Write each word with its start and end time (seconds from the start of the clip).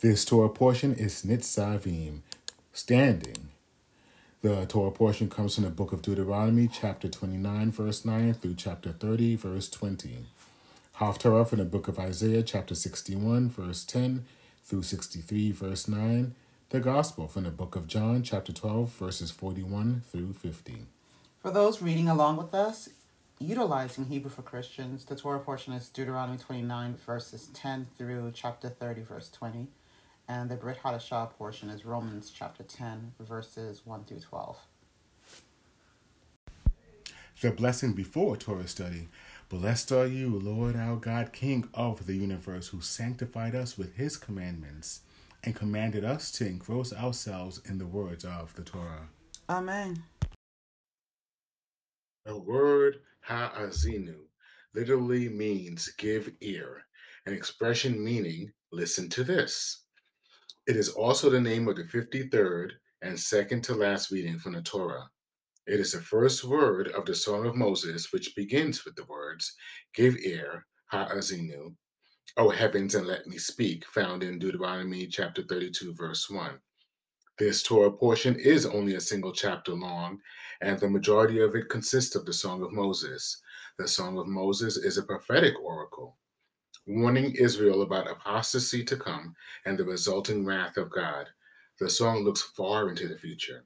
This 0.00 0.24
Torah 0.24 0.48
portion 0.48 0.94
is 0.94 1.24
Nitzavim, 1.26 2.20
standing. 2.72 3.50
The 4.40 4.64
Torah 4.64 4.92
portion 4.92 5.28
comes 5.28 5.56
from 5.56 5.64
the 5.64 5.70
book 5.70 5.92
of 5.92 6.00
Deuteronomy, 6.00 6.68
chapter 6.72 7.06
29, 7.06 7.70
verse 7.70 8.02
9 8.06 8.32
through 8.32 8.54
chapter 8.54 8.92
30, 8.92 9.36
verse 9.36 9.68
20. 9.68 10.24
Haftarah 10.96 11.46
from 11.46 11.58
the 11.58 11.66
book 11.66 11.86
of 11.86 11.98
Isaiah, 11.98 12.42
chapter 12.42 12.74
61, 12.74 13.50
verse 13.50 13.84
10 13.84 14.24
through 14.64 14.84
63, 14.84 15.52
verse 15.52 15.86
9. 15.86 16.34
The 16.70 16.80
Gospel 16.80 17.28
from 17.28 17.42
the 17.42 17.50
book 17.50 17.76
of 17.76 17.86
John, 17.86 18.22
chapter 18.22 18.54
12, 18.54 18.90
verses 18.92 19.30
41 19.30 20.04
through 20.10 20.32
50. 20.32 20.86
For 21.42 21.50
those 21.50 21.82
reading 21.82 22.08
along 22.08 22.38
with 22.38 22.54
us, 22.54 22.88
utilizing 23.38 24.06
Hebrew 24.06 24.30
for 24.30 24.40
Christians, 24.40 25.04
the 25.04 25.14
Torah 25.14 25.40
portion 25.40 25.74
is 25.74 25.90
Deuteronomy 25.90 26.38
29, 26.38 26.96
verses 27.04 27.50
10 27.52 27.88
through 27.98 28.32
chapter 28.34 28.70
30, 28.70 29.02
verse 29.02 29.28
20 29.28 29.68
and 30.30 30.48
the 30.48 30.54
Brit 30.54 30.78
Hadashah 30.80 31.30
portion 31.30 31.70
is 31.70 31.84
Romans 31.84 32.30
chapter 32.32 32.62
10, 32.62 33.14
verses 33.18 33.82
1 33.84 34.04
through 34.04 34.20
12. 34.20 34.58
The 37.40 37.50
blessing 37.50 37.94
before 37.94 38.36
Torah 38.36 38.68
study. 38.68 39.08
Blessed 39.48 39.90
are 39.90 40.06
you, 40.06 40.38
Lord 40.38 40.76
our 40.76 40.94
God, 40.94 41.32
King 41.32 41.68
of 41.74 42.06
the 42.06 42.14
universe, 42.14 42.68
who 42.68 42.80
sanctified 42.80 43.56
us 43.56 43.76
with 43.76 43.96
his 43.96 44.16
commandments 44.16 45.00
and 45.42 45.56
commanded 45.56 46.04
us 46.04 46.30
to 46.32 46.46
engross 46.46 46.92
ourselves 46.92 47.60
in 47.68 47.78
the 47.78 47.86
words 47.86 48.24
of 48.24 48.54
the 48.54 48.62
Torah. 48.62 49.08
Amen. 49.48 50.04
The 52.24 52.38
word 52.38 53.00
ha'azinu 53.22 54.14
literally 54.76 55.28
means 55.28 55.88
give 55.98 56.30
ear, 56.40 56.82
an 57.26 57.32
expression 57.32 58.04
meaning 58.04 58.52
listen 58.70 59.08
to 59.08 59.24
this. 59.24 59.80
It 60.70 60.76
is 60.76 60.90
also 60.90 61.28
the 61.28 61.40
name 61.40 61.66
of 61.66 61.74
the 61.74 61.82
53rd 61.82 62.74
and 63.02 63.18
second 63.18 63.64
to 63.64 63.74
last 63.74 64.12
reading 64.12 64.38
from 64.38 64.52
the 64.52 64.62
Torah. 64.62 65.10
It 65.66 65.80
is 65.80 65.90
the 65.90 66.00
first 66.00 66.44
word 66.44 66.86
of 66.92 67.04
the 67.04 67.14
Song 67.16 67.44
of 67.44 67.56
Moses, 67.56 68.12
which 68.12 68.36
begins 68.36 68.84
with 68.84 68.94
the 68.94 69.04
words, 69.06 69.52
Give 69.96 70.16
ear, 70.18 70.64
Ha'azinu, 70.92 71.74
O 72.36 72.50
heavens, 72.50 72.94
and 72.94 73.08
let 73.08 73.26
me 73.26 73.36
speak, 73.36 73.84
found 73.86 74.22
in 74.22 74.38
Deuteronomy 74.38 75.08
chapter 75.08 75.42
32, 75.42 75.92
verse 75.94 76.30
1. 76.30 76.56
This 77.36 77.64
Torah 77.64 77.90
portion 77.90 78.38
is 78.38 78.64
only 78.64 78.94
a 78.94 79.00
single 79.00 79.32
chapter 79.32 79.72
long, 79.72 80.20
and 80.60 80.78
the 80.78 80.88
majority 80.88 81.40
of 81.40 81.56
it 81.56 81.68
consists 81.68 82.14
of 82.14 82.26
the 82.26 82.32
Song 82.32 82.62
of 82.62 82.70
Moses. 82.70 83.42
The 83.80 83.88
Song 83.88 84.18
of 84.18 84.28
Moses 84.28 84.76
is 84.76 84.98
a 84.98 85.02
prophetic 85.02 85.54
oracle 85.60 86.19
warning 86.86 87.34
Israel 87.36 87.82
about 87.82 88.10
apostasy 88.10 88.84
to 88.84 88.96
come 88.96 89.34
and 89.66 89.78
the 89.78 89.84
resulting 89.84 90.44
wrath 90.44 90.76
of 90.76 90.90
God. 90.90 91.28
The 91.78 91.88
song 91.88 92.24
looks 92.24 92.42
far 92.42 92.88
into 92.90 93.08
the 93.08 93.16
future, 93.16 93.64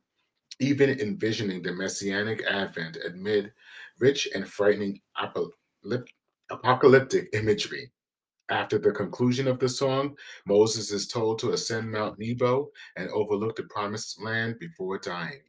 even 0.61 1.01
envisioning 1.01 1.63
the 1.63 1.73
messianic 1.73 2.43
advent 2.45 2.99
amid 3.07 3.53
rich 3.99 4.29
and 4.35 4.47
frightening 4.49 5.01
apocalyptic 6.51 7.29
imagery. 7.33 7.91
After 8.51 8.79
the 8.79 8.93
conclusion 8.93 9.49
of 9.49 9.59
the 9.59 9.69
song, 9.69 10.17
Moses 10.47 10.91
is 10.91 11.09
told 11.09 11.39
to 11.39 11.53
ascend 11.53 11.91
Mount 11.91 12.19
Nebo 12.19 12.71
and 12.97 13.09
overlook 13.09 13.57
the 13.57 13.63
promised 13.65 14.23
land 14.23 14.59
before 14.59 14.99
dying. 14.99 15.41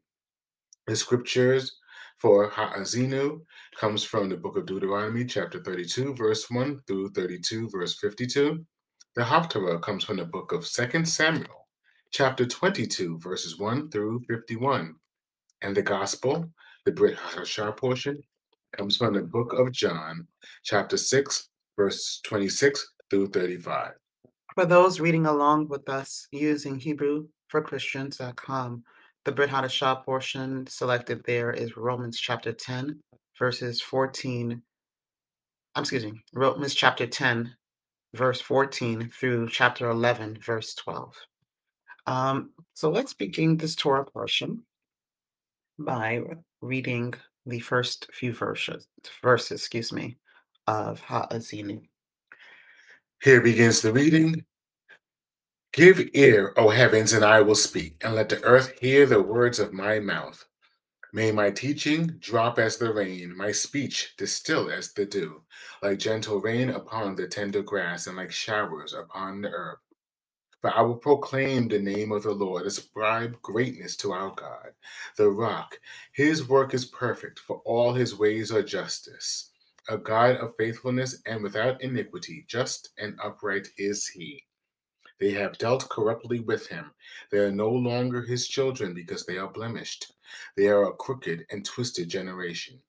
The 0.88 0.96
scriptures 0.96 1.80
for 2.26 2.50
Ha'azinu 2.50 3.40
comes 3.80 4.04
from 4.04 4.30
the 4.30 4.36
book 4.36 4.58
of 4.58 4.66
Deuteronomy, 4.66 5.26
chapter 5.26 5.62
32, 5.62 6.16
verse 6.16 6.50
1 6.50 6.82
through 6.88 7.12
32, 7.12 7.70
verse 7.70 8.00
52. 8.00 8.66
The 9.16 9.22
Haftarah 9.22 9.80
comes 9.80 10.04
from 10.04 10.18
the 10.18 10.26
book 10.26 10.52
of 10.52 10.68
2 10.68 11.06
Samuel, 11.06 11.68
chapter 12.10 12.48
22, 12.48 13.20
verses 13.20 13.60
1 13.60 13.92
through 13.92 14.24
51. 14.28 14.96
And 15.62 15.78
the 15.78 15.84
Gospel, 15.84 16.50
the 16.86 16.94
Brit 16.94 17.16
Hadashah 17.16 17.78
portion, 17.78 18.20
comes 18.76 18.98
from 18.98 19.14
the 19.14 19.22
book 19.22 19.54
of 19.54 19.72
John, 19.72 20.28
chapter 20.64 20.98
6, 20.98 21.50
verse 21.78 22.22
26 22.26 22.92
through 23.12 23.28
35. 23.28 23.92
For 24.56 24.66
those 24.66 25.00
reading 25.00 25.28
along 25.28 25.68
with 25.68 25.88
us 25.90 26.28
using 26.32 26.80
Hebrew 26.80 27.28
for 27.50 27.62
Christians.com, 27.62 28.84
the 29.26 29.32
Brit 29.32 29.50
Hadashah 29.50 30.06
portion 30.06 30.68
selected 30.68 31.24
there 31.26 31.52
is 31.52 31.76
Romans 31.76 32.20
chapter 32.20 32.54
10, 32.54 33.00
verses 33.38 33.82
14. 33.82 34.62
I'm 35.74 35.82
excuse 35.82 36.06
me, 36.06 36.22
Romans 36.34 36.76
chapter 36.76 37.08
10, 37.08 37.52
verse 38.14 38.40
14 38.40 39.10
through 39.10 39.50
chapter 39.50 39.90
11, 39.90 40.38
verse 40.42 40.76
12. 40.76 41.16
Um, 42.06 42.52
so 42.76 42.92
let's 42.92 43.16
begin 43.16 43.58
this 43.58 43.76
Torah 43.76 44.06
portion 44.06 44.64
by 45.80 46.22
reading 46.62 47.16
the 47.48 47.60
first 47.60 48.08
few 48.14 48.32
verses, 48.32 48.88
verses, 49.24 49.60
excuse 49.60 49.92
me, 49.92 50.18
of 50.68 51.00
Ha'azinu. 51.02 51.82
Here 53.24 53.42
begins 53.42 53.82
the 53.82 53.92
reading. 53.92 54.46
Give 55.76 56.10
ear, 56.16 56.54
O 56.58 56.70
heavens, 56.72 57.14
and 57.14 57.26
I 57.26 57.44
will 57.44 57.56
speak, 57.56 57.98
and 58.04 58.16
let 58.16 58.30
the 58.30 58.44
earth 58.44 58.74
hear 58.82 59.06
the 59.06 59.22
words 59.24 59.60
of 59.60 59.74
my 59.74 60.00
mouth. 60.00 60.46
May 61.14 61.32
my 61.32 61.52
teaching 61.52 62.18
drop 62.20 62.60
as 62.60 62.78
the 62.78 62.94
rain, 62.94 63.36
my 63.38 63.52
speech 63.52 64.16
distill 64.18 64.72
as 64.72 64.94
the 64.94 65.06
dew, 65.06 65.44
like 65.84 66.00
gentle 66.00 66.42
rain 66.42 66.70
upon 66.70 67.16
the 67.16 67.28
tender 67.28 67.64
grass, 67.64 68.08
and 68.08 68.18
like 68.18 68.32
showers 68.32 68.94
upon 68.94 69.42
the 69.42 69.50
earth. 69.50 69.80
For 70.62 70.72
I 70.76 70.82
will 70.82 70.98
proclaim 70.98 71.70
the 71.70 71.80
name 71.80 72.12
of 72.12 72.24
the 72.24 72.34
Lord, 72.34 72.68
ascribe 72.68 73.42
greatness 73.42 73.98
to 73.98 74.14
our 74.14 74.36
God, 74.36 74.72
the 75.18 75.30
rock. 75.30 75.80
His 76.14 76.50
work 76.50 76.74
is 76.74 76.86
perfect, 76.86 77.40
for 77.40 77.62
all 77.66 77.94
his 77.94 78.18
ways 78.18 78.52
are 78.52 78.64
justice. 78.64 79.52
A 79.90 79.98
God 79.98 80.38
of 80.38 80.56
faithfulness 80.58 81.22
and 81.28 81.44
without 81.44 81.82
iniquity, 81.82 82.46
just 82.50 82.92
and 83.00 83.18
upright 83.24 83.70
is 83.78 84.08
he. 84.08 84.44
They 85.20 85.32
have 85.32 85.58
dealt 85.58 85.90
corruptly 85.90 86.42
with 86.42 86.68
him. 86.68 86.92
They 87.32 87.40
are 87.40 87.52
no 87.52 87.70
longer 87.70 88.22
his 88.22 88.48
children 88.48 88.94
because 88.94 89.26
they 89.26 89.38
are 89.38 89.52
blemished. 89.52 90.14
They 90.58 90.68
are 90.68 90.90
a 90.90 90.94
crooked 90.94 91.46
and 91.52 91.64
twisted 91.64 92.10
generation. 92.10 92.80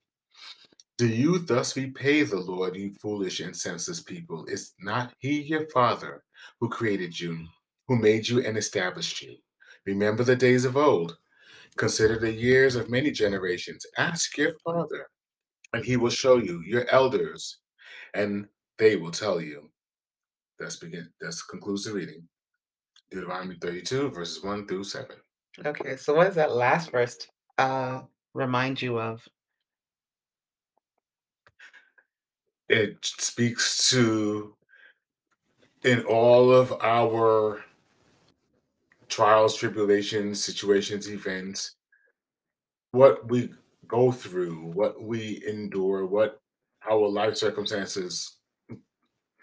Do 0.98 1.06
you 1.06 1.38
thus 1.38 1.76
repay 1.76 2.22
the 2.22 2.40
Lord, 2.40 2.74
you 2.74 2.94
foolish 2.94 3.40
and 3.40 3.54
senseless 3.54 4.02
people? 4.02 4.46
Is 4.46 4.72
not 4.80 5.12
he 5.18 5.42
your 5.42 5.68
father 5.68 6.24
who 6.58 6.68
created 6.68 7.18
you, 7.20 7.46
who 7.86 7.96
made 7.96 8.26
you 8.28 8.44
and 8.44 8.56
established 8.56 9.22
you? 9.22 9.36
Remember 9.84 10.24
the 10.24 10.34
days 10.34 10.64
of 10.64 10.76
old. 10.76 11.18
Consider 11.76 12.18
the 12.18 12.32
years 12.32 12.74
of 12.76 12.88
many 12.88 13.10
generations. 13.10 13.84
Ask 13.98 14.38
your 14.38 14.54
father, 14.64 15.06
and 15.74 15.84
he 15.84 15.98
will 15.98 16.10
show 16.10 16.38
you 16.38 16.62
your 16.66 16.86
elders, 16.90 17.58
and 18.14 18.46
they 18.78 18.96
will 18.96 19.10
tell 19.10 19.40
you. 19.40 19.70
That's 20.58 20.76
begin. 20.76 21.08
That's 21.20 21.42
concludes 21.42 21.84
the 21.84 21.92
reading. 21.92 22.26
Deuteronomy 23.10 23.56
32, 23.60 24.10
verses 24.10 24.42
1 24.42 24.66
through 24.66 24.84
7. 24.84 25.16
Okay, 25.64 25.96
so 25.96 26.14
what 26.14 26.24
does 26.24 26.34
that 26.34 26.54
last 26.54 26.90
verse 26.90 27.16
uh 27.58 28.02
remind 28.34 28.82
you 28.82 28.98
of? 28.98 29.26
It 32.68 32.98
speaks 33.02 33.88
to 33.90 34.54
in 35.84 36.02
all 36.02 36.52
of 36.52 36.72
our 36.82 37.64
trials, 39.08 39.56
tribulations, 39.56 40.44
situations, 40.44 41.08
events, 41.08 41.76
what 42.90 43.28
we 43.30 43.50
go 43.86 44.10
through, 44.10 44.72
what 44.72 45.00
we 45.00 45.42
endure, 45.46 46.06
what 46.06 46.40
our 46.90 47.08
life 47.08 47.36
circumstances 47.36 48.38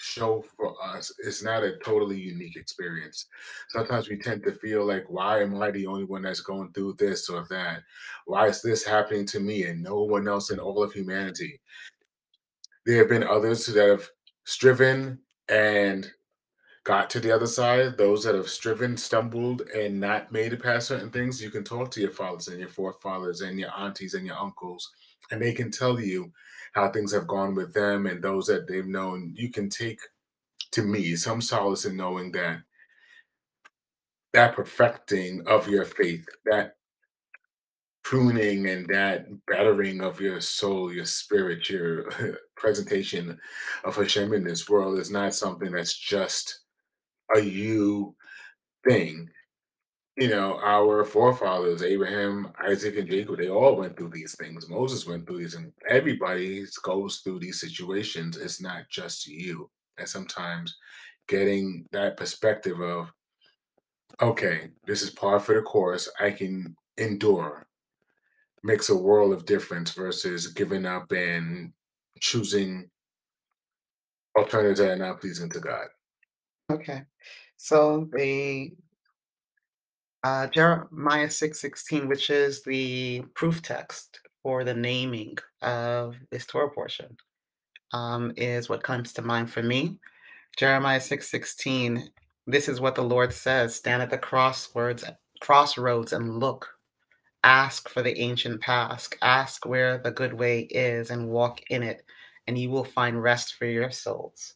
show 0.03 0.43
for 0.57 0.75
us 0.83 1.13
it's 1.19 1.41
not 1.41 1.63
a 1.63 1.77
totally 1.77 2.19
unique 2.19 2.57
experience. 2.57 3.27
Sometimes 3.69 4.09
we 4.09 4.17
tend 4.17 4.43
to 4.43 4.51
feel 4.51 4.85
like, 4.85 5.05
why 5.07 5.41
am 5.41 5.61
I 5.61 5.71
the 5.71 5.87
only 5.87 6.03
one 6.03 6.23
that's 6.23 6.41
going 6.41 6.71
through 6.73 6.95
this 6.99 7.29
or 7.29 7.45
that? 7.49 7.83
Why 8.25 8.47
is 8.47 8.61
this 8.61 8.83
happening 8.83 9.25
to 9.27 9.39
me 9.39 9.63
and 9.63 9.81
no 9.81 10.03
one 10.03 10.27
else 10.27 10.51
in 10.51 10.59
all 10.59 10.83
of 10.83 10.93
humanity? 10.93 11.59
There 12.85 12.97
have 12.97 13.09
been 13.09 13.23
others 13.23 13.65
that 13.67 13.87
have 13.87 14.09
striven 14.43 15.19
and 15.47 16.11
got 16.83 17.09
to 17.11 17.21
the 17.21 17.31
other 17.31 17.47
side. 17.47 17.97
Those 17.97 18.25
that 18.25 18.35
have 18.35 18.49
striven, 18.49 18.97
stumbled, 18.97 19.61
and 19.73 19.99
not 19.99 20.33
made 20.33 20.51
it 20.51 20.61
past 20.61 20.89
certain 20.89 21.11
things, 21.11 21.41
you 21.41 21.49
can 21.49 21.63
talk 21.63 21.91
to 21.91 22.01
your 22.01 22.11
fathers 22.11 22.49
and 22.49 22.59
your 22.59 22.67
forefathers 22.67 23.39
and 23.39 23.57
your 23.57 23.71
aunties 23.77 24.15
and 24.15 24.25
your 24.25 24.37
uncles, 24.37 24.91
and 25.31 25.41
they 25.41 25.53
can 25.53 25.71
tell 25.71 25.97
you 25.99 26.31
how 26.73 26.89
things 26.89 27.13
have 27.13 27.27
gone 27.27 27.55
with 27.55 27.73
them 27.73 28.05
and 28.05 28.21
those 28.21 28.47
that 28.47 28.67
they've 28.67 28.85
known, 28.85 29.33
you 29.35 29.49
can 29.49 29.69
take 29.69 29.99
to 30.71 30.83
me 30.83 31.15
some 31.15 31.41
solace 31.41 31.85
in 31.85 31.95
knowing 31.95 32.31
that 32.31 32.61
that 34.33 34.55
perfecting 34.55 35.43
of 35.47 35.67
your 35.67 35.85
faith, 35.85 36.25
that 36.45 36.75
pruning 38.03 38.67
and 38.67 38.87
that 38.87 39.27
bettering 39.45 40.01
of 40.01 40.19
your 40.19 40.41
soul, 40.41 40.91
your 40.91 41.05
spirit, 41.05 41.69
your 41.69 42.09
presentation 42.57 43.39
of 43.83 43.95
Hashem 43.95 44.33
in 44.33 44.43
this 44.43 44.67
world 44.67 44.99
is 44.99 45.11
not 45.11 45.35
something 45.35 45.71
that's 45.71 45.97
just 45.97 46.61
a 47.35 47.39
you 47.39 48.15
thing. 48.87 49.29
You 50.15 50.29
know, 50.29 50.59
our 50.61 51.03
forefathers, 51.03 51.81
Abraham, 51.81 52.51
Isaac, 52.63 52.97
and 52.97 53.09
Jacob, 53.09 53.37
they 53.37 53.49
all 53.49 53.75
went 53.75 53.97
through 53.97 54.11
these 54.11 54.35
things. 54.35 54.69
Moses 54.69 55.07
went 55.07 55.25
through 55.25 55.39
these, 55.39 55.55
and 55.55 55.71
everybody 55.89 56.65
goes 56.83 57.17
through 57.17 57.39
these 57.39 57.59
situations. 57.59 58.37
It's 58.37 58.61
not 58.61 58.83
just 58.91 59.25
you. 59.25 59.71
And 59.97 60.07
sometimes 60.07 60.77
getting 61.27 61.87
that 61.93 62.15
perspective 62.15 62.79
of, 62.79 63.11
okay, 64.21 64.69
this 64.85 65.01
is 65.01 65.09
par 65.09 65.39
for 65.39 65.55
the 65.55 65.61
course, 65.61 66.07
I 66.19 66.29
can 66.29 66.75
endure, 66.97 67.65
makes 68.63 68.89
a 68.89 68.95
world 68.95 69.33
of 69.33 69.47
difference 69.47 69.93
versus 69.93 70.47
giving 70.47 70.85
up 70.85 71.11
and 71.11 71.73
choosing 72.19 72.87
alternatives 74.37 74.79
that 74.79 74.91
are 74.91 74.95
not 74.95 75.21
pleasing 75.21 75.49
to 75.49 75.59
God. 75.59 75.87
Okay. 76.71 77.01
So 77.57 78.07
the 78.13 78.73
uh, 80.23 80.47
Jeremiah 80.47 81.27
6:16, 81.29 82.07
which 82.07 82.29
is 82.29 82.63
the 82.63 83.23
proof 83.35 83.61
text 83.61 84.21
for 84.43 84.63
the 84.63 84.73
naming 84.73 85.37
of 85.61 86.15
this 86.31 86.45
Torah 86.45 86.71
portion, 86.71 87.17
um, 87.93 88.33
is 88.37 88.69
what 88.69 88.83
comes 88.83 89.13
to 89.13 89.21
mind 89.21 89.51
for 89.51 89.63
me. 89.63 89.97
Jeremiah 90.57 90.99
6:16, 91.01 92.09
this 92.47 92.69
is 92.69 92.81
what 92.81 92.95
the 92.95 93.03
Lord 93.03 93.33
says: 93.33 93.75
Stand 93.75 94.01
at 94.03 94.09
the 94.09 94.17
crosswords, 94.17 95.03
crossroads 95.41 96.13
and 96.13 96.39
look. 96.39 96.69
Ask 97.43 97.89
for 97.89 98.03
the 98.03 98.17
ancient 98.19 98.61
past. 98.61 99.15
Ask 99.21 99.65
where 99.65 99.97
the 99.97 100.11
good 100.11 100.33
way 100.33 100.61
is 100.61 101.11
and 101.11 101.29
walk 101.29 101.61
in 101.69 101.83
it, 101.83 102.03
and 102.47 102.57
you 102.57 102.69
will 102.69 102.85
find 102.85 103.21
rest 103.23 103.55
for 103.55 103.65
your 103.65 103.91
souls. 103.91 104.55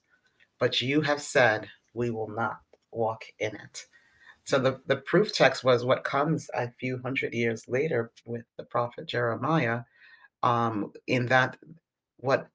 But 0.59 0.81
you 0.81 1.01
have 1.01 1.21
said, 1.21 1.69
We 1.93 2.11
will 2.11 2.29
not 2.29 2.59
walk 2.91 3.25
in 3.39 3.55
it. 3.55 3.85
So 4.47 4.57
the, 4.57 4.79
the 4.87 4.95
proof 4.95 5.33
text 5.33 5.65
was 5.65 5.83
what 5.83 6.05
comes 6.05 6.49
a 6.53 6.71
few 6.79 6.99
hundred 6.99 7.33
years 7.33 7.65
later 7.67 8.13
with 8.25 8.45
the 8.57 8.63
prophet 8.63 9.05
Jeremiah, 9.05 9.81
um, 10.41 10.93
in 11.07 11.25
that 11.25 11.57
what 12.15 12.47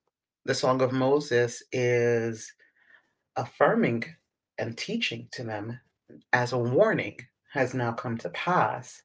the 0.46 0.54
Song 0.54 0.80
of 0.80 0.92
Moses 0.92 1.62
is 1.70 2.50
affirming 3.36 4.04
and 4.56 4.76
teaching 4.78 5.28
to 5.32 5.44
them 5.44 5.78
as 6.32 6.54
a 6.54 6.58
warning 6.58 7.18
has 7.52 7.74
now 7.74 7.92
come 7.92 8.16
to 8.18 8.30
pass. 8.30 9.02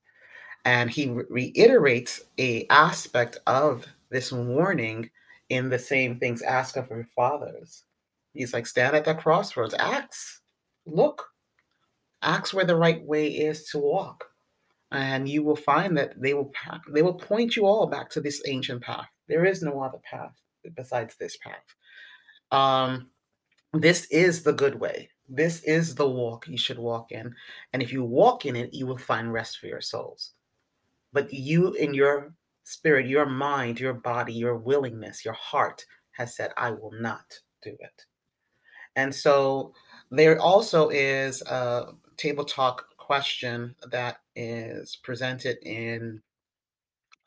And 0.63 0.89
he 0.89 1.10
reiterates 1.30 2.22
a 2.39 2.66
aspect 2.69 3.38
of 3.48 3.86
this 4.12 4.31
warning 4.31 5.10
in 5.50 5.68
the 5.68 5.80
same 5.80 6.19
things 6.19 6.42
ask 6.42 6.78
of 6.78 6.89
your 6.89 7.06
fathers. 7.13 7.84
He's 8.34 8.54
like, 8.54 8.66
stand 8.66 8.95
at 8.95 9.04
the 9.04 9.13
crossroads, 9.13 9.74
ask, 9.74 10.42
look, 10.86 11.28
ask 12.21 12.53
where 12.53 12.65
the 12.65 12.75
right 12.75 13.03
way 13.03 13.27
is 13.27 13.65
to 13.69 13.79
walk. 13.79 14.25
And 14.91 15.27
you 15.27 15.43
will 15.43 15.55
find 15.55 15.97
that 15.97 16.13
they 16.21 16.33
will 16.33 16.51
they 16.93 17.01
will 17.01 17.13
point 17.13 17.55
you 17.55 17.65
all 17.65 17.87
back 17.87 18.09
to 18.11 18.21
this 18.21 18.41
ancient 18.47 18.81
path. 18.81 19.07
There 19.27 19.45
is 19.45 19.61
no 19.61 19.81
other 19.81 19.99
path 20.09 20.31
besides 20.75 21.15
this 21.19 21.37
path. 21.37 21.75
Um, 22.51 23.09
this 23.73 24.05
is 24.05 24.43
the 24.43 24.53
good 24.53 24.79
way. 24.79 25.09
This 25.27 25.61
is 25.63 25.93
the 25.93 26.07
walk 26.07 26.47
you 26.47 26.57
should 26.57 26.79
walk 26.79 27.11
in. 27.11 27.35
And 27.73 27.83
if 27.83 27.91
you 27.91 28.03
walk 28.03 28.45
in 28.45 28.55
it, 28.55 28.73
you 28.73 28.87
will 28.87 28.97
find 28.97 29.33
rest 29.33 29.59
for 29.59 29.67
your 29.67 29.81
souls. 29.81 30.31
But 31.11 31.33
you, 31.33 31.73
in 31.73 31.93
your 31.93 32.33
spirit, 32.63 33.07
your 33.07 33.25
mind, 33.25 33.79
your 33.79 33.93
body, 33.93 34.33
your 34.33 34.55
willingness, 34.55 35.25
your 35.25 35.33
heart 35.33 35.85
has 36.11 36.35
said, 36.35 36.51
I 36.55 36.71
will 36.71 36.93
not 36.93 37.39
do 37.61 37.71
it. 37.79 38.05
And 38.95 39.13
so 39.13 39.73
there 40.11 40.39
also 40.39 40.89
is 40.89 41.41
a 41.43 41.93
table 42.17 42.43
talk 42.43 42.85
question 42.97 43.75
that 43.89 44.17
is 44.35 44.97
presented 44.97 45.57
in 45.63 46.21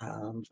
um, 0.01 0.45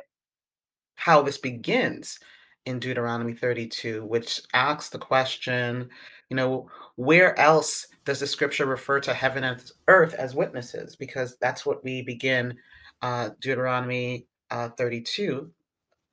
how 0.95 1.23
this 1.23 1.39
begins 1.39 2.19
in 2.67 2.79
Deuteronomy 2.79 3.33
32, 3.33 4.05
which 4.05 4.43
asks 4.53 4.91
the 4.91 4.99
question, 4.99 5.89
you 6.29 6.37
know, 6.37 6.69
where 6.97 7.39
else 7.39 7.87
does 8.05 8.21
the 8.21 8.27
scripture 8.27 8.67
refer 8.67 9.01
to 9.01 9.15
heaven 9.15 9.45
and 9.45 9.71
earth 9.89 10.15
as 10.15 10.35
witnesses? 10.35 10.97
Because 10.97 11.37
that's 11.41 11.65
what 11.65 11.83
we 11.85 12.03
begin 12.03 12.57
uh, 13.03 13.31
Deuteronomy 13.41 14.27
uh, 14.51 14.71
32 14.71 15.51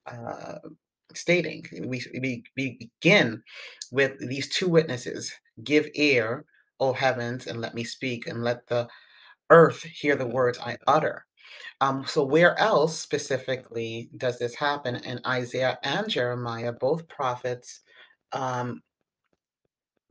uh, 0.06 0.58
stating. 1.14 1.66
We, 1.86 2.02
we, 2.20 2.44
begin 2.54 3.42
with 3.90 4.18
these 4.18 4.48
two 4.48 4.68
witnesses 4.68 5.32
Give 5.64 5.88
ear, 5.94 6.44
O 6.80 6.92
heavens, 6.92 7.46
and 7.46 7.60
let 7.60 7.74
me 7.74 7.84
speak, 7.84 8.26
and 8.26 8.42
let 8.42 8.66
the 8.66 8.88
earth 9.50 9.82
hear 9.82 10.16
the 10.16 10.26
words 10.26 10.58
I 10.58 10.76
utter. 10.86 11.24
Um, 11.80 12.04
so, 12.06 12.24
where 12.24 12.58
else 12.58 12.98
specifically 12.98 14.10
does 14.16 14.38
this 14.38 14.54
happen? 14.54 14.96
And 14.96 15.20
Isaiah 15.26 15.78
and 15.82 16.08
Jeremiah, 16.08 16.72
both 16.72 17.08
prophets 17.08 17.80
um, 18.32 18.82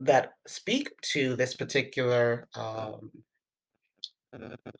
that 0.00 0.32
speak 0.46 0.90
to 1.12 1.36
this 1.36 1.54
particular 1.54 2.48
um, 2.54 3.10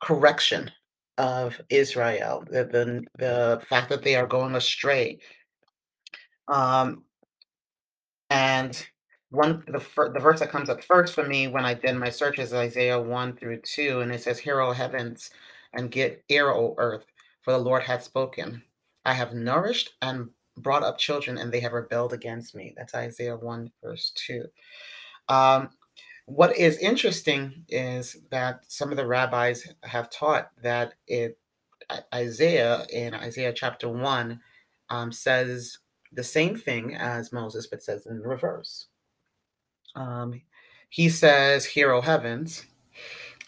correction 0.00 0.70
of 1.18 1.60
Israel, 1.70 2.44
the, 2.50 2.64
the, 2.64 3.04
the 3.18 3.62
fact 3.68 3.88
that 3.88 4.02
they 4.02 4.16
are 4.16 4.26
going 4.26 4.54
astray. 4.54 5.18
Um, 6.48 7.04
and 8.30 8.86
one 9.30 9.64
the 9.68 9.80
fir- 9.80 10.12
the 10.12 10.20
verse 10.20 10.40
that 10.40 10.50
comes 10.50 10.68
up 10.68 10.82
first 10.82 11.14
for 11.14 11.24
me 11.24 11.48
when 11.48 11.64
I 11.64 11.74
did 11.74 11.94
my 11.96 12.10
search 12.10 12.38
is 12.38 12.54
Isaiah 12.54 13.00
1 13.00 13.36
through 13.36 13.60
2, 13.62 14.00
and 14.00 14.12
it 14.12 14.22
says, 14.22 14.38
Hear, 14.38 14.60
O 14.60 14.72
heavens, 14.72 15.30
and 15.72 15.90
get 15.90 16.24
ear, 16.28 16.50
O 16.50 16.74
earth, 16.78 17.04
for 17.42 17.52
the 17.52 17.58
Lord 17.58 17.82
hath 17.82 18.02
spoken. 18.02 18.62
I 19.04 19.14
have 19.14 19.34
nourished 19.34 19.94
and 20.02 20.30
brought 20.58 20.82
up 20.82 20.98
children, 20.98 21.38
and 21.38 21.52
they 21.52 21.60
have 21.60 21.72
rebelled 21.72 22.12
against 22.12 22.54
me. 22.54 22.74
That's 22.76 22.94
Isaiah 22.94 23.36
1, 23.36 23.70
verse 23.82 24.12
2. 24.26 24.44
Um, 25.28 25.70
what 26.26 26.56
is 26.56 26.78
interesting 26.78 27.64
is 27.68 28.16
that 28.30 28.64
some 28.68 28.90
of 28.90 28.96
the 28.96 29.06
rabbis 29.06 29.68
have 29.84 30.10
taught 30.10 30.50
that 30.62 30.94
it 31.06 31.38
Isaiah 32.12 32.84
in 32.92 33.14
Isaiah 33.14 33.52
chapter 33.52 33.88
1 33.88 34.40
um, 34.90 35.12
says 35.12 35.78
the 36.12 36.24
same 36.24 36.56
thing 36.56 36.96
as 36.96 37.32
Moses, 37.32 37.68
but 37.68 37.82
says 37.82 38.06
in 38.06 38.20
reverse. 38.20 38.86
Um, 39.96 40.40
he 40.90 41.08
says, 41.08 41.64
Hero 41.66 42.00
heavens, 42.00 42.64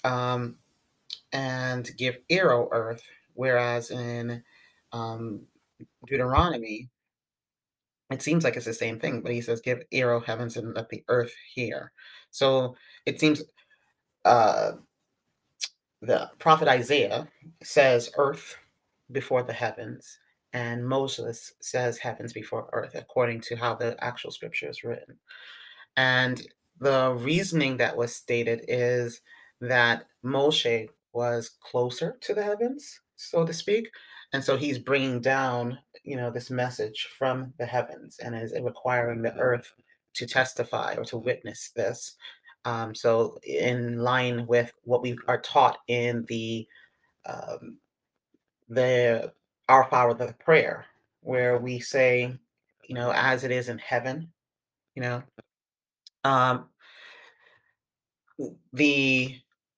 um, 0.04 0.56
and 1.32 1.90
give 1.96 2.18
ear, 2.30 2.52
O 2.52 2.68
earth, 2.72 3.02
whereas 3.34 3.90
in 3.90 4.42
um, 4.92 5.42
Deuteronomy, 6.06 6.88
it 8.10 8.22
seems 8.22 8.44
like 8.44 8.56
it's 8.56 8.66
the 8.66 8.74
same 8.74 8.98
thing, 8.98 9.20
but 9.20 9.32
he 9.32 9.40
says, 9.42 9.60
Give 9.60 9.82
ear, 9.92 10.12
O 10.12 10.20
heavens, 10.20 10.56
and 10.56 10.74
let 10.74 10.88
the 10.88 11.04
earth 11.08 11.32
hear. 11.54 11.92
So 12.30 12.76
it 13.06 13.20
seems 13.20 13.42
uh, 14.24 14.72
the 16.02 16.30
prophet 16.38 16.68
Isaiah 16.68 17.28
says 17.62 18.10
earth 18.16 18.56
before 19.12 19.42
the 19.42 19.52
heavens, 19.52 20.18
and 20.52 20.86
Moses 20.86 21.52
says 21.60 21.98
heavens 21.98 22.32
before 22.32 22.70
earth, 22.72 22.94
according 22.94 23.40
to 23.42 23.56
how 23.56 23.74
the 23.74 23.96
actual 24.02 24.30
scripture 24.30 24.68
is 24.70 24.84
written. 24.84 25.16
And 25.98 26.40
the 26.78 27.12
reasoning 27.18 27.76
that 27.78 27.96
was 27.96 28.14
stated 28.14 28.64
is 28.68 29.20
that 29.60 30.06
Moshe 30.24 30.88
was 31.12 31.50
closer 31.60 32.16
to 32.20 32.34
the 32.34 32.42
heavens, 32.42 33.00
so 33.16 33.44
to 33.44 33.52
speak. 33.52 33.90
And 34.32 34.44
so 34.44 34.56
he's 34.56 34.78
bringing 34.78 35.20
down, 35.20 35.76
you 36.04 36.14
know, 36.14 36.30
this 36.30 36.50
message 36.50 37.08
from 37.18 37.52
the 37.58 37.66
heavens 37.66 38.20
and 38.20 38.36
is 38.36 38.54
requiring 38.60 39.22
the 39.22 39.34
earth 39.38 39.72
to 40.14 40.24
testify 40.24 40.94
or 40.94 41.04
to 41.06 41.18
witness 41.18 41.72
this. 41.74 42.14
Um, 42.64 42.94
so, 42.94 43.36
in 43.42 43.98
line 43.98 44.46
with 44.46 44.72
what 44.84 45.02
we 45.02 45.18
are 45.26 45.40
taught 45.40 45.78
in 45.88 46.24
the 46.28 46.66
um, 47.26 47.78
the 48.68 49.32
Our 49.68 49.88
Father, 49.90 50.26
the 50.26 50.32
prayer, 50.34 50.86
where 51.22 51.58
we 51.58 51.80
say, 51.80 52.38
you 52.86 52.94
know, 52.94 53.10
as 53.12 53.42
it 53.42 53.50
is 53.50 53.68
in 53.68 53.78
heaven, 53.78 54.30
you 54.94 55.02
know, 55.02 55.22
um, 56.24 56.66
the 58.72 59.36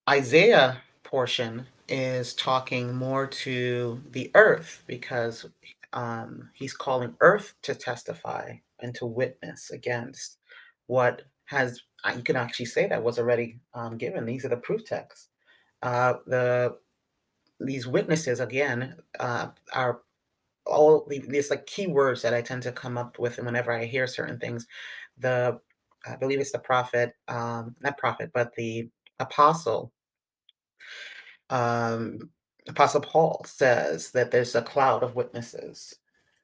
Isaiah 0.08 0.82
portion 1.02 1.66
is 1.88 2.34
talking 2.34 2.94
more 2.94 3.26
to 3.26 4.00
the 4.12 4.30
earth 4.34 4.82
because 4.86 5.46
um, 5.92 6.50
he's 6.54 6.74
calling 6.74 7.14
earth 7.20 7.54
to 7.62 7.74
testify 7.74 8.54
and 8.80 8.94
to 8.96 9.06
witness 9.06 9.70
against 9.70 10.38
what 10.86 11.22
has 11.46 11.82
uh, 12.04 12.12
you 12.16 12.22
can 12.22 12.36
actually 12.36 12.66
say 12.66 12.86
that 12.88 13.02
was 13.02 13.18
already 13.18 13.60
um, 13.74 13.98
given. 13.98 14.24
These 14.24 14.44
are 14.44 14.48
the 14.50 14.56
proof 14.56 14.84
texts. 14.84 15.28
Uh, 15.82 16.14
the 16.26 16.76
these 17.60 17.86
witnesses 17.86 18.40
again 18.40 18.96
uh, 19.20 19.48
are 19.74 20.00
all 20.66 21.06
these 21.08 21.50
like 21.50 21.66
keywords 21.66 22.22
that 22.22 22.34
I 22.34 22.42
tend 22.42 22.62
to 22.64 22.72
come 22.72 22.98
up 22.98 23.18
with 23.18 23.38
whenever 23.38 23.72
I 23.72 23.86
hear 23.86 24.06
certain 24.06 24.38
things. 24.38 24.66
The 25.18 25.60
I 26.06 26.16
believe 26.16 26.40
it's 26.40 26.52
the 26.52 26.58
prophet, 26.60 27.14
um, 27.28 27.76
not 27.82 27.98
prophet, 27.98 28.30
but 28.34 28.54
the 28.56 28.88
apostle 29.20 29.88
Um, 31.50 32.30
Apostle 32.68 33.00
Paul 33.00 33.42
says 33.46 34.10
that 34.12 34.30
there's 34.30 34.54
a 34.54 34.62
cloud 34.62 35.02
of 35.02 35.14
witnesses, 35.14 35.94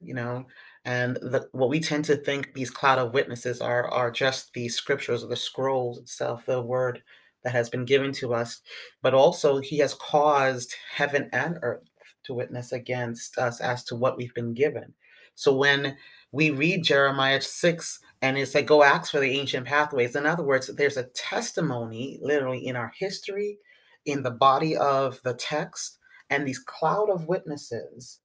you 0.00 0.14
know, 0.14 0.46
and 0.84 1.16
the, 1.16 1.48
what 1.52 1.68
we 1.68 1.80
tend 1.80 2.04
to 2.06 2.16
think 2.16 2.52
these 2.54 2.70
cloud 2.70 2.98
of 2.98 3.12
witnesses 3.14 3.60
are 3.60 3.88
are 3.88 4.10
just 4.10 4.52
the 4.54 4.68
scriptures 4.68 5.24
or 5.24 5.26
the 5.28 5.36
scrolls 5.36 5.98
itself, 5.98 6.46
the 6.46 6.60
word 6.62 7.02
that 7.44 7.52
has 7.52 7.68
been 7.68 7.84
given 7.84 8.12
to 8.12 8.34
us, 8.34 8.60
but 9.02 9.14
also 9.14 9.58
he 9.58 9.78
has 9.78 9.94
caused 9.94 10.74
heaven 10.94 11.28
and 11.32 11.58
earth 11.62 11.82
to 12.24 12.34
witness 12.34 12.70
against 12.72 13.36
us 13.38 13.60
as 13.60 13.82
to 13.84 13.96
what 13.96 14.16
we've 14.16 14.34
been 14.34 14.54
given. 14.54 14.94
So 15.34 15.52
when 15.56 15.96
we 16.30 16.50
read 16.50 16.84
Jeremiah 16.84 17.40
6 17.40 17.98
and 18.22 18.38
it's 18.38 18.54
like, 18.54 18.66
go 18.66 18.82
ask 18.82 19.10
for 19.10 19.20
the 19.20 19.38
ancient 19.38 19.66
pathways. 19.66 20.16
In 20.16 20.26
other 20.26 20.42
words, 20.42 20.68
there's 20.68 20.96
a 20.96 21.08
testimony 21.14 22.18
literally 22.22 22.66
in 22.66 22.76
our 22.76 22.92
history, 22.98 23.58
in 24.06 24.22
the 24.22 24.30
body 24.30 24.76
of 24.76 25.20
the 25.22 25.34
text, 25.34 25.98
and 26.30 26.46
these 26.46 26.58
cloud 26.58 27.10
of 27.10 27.28
witnesses 27.28 28.20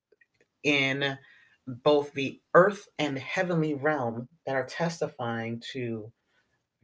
in 0.64 1.18
both 1.68 2.14
the 2.14 2.40
earth 2.54 2.88
and 3.00 3.18
heavenly 3.18 3.74
realm 3.74 4.28
that 4.46 4.56
are 4.56 4.66
testifying 4.66 5.62
to 5.74 6.12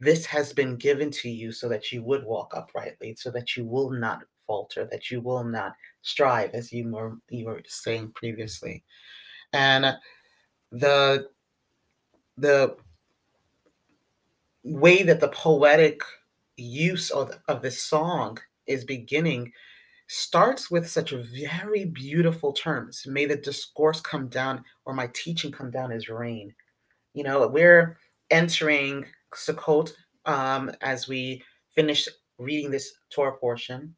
this 0.00 0.24
has 0.26 0.52
been 0.52 0.76
given 0.76 1.10
to 1.10 1.28
you 1.28 1.50
so 1.50 1.68
that 1.68 1.90
you 1.90 2.02
would 2.04 2.24
walk 2.24 2.52
uprightly, 2.54 3.16
so 3.16 3.30
that 3.32 3.56
you 3.56 3.64
will 3.64 3.90
not 3.90 4.22
falter, 4.46 4.86
that 4.90 5.10
you 5.10 5.20
will 5.20 5.42
not 5.42 5.74
strive, 6.02 6.50
as 6.54 6.72
you 6.72 6.88
were 6.88 7.16
you 7.30 7.46
were 7.46 7.62
saying 7.66 8.12
previously. 8.14 8.84
And 9.52 9.96
the 10.70 11.28
the 12.36 12.76
way 14.68 15.02
that 15.02 15.20
the 15.20 15.28
poetic 15.28 16.00
use 16.56 17.10
of, 17.10 17.32
of 17.48 17.62
this 17.62 17.82
song 17.82 18.38
is 18.66 18.84
beginning 18.84 19.52
starts 20.08 20.70
with 20.70 20.88
such 20.88 21.10
very 21.10 21.84
beautiful 21.84 22.52
terms. 22.52 23.06
May 23.06 23.26
the 23.26 23.36
discourse 23.36 24.00
come 24.00 24.28
down, 24.28 24.64
or 24.84 24.94
my 24.94 25.10
teaching 25.12 25.52
come 25.52 25.70
down 25.70 25.92
as 25.92 26.08
rain. 26.08 26.54
You 27.14 27.24
know, 27.24 27.46
we're 27.46 27.98
entering 28.30 29.04
Sukkot 29.34 29.92
um, 30.24 30.70
as 30.80 31.08
we 31.08 31.42
finish 31.74 32.08
reading 32.38 32.70
this 32.70 32.92
Torah 33.10 33.36
portion, 33.36 33.94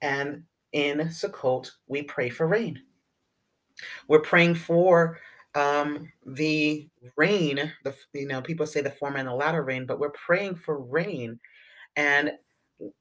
and 0.00 0.44
in 0.72 0.98
Sukkot 1.08 1.70
we 1.86 2.02
pray 2.02 2.28
for 2.28 2.46
rain. 2.46 2.80
We're 4.08 4.20
praying 4.20 4.56
for 4.56 5.18
um, 5.54 6.10
the 6.26 6.88
rain. 7.16 7.72
The 7.84 7.94
you 8.12 8.26
know 8.26 8.42
people 8.42 8.66
say 8.66 8.80
the 8.80 8.90
former 8.90 9.18
and 9.18 9.28
the 9.28 9.34
latter 9.34 9.62
rain, 9.62 9.86
but 9.86 9.98
we're 9.98 10.10
praying 10.10 10.56
for 10.56 10.80
rain, 10.80 11.38
and 11.96 12.32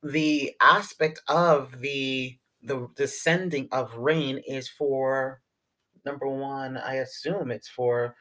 the 0.04 0.54
aspect 0.62 1.22
of 1.28 1.80
the 1.80 2.38
the 2.64 2.88
descending 2.96 3.68
of 3.72 3.96
rain 3.96 4.40
is 4.48 4.68
for 4.68 5.42
number 6.06 6.28
one. 6.28 6.78
I 6.78 6.96
assume 6.96 7.52
it's 7.52 7.70
for 7.70 8.16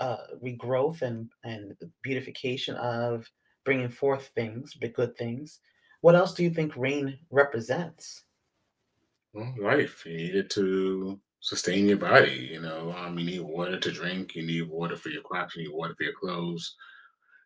uh, 0.00 0.18
regrowth 0.42 1.02
and 1.02 1.30
and 1.44 1.76
beautification 2.02 2.74
of 2.76 3.30
bringing 3.64 3.90
forth 3.90 4.30
things, 4.34 4.74
the 4.80 4.88
good 4.88 5.16
things. 5.16 5.60
What 6.00 6.14
else 6.14 6.32
do 6.32 6.42
you 6.42 6.50
think 6.50 6.76
rain 6.76 7.18
represents? 7.30 8.24
Well, 9.32 9.54
life. 9.60 10.06
You 10.06 10.16
need 10.16 10.34
it 10.36 10.50
to 10.50 11.20
sustain 11.40 11.86
your 11.86 11.98
body. 11.98 12.48
You 12.52 12.60
know, 12.60 12.94
um, 12.96 13.18
you 13.18 13.26
need 13.26 13.40
water 13.40 13.78
to 13.78 13.92
drink. 13.92 14.34
You 14.34 14.46
need 14.46 14.68
water 14.68 14.96
for 14.96 15.08
your 15.08 15.22
crops. 15.22 15.56
You 15.56 15.64
need 15.64 15.74
water 15.74 15.94
for 15.96 16.04
your 16.04 16.14
clothes. 16.14 16.74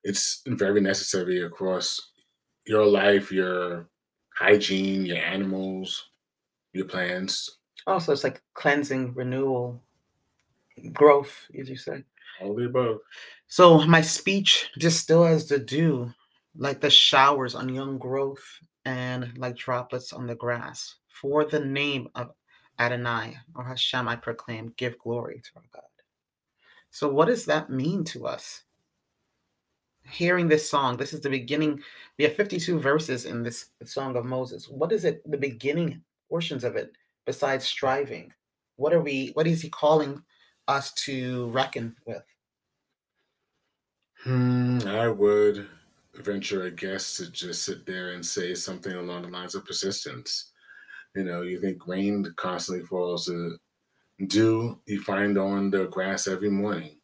It's 0.05 0.43
very 0.47 0.81
necessary 0.81 1.43
across 1.43 2.13
your 2.67 2.87
life, 2.87 3.31
your 3.31 3.89
hygiene, 4.37 5.07
your 5.07 5.19
animals, 5.19 6.11
your 6.73 6.87
plants. 6.87 7.59
Also, 7.87 8.13
it's 8.13 8.25
like 8.25 8.43
cleansing, 8.55 9.15
renewal, 9.15 9.83
growth, 10.93 11.47
as 11.59 11.69
you 11.69 11.77
say. 11.77 12.05
All 12.41 12.55
the 12.55 12.67
above. 12.67 12.99
So 13.47 13.81
my 13.87 14.01
speech 14.01 14.71
just 14.79 15.01
still 15.01 15.25
has 15.25 15.49
the 15.49 15.59
dew, 15.59 16.13
like 16.57 16.81
the 16.81 16.91
showers 16.91 17.55
on 17.55 17.69
young 17.69 17.99
growth 17.99 18.43
and 18.85 19.37
like 19.37 19.57
droplets 19.57 20.13
on 20.13 20.27
the 20.27 20.35
grass. 20.35 20.97
For 21.21 21.45
the 21.45 21.61
name 21.61 22.09
of 22.15 22.31
Adonai 22.83 23.39
or 23.55 23.65
Hashem, 23.65 24.09
I 24.09 24.17
proclaim, 24.17 24.75
give 24.77 24.99
glory 24.99 25.41
to 25.45 25.51
our 25.57 25.63
God. 25.73 25.83
So, 26.91 27.09
what 27.09 27.29
does 27.29 27.45
that 27.47 27.71
mean 27.71 28.05
to 28.05 28.27
us? 28.27 28.63
Hearing 30.11 30.49
this 30.49 30.69
song, 30.69 30.97
this 30.97 31.13
is 31.13 31.21
the 31.21 31.31
beginning. 31.31 31.81
We 32.19 32.25
have 32.25 32.35
52 32.35 32.81
verses 32.81 33.25
in 33.25 33.43
this 33.43 33.67
song 33.85 34.17
of 34.17 34.25
Moses. 34.25 34.69
What 34.69 34.91
is 34.91 35.05
it, 35.05 35.23
the 35.31 35.39
beginning 35.39 36.03
portions 36.29 36.65
of 36.65 36.75
it, 36.75 36.93
besides 37.25 37.65
striving? 37.65 38.33
What 38.77 38.93
are 38.93 39.01
we, 39.01 39.31
what 39.35 39.47
is 39.47 39.63
he 39.63 39.71
calling 39.71 40.21
us 40.67 40.93
to 41.07 41.47
reckon 41.51 41.95
with? 42.05 42.25
Hmm, 44.25 44.81
I 44.87 45.09
would 45.09 45.69
venture 46.15 46.65
a 46.65 46.71
guess 46.71 47.17
to 47.17 47.31
just 47.31 47.65
sit 47.65 47.87
there 47.87 48.13
and 48.13 48.27
say 48.27 48.55
something 48.55 48.93
along 48.93 49.23
the 49.23 49.29
lines 49.29 49.55
of 49.55 49.65
persistence. 49.65 50.52
You 51.15 51.25
know, 51.25 51.43
you 51.43 51.61
think 51.61 51.87
rain 51.87 52.25
constantly 52.37 52.85
falls. 52.87 53.29
Uh, 53.29 53.57
dew 54.27 54.81
you 54.87 55.01
find 55.03 55.39
on 55.39 55.71
the 55.71 55.87
grass 55.87 56.29
every 56.29 56.51
morning. 56.51 57.01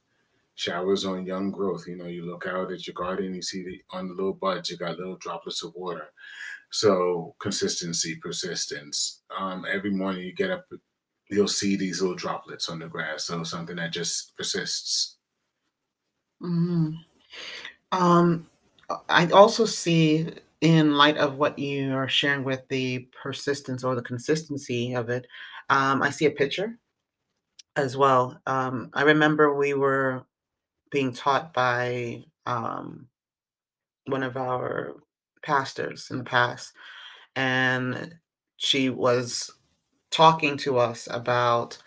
Showers 0.56 1.04
on 1.04 1.26
young 1.26 1.50
growth. 1.52 1.86
You 1.88 1.96
know, 1.96 2.06
you 2.06 2.24
look 2.26 2.46
out 2.46 2.72
at 2.72 2.86
your 2.86 2.94
garden, 2.94 3.34
you 3.34 3.42
see 3.42 3.64
the, 3.64 3.82
on 3.90 4.08
the 4.08 4.14
little 4.14 4.34
buds, 4.34 4.70
you 4.70 4.76
got 4.76 4.98
little 4.98 5.16
droplets 5.16 5.62
of 5.64 5.74
water. 5.74 6.08
So 6.70 7.36
consistency, 7.40 8.16
persistence. 8.16 9.22
Um, 9.36 9.66
every 9.70 9.90
morning 9.90 10.24
you 10.24 10.34
get 10.34 10.50
up, 10.50 10.66
you'll 11.30 11.48
see 11.48 11.76
these 11.76 12.00
little 12.02 12.16
droplets 12.16 12.68
on 12.68 12.80
the 12.80 12.88
grass. 12.88 13.24
So 13.26 13.44
something 13.44 13.76
that 13.76 13.92
just 13.92 14.36
persists. 14.36 15.18
hmm 16.40 16.90
Um, 17.92 18.48
I 19.08 19.28
also 19.30 19.64
see, 19.66 20.28
in 20.60 20.94
light 20.96 21.16
of 21.18 21.36
what 21.36 21.58
you 21.58 21.94
are 21.94 22.08
sharing 22.08 22.44
with 22.44 22.62
the 22.68 23.08
persistence 23.22 23.84
or 23.84 23.94
the 23.94 24.02
consistency 24.02 24.94
of 24.94 25.08
it, 25.10 25.26
um, 25.70 26.02
I 26.02 26.10
see 26.10 26.26
a 26.26 26.30
picture 26.30 26.78
as 27.76 27.96
well. 27.96 28.40
Um, 28.46 28.90
I 28.94 29.02
remember 29.02 29.54
we 29.54 29.74
were 29.74 30.24
being 30.90 31.12
taught 31.12 31.52
by 31.54 32.24
um, 32.46 33.08
one 34.06 34.22
of 34.22 34.36
our 34.36 34.96
pastors 35.42 36.08
in 36.10 36.18
the 36.18 36.24
past, 36.24 36.72
and 37.36 38.14
she 38.56 38.90
was 38.90 39.50
talking 40.10 40.56
to 40.58 40.78
us 40.78 41.08
about 41.10 41.78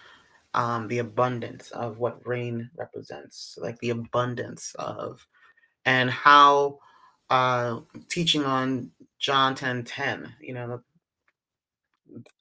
um, 0.54 0.88
the 0.88 1.00
abundance 1.00 1.72
of 1.72 2.00
what 2.00 2.26
rain 2.28 2.70
represents, 2.78 3.58
like 3.62 3.80
the 3.80 3.92
abundance 3.92 4.76
of, 4.80 5.26
and 5.86 6.10
how 6.10 6.80
uh, 7.32 7.80
teaching 8.10 8.44
on 8.44 8.92
John 9.18 9.56
10 9.56 9.86
10, 9.86 10.36
you 10.42 10.54
know, 10.54 10.82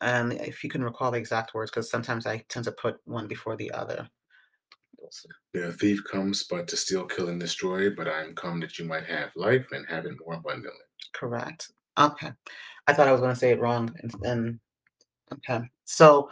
and 0.01 0.33
if 0.33 0.65
you 0.65 0.69
can 0.69 0.83
recall 0.83 1.13
the 1.13 1.19
exact 1.19 1.55
words, 1.55 1.71
because 1.71 1.89
sometimes 1.89 2.27
I 2.27 2.45
tend 2.49 2.65
to 2.65 2.73
put 2.73 3.01
one 3.05 3.29
before 3.29 3.57
the 3.57 3.71
other. 3.71 4.09
See. 5.13 5.29
The 5.55 5.73
thief 5.73 6.03
comes 6.05 6.45
but 6.45 6.69
to 6.69 6.77
steal, 6.77 7.05
kill, 7.05 7.29
and 7.29 7.41
destroy, 7.41 7.91
but 7.91 8.07
I 8.07 8.23
am 8.23 8.35
come 8.35 8.61
that 8.61 8.79
you 8.79 8.85
might 8.85 9.07
have 9.07 9.31
life 9.35 9.67
and 9.73 9.85
have 9.89 10.07
it 10.07 10.15
more 10.25 10.35
abundantly. 10.35 10.85
Correct. 11.13 11.73
Okay. 11.99 12.31
I 12.87 12.93
thought 12.93 13.09
I 13.09 13.13
was 13.13 13.21
going 13.21 13.35
to 13.35 13.39
say 13.39 13.51
it 13.51 13.61
wrong. 13.61 13.93
And, 14.03 14.15
and 14.23 14.61
okay. 15.33 15.65
So 15.85 16.31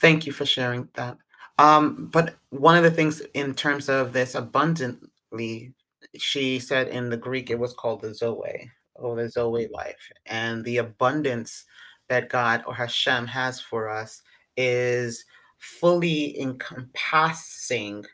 thank 0.00 0.26
you 0.26 0.32
for 0.32 0.46
sharing 0.46 0.88
that. 0.94 1.18
Um, 1.58 2.08
but 2.12 2.36
one 2.50 2.76
of 2.76 2.82
the 2.82 2.90
things 2.90 3.20
in 3.34 3.54
terms 3.54 3.90
of 3.90 4.14
this 4.14 4.34
abundantly, 4.34 5.74
she 6.16 6.58
said 6.58 6.88
in 6.88 7.10
the 7.10 7.16
Greek 7.16 7.50
it 7.50 7.58
was 7.58 7.74
called 7.74 8.02
the 8.02 8.14
Zoe 8.14 8.70
or 8.94 9.16
the 9.16 9.28
Zoe 9.28 9.66
mm. 9.66 9.72
life. 9.72 10.10
And 10.26 10.64
the 10.64 10.78
abundance 10.78 11.64
that 12.08 12.28
God 12.28 12.62
or 12.66 12.74
Hashem 12.74 13.26
has 13.26 13.60
for 13.60 13.88
us 13.88 14.22
is 14.56 15.24
fully 15.58 16.40
encompassing 16.40 18.04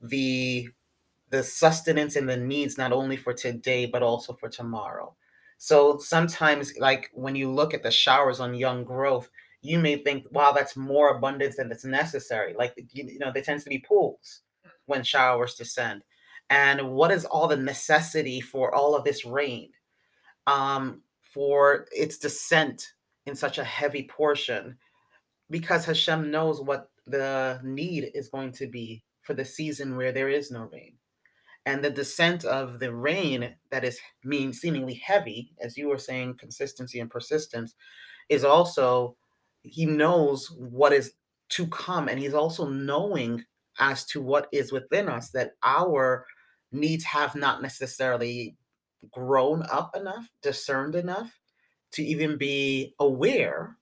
the 0.00 0.68
the 1.30 1.42
sustenance 1.42 2.14
and 2.14 2.28
the 2.28 2.36
needs 2.36 2.78
not 2.78 2.92
only 2.92 3.16
for 3.16 3.32
today 3.32 3.86
but 3.86 4.02
also 4.02 4.34
for 4.34 4.48
tomorrow. 4.48 5.14
So 5.58 5.98
sometimes 5.98 6.76
like 6.78 7.10
when 7.12 7.34
you 7.34 7.50
look 7.50 7.74
at 7.74 7.82
the 7.82 7.90
showers 7.90 8.38
on 8.38 8.54
young 8.54 8.84
growth, 8.84 9.28
you 9.62 9.78
may 9.78 9.96
think, 9.96 10.26
wow, 10.30 10.52
that's 10.52 10.76
more 10.76 11.16
abundance 11.16 11.56
than 11.56 11.72
it's 11.72 11.84
necessary. 11.84 12.54
Like 12.56 12.74
you, 12.92 13.04
you 13.04 13.18
know, 13.18 13.32
there 13.32 13.42
tends 13.42 13.64
to 13.64 13.70
be 13.70 13.78
pools 13.78 14.42
when 14.86 15.02
showers 15.02 15.54
descend. 15.54 16.02
And 16.50 16.92
what 16.92 17.10
is 17.10 17.24
all 17.24 17.48
the 17.48 17.56
necessity 17.56 18.40
for 18.40 18.74
all 18.74 18.94
of 18.94 19.04
this 19.04 19.24
rain? 19.24 19.70
Um, 20.46 21.02
for 21.22 21.86
its 21.92 22.18
descent 22.18 22.92
in 23.26 23.34
such 23.34 23.58
a 23.58 23.64
heavy 23.64 24.04
portion 24.04 24.76
because 25.50 25.84
Hashem 25.84 26.30
knows 26.30 26.60
what 26.60 26.90
the 27.06 27.60
need 27.64 28.10
is 28.14 28.28
going 28.28 28.52
to 28.52 28.66
be 28.68 29.02
for 29.22 29.34
the 29.34 29.44
season 29.44 29.96
where 29.96 30.12
there 30.12 30.28
is 30.28 30.50
no 30.50 30.68
rain. 30.72 30.94
and 31.66 31.82
the 31.82 31.90
descent 31.90 32.44
of 32.44 32.78
the 32.78 32.92
rain 32.94 33.54
that 33.70 33.84
is 33.84 33.98
mean 34.24 34.52
seemingly 34.52 34.94
heavy, 34.94 35.52
as 35.60 35.76
you 35.76 35.88
were 35.88 35.98
saying, 35.98 36.34
consistency 36.38 37.00
and 37.00 37.10
persistence, 37.10 37.74
is 38.28 38.44
also 38.44 39.16
he 39.62 39.86
knows 39.86 40.50
what 40.52 40.92
is 40.92 41.12
to 41.50 41.66
come, 41.68 42.08
and 42.08 42.18
he's 42.18 42.34
also 42.34 42.68
knowing 42.68 43.42
as 43.78 44.04
to 44.06 44.20
what 44.22 44.48
is 44.52 44.72
within 44.72 45.08
us 45.08 45.30
that 45.30 45.52
our 45.64 46.26
needs 46.74 47.04
have 47.04 47.34
not 47.34 47.62
necessarily 47.62 48.56
grown 49.10 49.62
up 49.70 49.94
enough, 49.96 50.28
discerned 50.42 50.94
enough 50.94 51.38
to 51.92 52.02
even 52.02 52.36
be 52.36 52.94
aware 52.98 53.76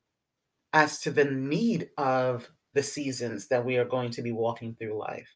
as 0.72 1.00
to 1.00 1.10
the 1.10 1.24
need 1.24 1.90
of 1.96 2.48
the 2.74 2.82
seasons 2.82 3.48
that 3.48 3.64
we 3.64 3.76
are 3.76 3.84
going 3.84 4.10
to 4.10 4.22
be 4.22 4.32
walking 4.32 4.74
through 4.74 4.98
life. 4.98 5.28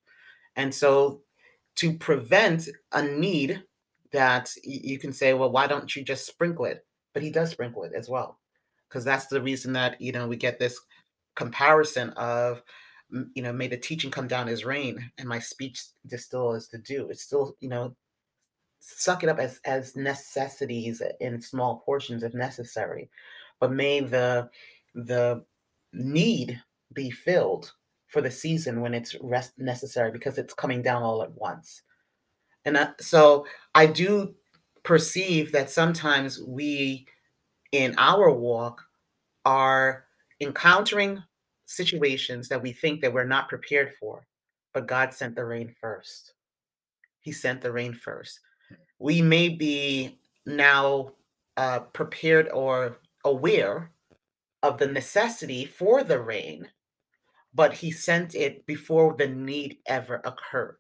And 0.57 0.75
so 0.75 1.23
to 1.77 1.93
prevent 1.93 2.69
a 2.93 3.03
need 3.03 3.63
that 4.13 4.51
you 4.63 4.99
can 4.99 5.13
say, 5.13 5.35
well, 5.35 5.51
why 5.51 5.67
don't 5.67 5.95
you 5.95 6.03
just 6.03 6.27
sprinkle 6.27 6.65
it? 6.65 6.87
But 7.13 7.23
he 7.23 7.31
does 7.31 7.51
sprinkle 7.51 7.85
it 7.85 7.93
as 7.95 8.09
well. 8.09 8.39
Because 8.89 9.05
that's 9.05 9.27
the 9.27 9.43
reason 9.43 9.73
that, 9.75 10.01
you 10.01 10.13
know, 10.13 10.27
we 10.27 10.37
get 10.37 10.59
this 10.59 10.81
comparison 11.35 12.11
of, 12.11 12.63
you 13.11 13.43
know, 13.43 13.53
may 13.53 13.69
the 13.69 13.77
teaching 13.77 14.11
come 14.11 14.27
down 14.27 14.49
as 14.49 14.65
rain 14.65 15.11
and 15.19 15.29
my 15.29 15.39
speech 15.39 15.83
distill 16.07 16.53
as 16.53 16.69
the 16.69 16.79
dew. 16.79 17.09
It's 17.11 17.23
still, 17.23 17.57
you 17.61 17.69
know, 17.69 17.95
suck 18.81 19.23
it 19.23 19.29
up 19.29 19.39
as 19.39 19.61
as 19.65 19.97
necessities 19.97 21.03
in 21.21 21.41
small 21.41 21.83
portions 21.85 22.23
if 22.23 22.35
necessary. 22.35 23.11
But 23.61 23.73
may 23.73 24.01
the 24.01 24.51
the 24.95 25.45
need 25.93 26.61
be 26.93 27.11
filled 27.11 27.73
for 28.09 28.21
the 28.21 28.31
season 28.31 28.81
when 28.81 28.95
it's 28.95 29.17
rest 29.21 29.53
necessary 29.59 30.11
because 30.11 30.39
it's 30.39 30.55
coming 30.55 30.83
down 30.83 31.03
all 31.03 31.23
at 31.23 31.33
once. 31.33 31.83
And 32.65 32.77
uh, 32.77 32.93
so 33.01 33.47
I 33.75 33.87
do 33.87 34.35
perceive 34.83 35.53
that 35.53 35.71
sometimes 35.71 36.41
we 36.41 37.07
in 37.73 37.95
our 37.99 38.31
walk 38.31 38.83
are 39.45 40.05
encountering 40.41 41.23
situations 41.66 42.49
that 42.49 42.62
we 42.62 42.73
think 42.73 43.00
that 43.00 43.12
we're 43.12 43.25
not 43.25 43.49
prepared 43.49 43.92
for, 44.00 44.26
but 44.73 44.87
God 44.87 45.12
sent 45.12 45.37
the 45.37 45.44
rain 45.44 45.75
first. 45.80 46.32
He 47.20 47.32
sent 47.32 47.61
the 47.61 47.73
rain 47.73 47.92
first. 47.92 48.40
We 48.99 49.20
may 49.20 49.49
be 49.50 50.18
now 50.46 51.12
uh, 51.56 51.80
prepared 51.80 52.49
or 52.50 52.99
aware 53.25 53.90
of 54.62 54.78
the 54.78 54.87
necessity 54.87 55.64
for 55.64 56.02
the 56.02 56.20
rain, 56.20 56.68
but 57.54 57.73
he 57.75 57.90
sent 57.90 58.35
it 58.35 58.64
before 58.66 59.14
the 59.16 59.28
need 59.28 59.78
ever 59.87 60.20
occurred. 60.25 60.78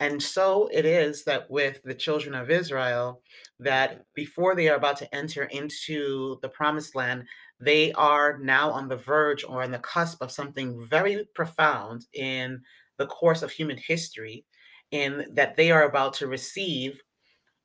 And 0.00 0.20
so 0.20 0.68
it 0.72 0.84
is 0.84 1.24
that 1.24 1.48
with 1.50 1.82
the 1.84 1.94
children 1.94 2.34
of 2.34 2.50
Israel, 2.50 3.22
that 3.60 4.04
before 4.14 4.54
they 4.54 4.68
are 4.68 4.76
about 4.76 4.96
to 4.98 5.14
enter 5.14 5.44
into 5.44 6.38
the 6.42 6.48
promised 6.48 6.96
land, 6.96 7.24
they 7.64 7.92
are 7.92 8.38
now 8.38 8.70
on 8.70 8.88
the 8.88 8.96
verge 8.96 9.44
or 9.44 9.62
on 9.62 9.70
the 9.70 9.78
cusp 9.78 10.22
of 10.22 10.30
something 10.30 10.84
very 10.86 11.26
profound 11.34 12.06
in 12.12 12.60
the 12.98 13.06
course 13.06 13.42
of 13.42 13.50
human 13.50 13.76
history, 13.76 14.44
in 14.90 15.26
that 15.32 15.56
they 15.56 15.70
are 15.70 15.84
about 15.84 16.14
to 16.14 16.26
receive 16.26 17.00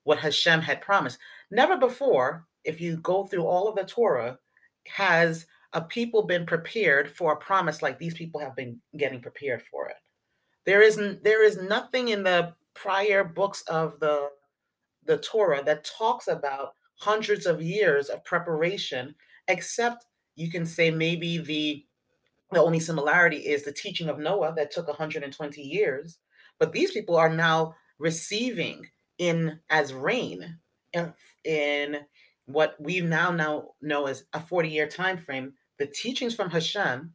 what 0.03 0.19
Hashem 0.19 0.61
had 0.61 0.81
promised. 0.81 1.19
Never 1.51 1.77
before, 1.77 2.47
if 2.63 2.81
you 2.81 2.97
go 2.97 3.25
through 3.25 3.45
all 3.45 3.67
of 3.67 3.75
the 3.75 3.83
Torah, 3.83 4.39
has 4.87 5.45
a 5.73 5.81
people 5.81 6.23
been 6.23 6.45
prepared 6.45 7.11
for 7.11 7.33
a 7.33 7.37
promise 7.37 7.81
like 7.81 7.99
these 7.99 8.15
people 8.15 8.39
have 8.39 8.55
been 8.55 8.79
getting 8.97 9.21
prepared 9.21 9.61
for 9.69 9.87
it. 9.89 9.97
There 10.65 10.81
isn't 10.81 11.23
there 11.23 11.43
is 11.43 11.61
nothing 11.61 12.09
in 12.09 12.23
the 12.23 12.53
prior 12.73 13.23
books 13.23 13.61
of 13.67 13.99
the 13.99 14.29
the 15.05 15.17
Torah 15.17 15.63
that 15.63 15.83
talks 15.83 16.27
about 16.27 16.73
hundreds 16.95 17.45
of 17.45 17.61
years 17.61 18.09
of 18.09 18.23
preparation, 18.25 19.15
except 19.49 20.05
you 20.35 20.49
can 20.49 20.65
say 20.65 20.89
maybe 20.89 21.37
the 21.37 21.85
the 22.51 22.61
only 22.61 22.79
similarity 22.79 23.37
is 23.37 23.63
the 23.63 23.71
teaching 23.71 24.09
of 24.09 24.17
Noah 24.17 24.53
that 24.55 24.71
took 24.71 24.87
120 24.87 25.61
years. 25.61 26.17
But 26.57 26.71
these 26.71 26.91
people 26.91 27.15
are 27.15 27.29
now 27.29 27.75
receiving 27.99 28.87
in 29.19 29.59
as 29.69 29.93
rain 29.93 30.57
in, 30.93 31.13
in 31.43 31.97
what 32.45 32.75
we 32.79 33.01
now 33.01 33.29
know, 33.29 33.75
know 33.81 34.07
as 34.07 34.23
a 34.33 34.39
40 34.39 34.69
year 34.69 34.87
time 34.87 35.17
frame 35.17 35.53
the 35.77 35.85
teachings 35.85 36.35
from 36.35 36.49
Hashem, 36.49 37.13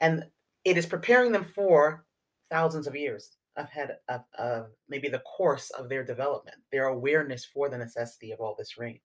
and 0.00 0.24
it 0.64 0.76
is 0.76 0.86
preparing 0.86 1.32
them 1.32 1.44
for 1.44 2.04
thousands 2.50 2.86
of 2.86 2.94
years 2.94 3.36
ahead 3.56 3.96
of, 4.08 4.20
of 4.38 4.66
maybe 4.88 5.08
the 5.08 5.20
course 5.20 5.70
of 5.70 5.88
their 5.88 6.04
development, 6.04 6.58
their 6.70 6.86
awareness 6.86 7.44
for 7.44 7.68
the 7.68 7.78
necessity 7.78 8.30
of 8.30 8.40
all 8.40 8.54
this 8.56 8.76
rain, 8.76 9.00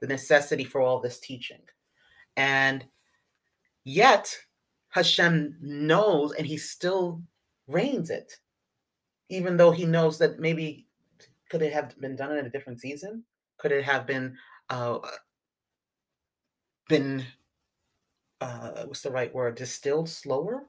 the 0.00 0.06
necessity 0.06 0.64
for 0.64 0.80
all 0.80 1.00
this 1.00 1.20
teaching. 1.20 1.60
And 2.36 2.84
yet, 3.84 4.36
Hashem 4.90 5.56
knows 5.60 6.32
and 6.32 6.46
he 6.46 6.56
still 6.56 7.22
reigns 7.66 8.10
it, 8.10 8.38
even 9.28 9.56
though 9.56 9.70
he 9.70 9.86
knows 9.86 10.18
that 10.18 10.38
maybe 10.38 10.86
could 11.50 11.62
it 11.62 11.72
have 11.72 11.98
been 12.00 12.16
done 12.16 12.36
in 12.36 12.46
a 12.46 12.50
different 12.50 12.80
season? 12.80 13.24
Could 13.58 13.72
it 13.72 13.84
have 13.84 14.06
been 14.06 14.36
uh, 14.70 14.98
been 16.88 17.24
uh, 18.40 18.84
what's 18.84 19.00
the 19.00 19.10
right 19.10 19.34
word? 19.34 19.54
Distilled 19.54 20.08
slower, 20.08 20.64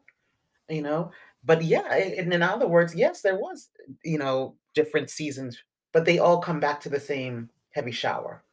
you 0.69 0.81
know. 0.81 1.11
But 1.43 1.63
yeah, 1.63 1.93
and 1.93 2.33
in 2.33 2.41
other 2.41 2.67
words, 2.67 2.95
yes, 2.95 3.21
there 3.21 3.35
was, 3.35 3.69
you 4.03 4.17
know, 4.17 4.55
different 4.73 5.09
seasons, 5.09 5.61
but 5.91 6.05
they 6.05 6.19
all 6.19 6.39
come 6.39 6.59
back 6.59 6.79
to 6.81 6.89
the 6.89 6.99
same 6.99 7.49
heavy 7.71 7.91
shower. 7.91 8.44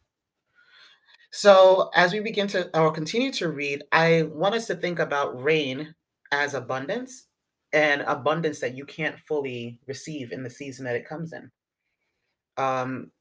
So 1.32 1.90
as 1.94 2.12
we 2.12 2.20
begin 2.20 2.46
to 2.48 2.78
or 2.78 2.92
continue 2.92 3.32
to 3.32 3.48
read, 3.48 3.84
I 3.90 4.24
want 4.34 4.54
us 4.54 4.66
to 4.66 4.74
think 4.74 4.98
about 4.98 5.42
rain 5.42 5.94
as 6.30 6.52
abundance 6.52 7.26
and 7.72 8.02
abundance 8.02 8.60
that 8.60 8.76
you 8.76 8.84
can't 8.84 9.18
fully 9.26 9.78
receive 9.86 10.30
in 10.30 10.42
the 10.42 10.50
season 10.50 10.84
that 10.84 10.94
it 10.94 11.08
comes 11.08 11.32
in. 11.32 11.50
Um, 12.58 13.12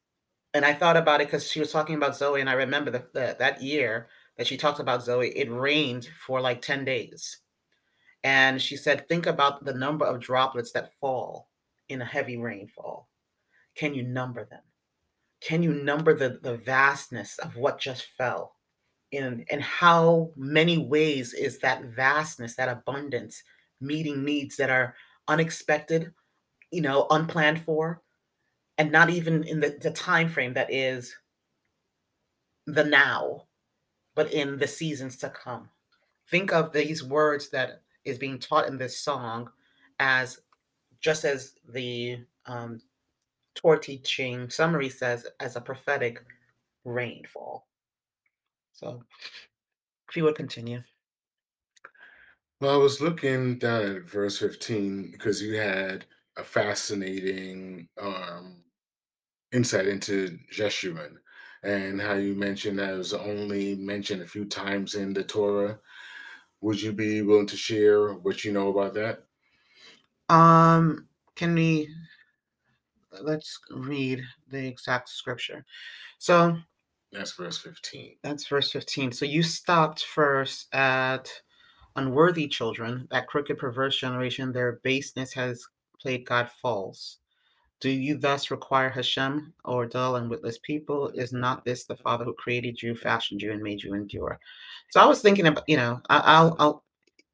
and 0.54 0.65
I 0.65 0.74
thought 0.74 0.97
about 0.97 1.21
it 1.21 1.28
because 1.28 1.50
she 1.50 1.62
was 1.62 1.71
talking 1.71 1.95
about 1.95 2.17
Zoe, 2.17 2.41
and 2.41 2.50
I 2.50 2.54
remember 2.54 2.91
the, 2.91 3.06
the, 3.13 3.38
that 3.39 3.62
year 3.62 4.10
that 4.38 4.45
she 4.45 4.58
talked 4.58 4.82
about 4.82 5.04
Zoe, 5.04 5.30
it 5.30 5.50
rained 5.50 6.10
for 6.28 6.41
like 6.41 6.62
10 6.62 6.84
days. 6.84 7.38
And 8.26 8.62
she 8.62 8.76
said, 8.76 9.08
think 9.08 9.26
about 9.26 9.63
the 9.63 9.74
number 9.74 10.06
of 10.06 10.19
droplets 10.19 10.74
that 10.74 10.93
fall 11.00 11.47
in 11.88 12.02
a 12.02 12.06
heavy 12.06 12.38
rainfall. 12.38 13.08
Can 13.76 13.93
you 13.93 14.04
number 14.04 14.43
them? 14.43 14.63
Can 15.41 15.63
you 15.63 15.73
number 15.73 16.13
the, 16.13 16.39
the 16.41 16.58
vastness 16.58 17.38
of 17.39 17.56
what 17.56 17.80
just 17.80 18.06
fell? 18.17 18.56
In, 19.12 19.43
and 19.51 19.62
how 19.62 20.32
many 20.38 20.77
ways 20.77 21.34
is 21.34 21.60
that 21.60 21.84
vastness, 21.84 22.56
that 22.56 22.69
abundance, 22.69 23.43
meeting 23.82 24.23
needs 24.23 24.56
that 24.58 24.69
are 24.69 24.95
unexpected, 25.27 26.13
you 26.71 26.82
know, 26.82 27.08
unplanned 27.10 27.62
for, 27.62 28.01
and 28.77 28.91
not 28.91 29.10
even 29.10 29.43
in 29.43 29.60
the, 29.60 29.77
the 29.82 29.91
time 29.91 30.30
frame 30.30 30.54
that 30.54 30.71
is 30.71 31.13
the 32.67 32.84
now, 32.84 33.47
but 34.15 34.32
in 34.32 34.58
the 34.58 34.67
seasons 34.67 35.17
to 35.17 35.30
come. 35.30 35.69
Think 36.30 36.54
of 36.54 36.71
these 36.71 37.04
words 37.04 37.49
that 37.49 37.82
is 38.06 38.17
being 38.17 38.39
taught 38.39 38.67
in 38.67 38.77
this 38.77 38.99
song 38.99 39.49
as 39.99 40.39
just 41.01 41.25
as 41.25 41.54
the 41.67 42.19
um, 42.45 42.80
Torah 43.55 43.79
teaching 43.79 44.49
summary 44.49 44.89
says, 44.89 45.27
as 45.39 45.55
a 45.55 45.61
prophetic 45.61 46.23
rainfall. 46.85 47.67
So, 48.73 49.03
if 50.09 50.15
you 50.15 50.23
would 50.23 50.35
continue. 50.35 50.81
Well, 52.59 52.73
I 52.73 52.77
was 52.77 53.01
looking 53.01 53.57
down 53.57 53.95
at 53.95 54.03
verse 54.03 54.37
15 54.37 55.11
because 55.11 55.41
you 55.41 55.57
had 55.57 56.05
a 56.37 56.43
fascinating 56.43 57.89
um, 57.99 58.63
insight 59.51 59.87
into 59.87 60.37
Jeshurun 60.51 61.15
and 61.63 62.01
how 62.01 62.13
you 62.13 62.35
mentioned 62.35 62.79
that 62.79 62.93
it 62.93 62.97
was 62.97 63.13
only 63.13 63.75
mentioned 63.75 64.21
a 64.21 64.27
few 64.27 64.45
times 64.45 64.95
in 64.95 65.13
the 65.13 65.23
Torah. 65.23 65.79
Would 66.61 66.81
you 66.81 66.93
be 66.93 67.21
willing 67.21 67.47
to 67.47 67.57
share 67.57 68.13
what 68.13 68.43
you 68.43 68.51
know 68.51 68.69
about 68.69 68.93
that? 68.93 69.23
Um, 70.29 71.07
can 71.35 71.53
we 71.55 71.93
let's 73.19 73.60
read 73.71 74.21
the 74.50 74.65
exact 74.65 75.10
scripture. 75.10 75.65
So 76.17 76.58
that's 77.12 77.34
verse 77.34 77.58
15. 77.58 78.15
That's 78.24 78.47
verse 78.47 78.71
15. 78.71 79.12
So 79.12 79.26
you 79.26 79.43
stopped 79.43 80.04
first 80.06 80.74
at 80.74 81.30
unworthy 81.95 82.47
children, 82.47 83.08
that 83.12 83.28
crooked, 83.28 83.58
perverse 83.58 83.97
generation, 83.97 84.52
their 84.52 84.80
baseness 84.84 85.34
has 85.34 85.65
played 86.00 86.26
God 86.26 86.50
false. 86.62 87.17
Do 87.82 87.89
you 87.89 88.17
thus 88.17 88.52
require 88.52 88.89
Hashem 88.89 89.54
or 89.65 89.88
dull 89.88 90.15
and 90.17 90.30
witless 90.30 90.60
people? 90.60 91.10
Is 91.10 91.34
not 91.34 91.65
this 91.65 91.86
the 91.86 91.97
Father 91.97 92.24
who 92.24 92.34
created 92.34 92.82
you, 92.82 92.95
fashioned 92.95 93.41
you, 93.41 93.52
and 93.52 93.62
made 93.62 93.82
you 93.82 93.95
endure? 93.95 94.39
So 94.89 95.02
I 95.02 95.06
was 95.06 95.21
thinking 95.21 95.47
about, 95.47 95.67
you 95.67 95.78
know, 95.78 96.00
I, 96.10 96.43
will 96.43 96.56
I'll, 96.60 96.84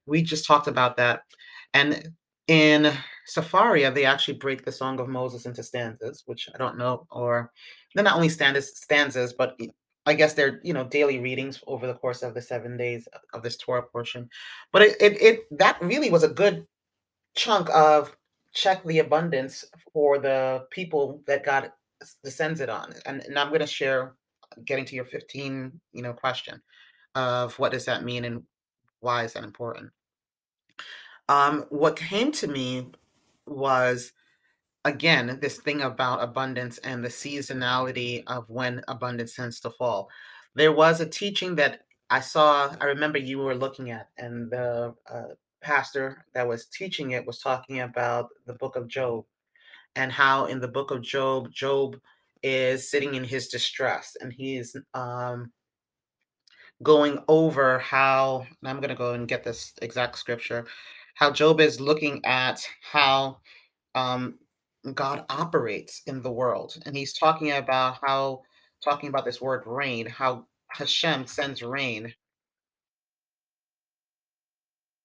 we 0.06 0.22
just 0.22 0.46
talked 0.46 0.68
about 0.68 0.96
that, 0.98 1.24
and 1.74 2.14
In 2.48 2.94
Sefaria, 3.28 3.94
they 3.94 4.06
actually 4.06 4.36
break 4.36 4.64
the 4.64 4.72
Song 4.72 5.00
of 5.00 5.10
Moses 5.10 5.46
into 5.46 5.64
stanzas, 5.64 6.24
which 6.26 6.50
I 6.54 6.58
don't 6.58 6.78
know, 6.78 7.06
or 7.12 7.52
they're 7.94 8.04
not 8.04 8.16
only 8.16 8.30
stanzas, 8.30 8.78
stanzas, 8.78 9.34
but 9.34 9.60
I 10.06 10.14
guess 10.14 10.34
they're 10.34 10.62
you 10.64 10.74
know 10.74 10.86
daily 10.86 11.20
readings 11.20 11.62
over 11.68 11.88
the 11.88 11.96
course 11.96 12.24
of 12.24 12.34
the 12.34 12.42
seven 12.42 12.78
days 12.78 13.08
of 13.34 13.44
this 13.44 13.58
Torah 13.58 13.84
portion. 13.84 14.30
But 14.72 14.84
it 14.84 15.02
it, 15.02 15.22
it 15.22 15.58
that 15.58 15.82
really 15.82 16.10
was 16.10 16.24
a 16.24 16.30
good 16.30 16.66
chunk 17.36 17.70
of 17.70 18.16
check 18.54 18.84
the 18.84 19.00
abundance 19.00 19.66
for 19.94 20.18
the 20.18 20.66
people 20.72 21.22
that 21.28 21.46
God 21.46 21.72
descends 22.24 22.60
it 22.60 22.70
on. 22.70 22.94
And, 23.06 23.22
and 23.22 23.38
I'm 23.38 23.50
going 23.50 23.60
to 23.60 23.68
share, 23.68 24.16
getting 24.66 24.86
to 24.86 24.96
your 24.96 25.06
15, 25.06 25.80
you 25.94 26.02
know, 26.02 26.14
question 26.14 26.62
of 27.14 27.58
what 27.60 27.72
does 27.72 27.86
that 27.86 28.04
mean 28.04 28.26
and 28.26 28.42
why 29.02 29.24
is 29.24 29.34
that 29.34 29.44
important. 29.44 29.92
Um, 31.30 31.66
what 31.70 31.98
came 31.98 32.32
to 32.34 32.48
me 32.48 32.88
was 33.46 34.12
again 34.86 35.40
this 35.42 35.58
thing 35.58 35.82
about 35.82 36.24
abundance 36.24 36.78
and 36.80 37.04
the 37.04 37.10
seasonality 37.10 38.24
of 38.28 38.50
when 38.50 38.82
abundance 38.88 39.36
tends 39.36 39.60
to 39.62 39.70
fall. 39.70 40.10
There 40.56 40.72
was 40.72 41.02
a 41.02 41.06
teaching 41.06 41.56
that 41.56 41.82
I 42.10 42.22
saw. 42.22 42.74
I 42.80 42.86
remember 42.86 43.20
you 43.20 43.40
were 43.40 43.56
looking 43.56 43.92
at, 43.92 44.10
and 44.18 44.50
the 44.50 44.96
uh, 45.12 45.34
pastor 45.62 46.26
that 46.34 46.48
was 46.48 46.68
teaching 46.68 47.12
it 47.12 47.26
was 47.26 47.40
talking 47.40 47.82
about 47.82 48.30
the 48.46 48.54
book 48.54 48.76
of 48.76 48.88
Job 48.88 49.26
and 49.96 50.12
how 50.12 50.46
in 50.46 50.60
the 50.62 50.68
book 50.68 50.92
of 50.92 51.02
Job, 51.02 51.52
Job 51.52 51.98
is 52.44 52.90
sitting 52.90 53.16
in 53.16 53.24
his 53.24 53.48
distress 53.48 54.16
and 54.22 54.32
he's 54.32 54.76
um, 54.94 55.52
going 56.84 57.20
over 57.28 57.80
how, 57.80 58.46
and 58.62 58.70
I'm 58.70 58.78
going 58.78 58.90
to 58.90 58.96
go 58.96 59.14
and 59.14 59.28
get 59.28 59.44
this 59.44 59.74
exact 59.82 60.18
scripture, 60.18 60.68
how 61.18 61.32
Job 61.32 61.60
is 61.60 61.82
looking 61.82 62.24
at 62.26 62.64
how 62.80 63.40
um, 63.96 64.38
God 64.94 65.26
operates 65.30 66.04
in 66.06 66.22
the 66.22 66.32
world. 66.32 66.78
And 66.86 66.96
he's 66.96 67.14
talking 67.14 67.54
about 67.54 67.98
how, 68.06 68.44
talking 68.84 69.10
about 69.10 69.26
this 69.26 69.42
word 69.42 69.64
rain, 69.66 70.06
how 70.06 70.46
Hashem 70.68 71.26
sends 71.26 71.64
rain 71.64 72.14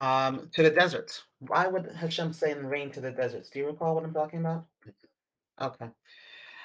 um, 0.03 0.51
to 0.53 0.62
the 0.62 0.68
deserts. 0.68 1.22
Why 1.38 1.66
would 1.66 1.90
Hashem 1.96 2.35
send 2.35 2.70
rain 2.70 2.90
to 2.90 3.01
the 3.01 3.11
deserts? 3.11 3.48
Do 3.48 3.61
you 3.61 3.66
recall 3.66 3.94
what 3.94 4.05
I'm 4.05 4.12
talking 4.12 4.40
about? 4.40 4.66
Okay. 5.62 5.87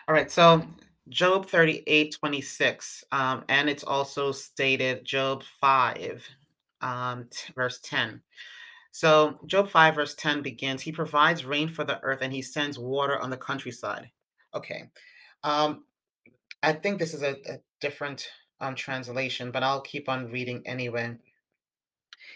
All 0.09 0.13
right. 0.13 0.29
So 0.29 0.61
Job 1.07 1.47
38, 1.47 2.17
26. 2.19 3.05
Um, 3.13 3.45
and 3.47 3.69
it's 3.69 3.85
also 3.85 4.33
stated 4.33 5.05
Job 5.05 5.41
5, 5.61 6.27
um, 6.81 7.27
t- 7.31 7.53
verse 7.55 7.79
10. 7.81 8.21
So 8.97 9.39
Job 9.45 9.69
5, 9.69 9.93
verse 9.93 10.15
10 10.15 10.41
begins 10.41 10.81
He 10.81 10.91
provides 10.91 11.45
rain 11.45 11.69
for 11.69 11.83
the 11.83 12.01
earth 12.01 12.23
and 12.23 12.33
he 12.33 12.41
sends 12.41 12.79
water 12.79 13.19
on 13.19 13.29
the 13.29 13.37
countryside. 13.37 14.09
Okay. 14.55 14.89
Um, 15.43 15.83
I 16.63 16.73
think 16.73 16.97
this 16.97 17.13
is 17.13 17.21
a, 17.21 17.35
a 17.47 17.59
different 17.79 18.27
um, 18.59 18.73
translation, 18.73 19.51
but 19.51 19.61
I'll 19.61 19.81
keep 19.81 20.09
on 20.09 20.31
reading 20.31 20.63
anyway. 20.65 21.15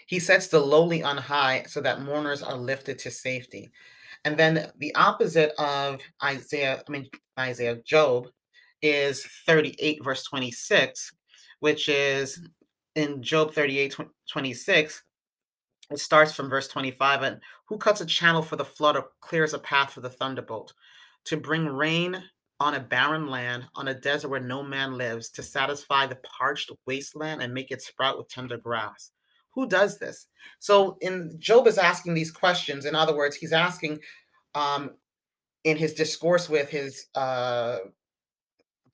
He 0.06 0.20
sets 0.20 0.46
the 0.46 0.60
lowly 0.60 1.02
on 1.02 1.16
high 1.16 1.64
so 1.66 1.80
that 1.80 2.02
mourners 2.02 2.44
are 2.44 2.56
lifted 2.56 2.96
to 3.00 3.10
safety. 3.10 3.72
And 4.24 4.36
then 4.36 4.70
the 4.78 4.94
opposite 4.94 5.54
of 5.58 6.00
Isaiah, 6.22 6.80
I 6.86 6.92
mean, 6.92 7.08
Isaiah, 7.40 7.82
Job, 7.84 8.28
is 8.82 9.26
38, 9.46 10.04
verse 10.04 10.22
26, 10.22 11.10
which 11.58 11.88
is 11.88 12.40
in 12.94 13.20
Job 13.20 13.52
38, 13.52 13.96
26. 14.30 15.02
It 15.90 15.98
starts 15.98 16.32
from 16.34 16.48
verse 16.48 16.68
25. 16.68 17.22
And 17.22 17.40
who 17.66 17.78
cuts 17.78 18.00
a 18.00 18.06
channel 18.06 18.42
for 18.42 18.56
the 18.56 18.64
flood 18.64 18.96
or 18.96 19.08
clears 19.20 19.54
a 19.54 19.58
path 19.58 19.92
for 19.92 20.00
the 20.00 20.10
thunderbolt? 20.10 20.72
To 21.26 21.36
bring 21.36 21.66
rain 21.66 22.22
on 22.60 22.74
a 22.74 22.80
barren 22.80 23.28
land, 23.28 23.66
on 23.74 23.88
a 23.88 23.94
desert 23.94 24.28
where 24.28 24.40
no 24.40 24.62
man 24.62 24.96
lives, 24.96 25.28
to 25.30 25.42
satisfy 25.42 26.06
the 26.06 26.16
parched 26.16 26.70
wasteland 26.86 27.42
and 27.42 27.52
make 27.52 27.70
it 27.70 27.82
sprout 27.82 28.16
with 28.16 28.28
tender 28.28 28.56
grass. 28.56 29.10
Who 29.50 29.68
does 29.68 29.98
this? 29.98 30.28
So 30.60 30.96
in 31.00 31.36
Job 31.38 31.66
is 31.66 31.76
asking 31.76 32.14
these 32.14 32.30
questions. 32.30 32.86
In 32.86 32.94
other 32.94 33.14
words, 33.14 33.36
he's 33.36 33.52
asking 33.52 33.98
um, 34.54 34.92
in 35.64 35.76
his 35.76 35.94
discourse 35.94 36.48
with 36.48 36.70
his 36.70 37.06
uh, 37.14 37.78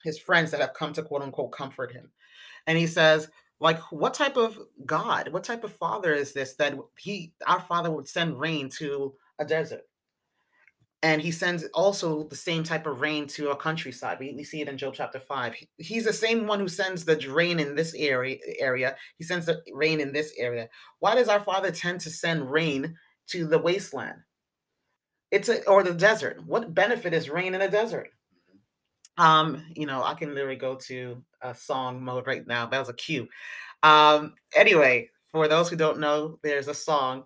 his 0.02 0.18
friends 0.18 0.50
that 0.50 0.60
have 0.60 0.74
come 0.74 0.92
to 0.94 1.02
quote 1.02 1.22
unquote 1.22 1.52
comfort 1.52 1.92
him, 1.92 2.10
and 2.66 2.76
he 2.76 2.86
says, 2.86 3.28
like, 3.60 3.80
what 3.90 4.14
type 4.14 4.36
of 4.36 4.58
God, 4.86 5.28
what 5.32 5.44
type 5.44 5.64
of 5.64 5.72
father 5.72 6.14
is 6.14 6.32
this 6.32 6.54
that 6.54 6.78
he, 6.98 7.32
our 7.46 7.60
father, 7.60 7.90
would 7.90 8.08
send 8.08 8.38
rain 8.38 8.68
to 8.78 9.14
a 9.38 9.44
desert? 9.44 9.82
and 11.02 11.22
he 11.22 11.30
sends 11.30 11.64
also 11.74 12.24
the 12.24 12.36
same 12.36 12.64
type 12.64 12.86
of 12.86 13.00
rain 13.00 13.26
to 13.28 13.50
a 13.50 13.56
countryside. 13.56 14.18
We, 14.18 14.32
we 14.34 14.42
see 14.42 14.60
it 14.60 14.68
in 14.68 14.76
Job 14.76 14.94
chapter 14.96 15.20
five. 15.20 15.54
He, 15.54 15.68
he's 15.76 16.04
the 16.04 16.12
same 16.12 16.46
one 16.46 16.58
who 16.58 16.68
sends 16.68 17.04
the 17.04 17.16
rain 17.30 17.60
in 17.60 17.76
this 17.76 17.94
area. 17.94 18.38
Area 18.58 18.96
he 19.16 19.24
sends 19.24 19.46
the 19.46 19.62
rain 19.72 20.00
in 20.00 20.12
this 20.12 20.32
area. 20.36 20.68
Why 20.98 21.14
does 21.14 21.28
our 21.28 21.40
Father 21.40 21.70
tend 21.70 22.00
to 22.00 22.10
send 22.10 22.50
rain 22.50 22.96
to 23.28 23.46
the 23.46 23.58
wasteland? 23.58 24.18
It's 25.30 25.48
a 25.48 25.64
or 25.68 25.84
the 25.84 25.94
desert. 25.94 26.44
What 26.44 26.74
benefit 26.74 27.14
is 27.14 27.30
rain 27.30 27.54
in 27.54 27.60
a 27.60 27.70
desert? 27.70 28.10
Um, 29.18 29.64
you 29.74 29.86
know, 29.86 30.02
I 30.02 30.14
can 30.14 30.34
literally 30.34 30.56
go 30.56 30.76
to 30.86 31.22
a 31.42 31.54
song 31.54 32.02
mode 32.02 32.26
right 32.26 32.46
now. 32.46 32.66
That 32.66 32.78
was 32.78 32.88
a 32.88 32.94
cue. 32.94 33.28
Um, 33.82 34.34
anyway, 34.54 35.10
for 35.30 35.48
those 35.48 35.68
who 35.68 35.76
don't 35.76 35.98
know, 35.98 36.38
there's 36.42 36.68
a 36.68 36.74
song 36.74 37.24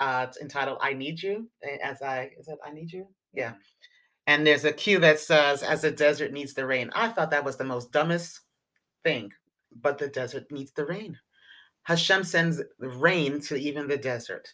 uh, 0.00 0.26
it's 0.28 0.40
entitled 0.40 0.78
"I 0.80 0.92
Need 0.92 1.22
You." 1.22 1.48
As 1.82 2.02
I 2.02 2.30
is 2.38 2.48
it 2.48 2.58
"I 2.64 2.72
Need 2.72 2.92
You"? 2.92 3.06
Yeah. 3.32 3.54
And 4.26 4.46
there's 4.46 4.64
a 4.64 4.72
cue 4.72 4.98
that 5.00 5.20
says, 5.20 5.62
"As 5.62 5.82
the 5.82 5.90
desert 5.90 6.32
needs 6.32 6.54
the 6.54 6.66
rain." 6.66 6.90
I 6.94 7.08
thought 7.08 7.30
that 7.30 7.44
was 7.44 7.56
the 7.56 7.64
most 7.64 7.92
dumbest 7.92 8.40
thing, 9.04 9.30
but 9.74 9.98
the 9.98 10.08
desert 10.08 10.50
needs 10.50 10.72
the 10.72 10.86
rain. 10.86 11.18
Hashem 11.84 12.24
sends 12.24 12.62
rain 12.78 13.40
to 13.42 13.56
even 13.56 13.88
the 13.88 13.96
desert. 13.96 14.52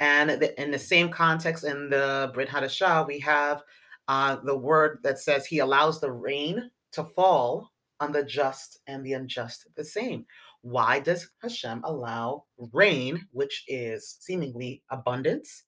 And 0.00 0.30
in 0.30 0.70
the 0.70 0.78
same 0.78 1.10
context, 1.10 1.64
in 1.64 1.90
the 1.90 2.30
Brit 2.34 2.48
Hadashah, 2.48 3.06
we 3.06 3.20
have 3.20 3.62
uh, 4.08 4.36
the 4.44 4.56
word 4.56 4.98
that 5.02 5.18
says 5.18 5.46
he 5.46 5.60
allows 5.60 6.00
the 6.00 6.12
rain 6.12 6.70
to 6.92 7.04
fall 7.04 7.70
on 8.00 8.12
the 8.12 8.24
just 8.24 8.80
and 8.86 9.04
the 9.04 9.12
unjust 9.12 9.66
the 9.76 9.84
same. 9.84 10.26
Why 10.62 11.00
does 11.00 11.28
Hashem 11.40 11.82
allow 11.84 12.44
rain, 12.72 13.26
which 13.32 13.64
is 13.68 14.16
seemingly 14.20 14.82
abundance 14.90 15.64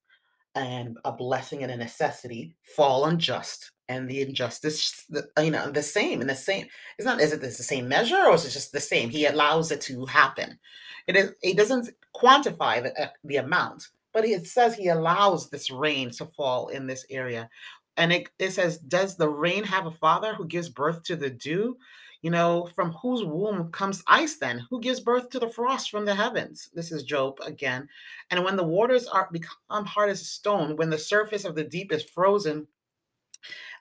and 0.55 0.99
a 1.05 1.13
blessing 1.13 1.63
and 1.63 1.73
a 1.73 1.77
necessity, 1.77 2.55
fall 2.77 3.05
on 3.05 3.19
just 3.19 3.73
and 3.89 4.09
the 4.09 4.23
injustice, 4.23 5.05
you 5.39 5.51
know, 5.51 5.71
the 5.71 5.83
same 5.83 6.21
and 6.21 6.31
the 6.31 6.35
same? 6.35 6.67
It's 6.99 7.07
not, 7.07 7.21
is 7.21 7.33
it 7.33 7.41
the 7.41 7.51
same 7.51 7.89
measure 7.89 8.25
or 8.27 8.35
is 8.35 8.45
it 8.45 8.51
just 8.51 8.73
the 8.73 8.81
same? 8.81 9.11
He 9.11 9.27
allows 9.27 9.71
it 9.73 9.81
to 9.83 10.07
happen. 10.07 10.59
It 11.07 11.17
is, 11.17 11.33
it 11.43 11.57
doesn't 11.57 11.91
quantify 12.15 12.83
the, 12.83 13.03
uh, 13.03 13.09
the 13.25 13.37
amount, 13.37 13.89
but 14.13 14.25
it 14.25 14.47
says 14.47 14.75
he 14.75 14.89
allows 14.89 15.51
this 15.51 15.71
rain 15.71 16.11
to 16.13 16.27
fall 16.27 16.69
in 16.69 16.87
this 16.87 17.05
area. 17.11 17.51
And 17.97 18.13
it, 18.13 18.29
it 18.39 18.51
says, 18.51 18.79
Does 18.79 19.17
the 19.17 19.29
rain 19.29 19.65
have 19.65 19.87
a 19.87 19.91
father 19.91 20.35
who 20.35 20.47
gives 20.47 20.69
birth 20.69 21.03
to 21.05 21.17
the 21.17 21.31
dew? 21.31 21.77
You 22.23 22.31
know, 22.31 22.71
from 22.75 22.93
whose 22.93 23.23
womb 23.23 23.71
comes 23.71 24.03
ice 24.07 24.37
then? 24.37 24.67
Who 24.71 24.81
gives 24.81 25.01
birth 25.01 25.29
to 25.31 25.39
the 25.39 25.49
frost 25.49 25.91
from 25.91 26.07
the 26.07 26.15
heavens? 26.15 26.71
This 26.73 26.91
is 26.91 27.03
Job 27.03 27.39
again. 27.45 27.87
And 28.31 28.43
when 28.43 28.57
the 28.57 28.65
waters 28.65 29.07
are 29.07 29.29
become 29.31 29.85
hard 29.85 30.09
as 30.09 30.27
stone, 30.27 30.77
when 30.77 30.89
the 30.89 30.99
surface 30.99 31.45
of 31.45 31.55
the 31.55 31.65
deep 31.65 31.93
is 31.93 32.03
frozen, 32.03 32.67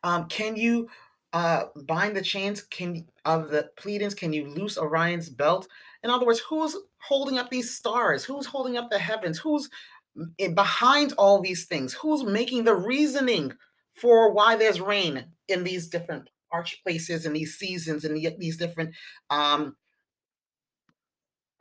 um, 0.04 0.28
can 0.28 0.58
you 0.58 0.90
uh, 1.32 1.66
bind 1.86 2.16
the 2.16 2.22
chains 2.22 2.62
can 2.64 3.06
of 3.26 3.50
the 3.50 3.70
Pleiades? 3.78 4.14
Can 4.14 4.34
you 4.34 4.48
loose 4.50 4.78
Orion's 4.78 5.30
belt? 5.30 5.68
In 6.04 6.10
other 6.10 6.26
words, 6.26 6.40
who's 6.40 6.76
holding 6.98 7.40
up 7.40 7.50
these 7.50 7.74
stars? 7.74 8.26
Who's 8.26 8.46
holding 8.46 8.78
up 8.78 8.90
the 8.90 9.00
heavens? 9.00 9.40
Who's 9.40 9.70
behind 10.54 11.14
all 11.14 11.42
these 11.42 11.66
things? 11.66 11.94
Who's 11.94 12.24
making 12.24 12.66
the 12.66 12.76
reasoning 12.76 13.54
for 13.94 14.32
why 14.34 14.56
there's 14.56 14.82
rain 14.82 15.26
in 15.48 15.64
these 15.64 15.88
different 15.88 16.30
arch 16.52 16.82
places 16.84 17.26
and 17.26 17.36
these 17.36 17.58
seasons 17.58 18.06
and 18.06 18.16
these 18.40 18.58
different 18.58 18.96
um, 19.30 19.76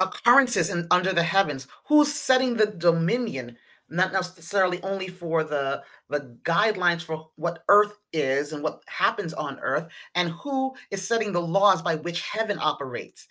occurrences 0.01 0.71
in, 0.71 0.87
under 0.91 1.13
the 1.13 1.23
heavens. 1.23 1.67
Who's 1.89 2.13
setting 2.13 2.57
the 2.57 2.67
dominion? 2.67 3.57
Not 3.89 4.13
necessarily 4.13 4.83
only 4.83 5.09
for 5.09 5.45
the 5.45 5.83
the 6.09 6.39
guidelines 6.45 7.03
for 7.03 7.29
what 7.37 7.63
Earth 7.69 7.99
is 8.13 8.53
and 8.53 8.63
what 8.63 8.83
happens 8.87 9.35
on 9.35 9.59
Earth, 9.61 9.87
and 10.15 10.31
who 10.31 10.75
is 10.91 11.07
setting 11.07 11.33
the 11.33 11.41
laws 11.41 11.83
by 11.83 11.97
which 11.97 12.23
heaven 12.23 12.59
operates. 12.59 13.29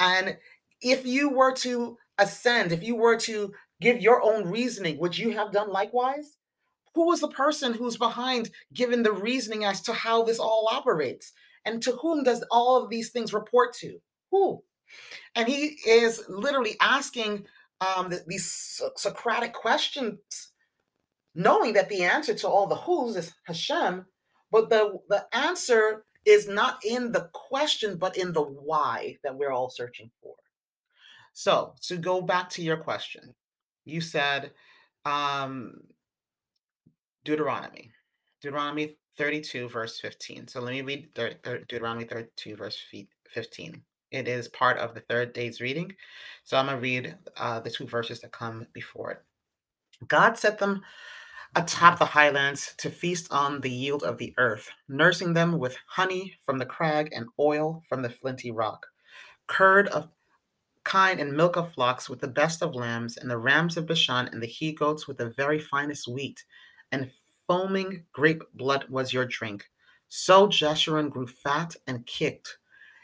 And 0.00 0.36
if 0.80 1.06
you 1.06 1.30
were 1.30 1.52
to 1.56 1.96
ascend, 2.18 2.72
if 2.72 2.82
you 2.82 2.96
were 2.96 3.16
to 3.18 3.52
give 3.80 4.00
your 4.00 4.20
own 4.22 4.50
reasoning, 4.50 4.98
would 4.98 5.16
you 5.16 5.30
have 5.30 5.52
done 5.52 5.70
likewise? 5.70 6.36
Who 6.94 7.12
is 7.12 7.20
the 7.20 7.28
person 7.28 7.72
who's 7.72 7.96
behind 7.96 8.50
giving 8.74 9.02
the 9.02 9.12
reasoning 9.12 9.64
as 9.64 9.80
to 9.82 9.92
how 9.92 10.22
this 10.24 10.38
all 10.38 10.68
operates? 10.70 11.32
And 11.64 11.82
to 11.82 11.92
whom 11.92 12.24
does 12.24 12.44
all 12.50 12.82
of 12.82 12.90
these 12.90 13.10
things 13.10 13.32
report 13.32 13.74
to? 13.76 13.98
Who? 14.30 14.62
And 15.34 15.46
he 15.46 15.76
is 15.86 16.24
literally 16.28 16.76
asking 16.80 17.46
um, 17.80 18.12
these 18.26 18.80
Socratic 18.96 19.52
questions 19.52 20.18
knowing 21.34 21.74
that 21.74 21.88
the 21.88 22.02
answer 22.02 22.34
to 22.34 22.48
all 22.48 22.66
the 22.66 22.76
who's 22.76 23.16
is 23.16 23.32
Hashem, 23.44 24.06
but 24.50 24.68
the, 24.68 24.98
the 25.08 25.24
answer 25.32 26.04
is 26.26 26.48
not 26.48 26.84
in 26.84 27.12
the 27.12 27.30
question, 27.32 27.96
but 27.96 28.16
in 28.16 28.32
the 28.32 28.42
why 28.42 29.18
that 29.22 29.36
we're 29.36 29.52
all 29.52 29.70
searching 29.70 30.10
for. 30.22 30.34
So, 31.32 31.74
to 31.82 31.96
go 31.96 32.20
back 32.20 32.50
to 32.50 32.62
your 32.62 32.76
question, 32.76 33.34
you 33.84 34.00
said 34.00 34.50
um, 35.04 35.74
Deuteronomy, 37.30 37.92
Deuteronomy 38.42 38.96
32, 39.16 39.68
verse 39.68 40.00
15. 40.00 40.48
So, 40.48 40.60
let 40.60 40.72
me 40.72 40.82
read 40.82 41.08
Deuteronomy 41.14 42.04
32, 42.04 42.56
verse 42.56 42.76
15. 43.28 43.80
It 44.10 44.26
is 44.26 44.48
part 44.48 44.78
of 44.78 44.94
the 44.94 45.00
third 45.08 45.32
day's 45.32 45.60
reading. 45.60 45.94
So, 46.42 46.56
I'm 46.56 46.66
going 46.66 46.76
to 46.76 46.82
read 46.82 47.14
uh, 47.36 47.60
the 47.60 47.70
two 47.70 47.86
verses 47.86 48.20
that 48.20 48.32
come 48.32 48.66
before 48.72 49.12
it. 49.12 49.22
God 50.08 50.38
set 50.38 50.58
them 50.58 50.82
atop 51.54 52.00
the 52.00 52.04
highlands 52.04 52.74
to 52.78 52.90
feast 52.90 53.28
on 53.30 53.60
the 53.60 53.70
yield 53.70 54.02
of 54.02 54.18
the 54.18 54.34
earth, 54.36 54.68
nursing 54.88 55.32
them 55.32 55.56
with 55.56 55.76
honey 55.86 56.34
from 56.44 56.58
the 56.58 56.66
crag 56.66 57.10
and 57.12 57.26
oil 57.38 57.80
from 57.88 58.02
the 58.02 58.10
flinty 58.10 58.50
rock, 58.50 58.84
curd 59.46 59.86
of 59.88 60.08
kine 60.82 61.20
and 61.20 61.32
milk 61.32 61.54
of 61.56 61.72
flocks 61.74 62.10
with 62.10 62.20
the 62.20 62.26
best 62.26 62.60
of 62.60 62.74
lambs, 62.74 63.18
and 63.18 63.30
the 63.30 63.38
rams 63.38 63.76
of 63.76 63.86
Bashan 63.86 64.26
and 64.32 64.42
the 64.42 64.48
he 64.48 64.72
goats 64.72 65.06
with 65.06 65.18
the 65.18 65.30
very 65.30 65.60
finest 65.60 66.08
wheat, 66.08 66.42
and 66.90 67.10
foaming 67.50 68.04
grape 68.12 68.44
blood 68.54 68.84
was 68.88 69.12
your 69.12 69.26
drink. 69.26 69.68
So 70.06 70.46
Jeshurun 70.46 71.10
grew 71.10 71.26
fat 71.26 71.74
and 71.88 72.06
kicked. 72.06 72.58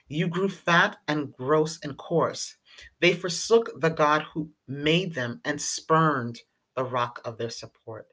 You 0.07 0.29
grew 0.29 0.49
fat 0.49 0.99
and 1.09 1.33
gross 1.33 1.81
and 1.83 1.97
coarse. 1.97 2.57
They 3.01 3.13
forsook 3.13 3.81
the 3.81 3.89
God 3.91 4.23
who 4.33 4.49
made 4.69 5.13
them 5.17 5.41
and 5.45 5.61
spurned 5.61 6.39
the 6.77 6.85
rock 6.85 7.21
of 7.25 7.39
their 7.39 7.51
support 7.51 8.07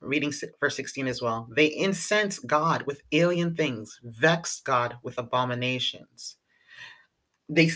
reading 0.00 0.32
verse 0.58 0.76
16 0.76 1.06
as 1.06 1.20
well. 1.20 1.46
They 1.54 1.66
incense 1.66 2.38
God 2.38 2.84
with 2.86 3.02
alien 3.12 3.54
things, 3.54 4.00
vex 4.04 4.60
God 4.60 4.96
with 5.02 5.18
abominations. 5.18 6.36
They 7.50 7.70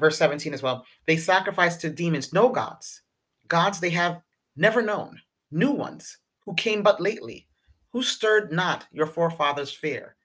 verse 0.00 0.16
17 0.16 0.54
as 0.54 0.62
well. 0.62 0.86
They 1.06 1.18
sacrifice 1.18 1.76
to 1.78 1.90
demons, 1.90 2.32
no 2.32 2.48
gods, 2.48 3.02
gods 3.48 3.80
they 3.80 3.90
have 3.90 4.22
never 4.56 4.80
known, 4.80 5.20
new 5.50 5.72
ones 5.72 6.16
who 6.44 6.54
came 6.54 6.82
but 6.82 7.00
lately, 7.00 7.46
who 7.92 8.02
stirred 8.02 8.52
not 8.52 8.86
your 8.92 9.06
forefathers' 9.06 9.72
fear. 9.72 10.16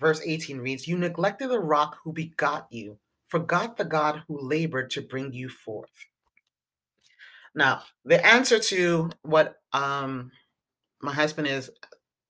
Verse 0.00 0.20
18 0.24 0.58
reads, 0.58 0.88
You 0.88 0.98
neglected 0.98 1.48
the 1.48 1.58
rock 1.58 1.98
who 2.02 2.12
begot 2.12 2.66
you, 2.70 2.98
forgot 3.28 3.76
the 3.76 3.84
God 3.84 4.22
who 4.26 4.40
labored 4.40 4.90
to 4.90 5.02
bring 5.02 5.32
you 5.32 5.48
forth. 5.48 5.90
Now, 7.54 7.82
the 8.04 8.24
answer 8.24 8.58
to 8.58 9.10
what 9.22 9.60
um, 9.72 10.32
my 11.00 11.12
husband 11.12 11.46
is 11.46 11.70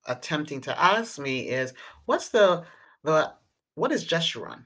attempting 0.07 0.61
to 0.63 0.81
ask 0.81 1.19
me 1.19 1.49
is, 1.49 1.73
what's 2.07 2.29
the 2.29 2.65
the 3.03 3.33
what 3.75 3.93
is 3.93 4.07
Jeshurun? 4.07 4.65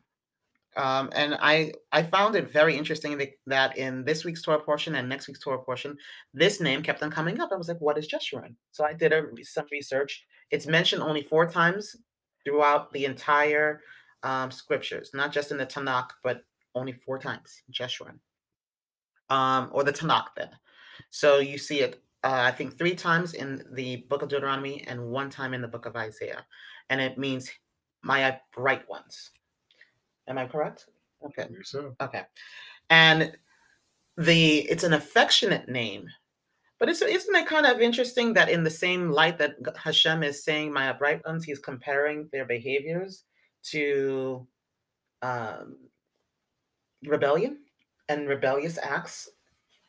Um, 0.78 1.10
and 1.14 1.36
I 1.40 1.72
I 1.92 2.02
found 2.02 2.36
it 2.36 2.50
very 2.50 2.76
interesting 2.76 3.20
that 3.46 3.76
in 3.76 4.04
this 4.04 4.24
week's 4.24 4.42
Torah 4.42 4.60
portion 4.60 4.94
and 4.94 5.08
next 5.08 5.28
week's 5.28 5.40
Torah 5.40 5.58
portion, 5.58 5.96
this 6.32 6.60
name 6.60 6.82
kept 6.82 7.02
on 7.02 7.10
coming 7.10 7.40
up. 7.40 7.50
I 7.52 7.56
was 7.56 7.68
like, 7.68 7.80
what 7.80 7.98
is 7.98 8.08
Jeshurun? 8.08 8.54
So 8.70 8.84
I 8.84 8.94
did 8.94 9.12
a, 9.12 9.24
some 9.42 9.66
research. 9.72 10.24
It's 10.50 10.66
mentioned 10.66 11.02
only 11.02 11.22
four 11.22 11.46
times 11.50 11.96
throughout 12.44 12.92
the 12.92 13.04
entire 13.04 13.82
um, 14.22 14.50
scriptures, 14.50 15.10
not 15.12 15.32
just 15.32 15.50
in 15.50 15.58
the 15.58 15.66
Tanakh, 15.66 16.10
but 16.22 16.42
only 16.74 16.92
four 16.92 17.18
times. 17.18 17.62
Jeshurun 17.72 18.18
um, 19.30 19.68
or 19.72 19.84
the 19.84 19.92
Tanakh 19.92 20.28
then. 20.36 20.50
So 21.10 21.38
you 21.38 21.58
see 21.58 21.80
it, 21.80 22.02
uh, 22.24 22.42
I 22.44 22.50
think, 22.50 22.76
three 22.76 22.94
times 22.94 23.34
in 23.34 23.64
the 23.72 24.04
book 24.08 24.22
of 24.22 24.28
Deuteronomy 24.28 24.84
and 24.86 25.08
one 25.08 25.30
time 25.30 25.54
in 25.54 25.62
the 25.62 25.68
book 25.68 25.86
of 25.86 25.96
Isaiah. 25.96 26.44
And 26.90 27.00
it 27.00 27.18
means 27.18 27.50
my 28.02 28.38
bright 28.54 28.88
ones. 28.88 29.30
Am 30.28 30.38
I 30.38 30.46
correct? 30.46 30.86
Okay. 31.24 31.48
So. 31.62 31.94
Okay. 32.00 32.22
And 32.90 33.32
the 34.16 34.58
it's 34.70 34.84
an 34.84 34.92
affectionate 34.92 35.68
name, 35.68 36.08
but 36.78 36.88
it's, 36.88 37.02
isn't 37.02 37.34
it 37.34 37.46
kind 37.46 37.66
of 37.66 37.80
interesting 37.80 38.34
that 38.34 38.48
in 38.48 38.64
the 38.64 38.70
same 38.70 39.10
light 39.10 39.38
that 39.38 39.56
Hashem 39.76 40.22
is 40.22 40.44
saying 40.44 40.72
my 40.72 40.88
upright 40.88 41.24
ones, 41.26 41.44
he's 41.44 41.58
comparing 41.58 42.28
their 42.32 42.44
behaviors 42.44 43.24
to 43.64 44.46
um, 45.22 45.76
rebellion? 47.04 47.58
and 48.08 48.28
rebellious 48.28 48.78
acts. 48.82 49.28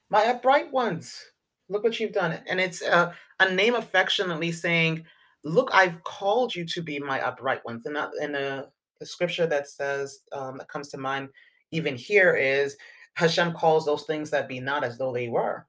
My 0.10 0.25
upright 0.25 0.71
ones, 0.71 1.23
look 1.69 1.84
what 1.84 1.99
you've 1.99 2.13
done. 2.13 2.39
And 2.47 2.60
it's 2.60 2.82
a, 2.82 3.13
a 3.39 3.54
name 3.54 3.75
affectionately 3.75 4.52
saying, 4.52 5.06
Look, 5.45 5.69
I've 5.71 6.04
called 6.04 6.54
you 6.54 6.65
to 6.65 6.82
be 6.82 6.99
my 6.99 7.21
upright 7.21 7.63
ones. 7.63 7.86
And, 7.86 7.93
not, 7.93 8.12
and 8.21 8.36
a, 8.36 8.67
the 8.99 9.05
scripture 9.05 9.47
that 9.47 9.67
says, 9.67 10.21
um, 10.31 10.57
that 10.57 10.67
comes 10.67 10.89
to 10.89 10.97
mind 10.97 11.29
even 11.71 11.95
here 11.95 12.35
is 12.35 12.75
Hashem 13.15 13.53
calls 13.53 13.85
those 13.85 14.03
things 14.03 14.29
that 14.31 14.47
be 14.47 14.59
not 14.59 14.83
as 14.83 14.97
though 14.97 15.13
they 15.13 15.29
were. 15.29 15.65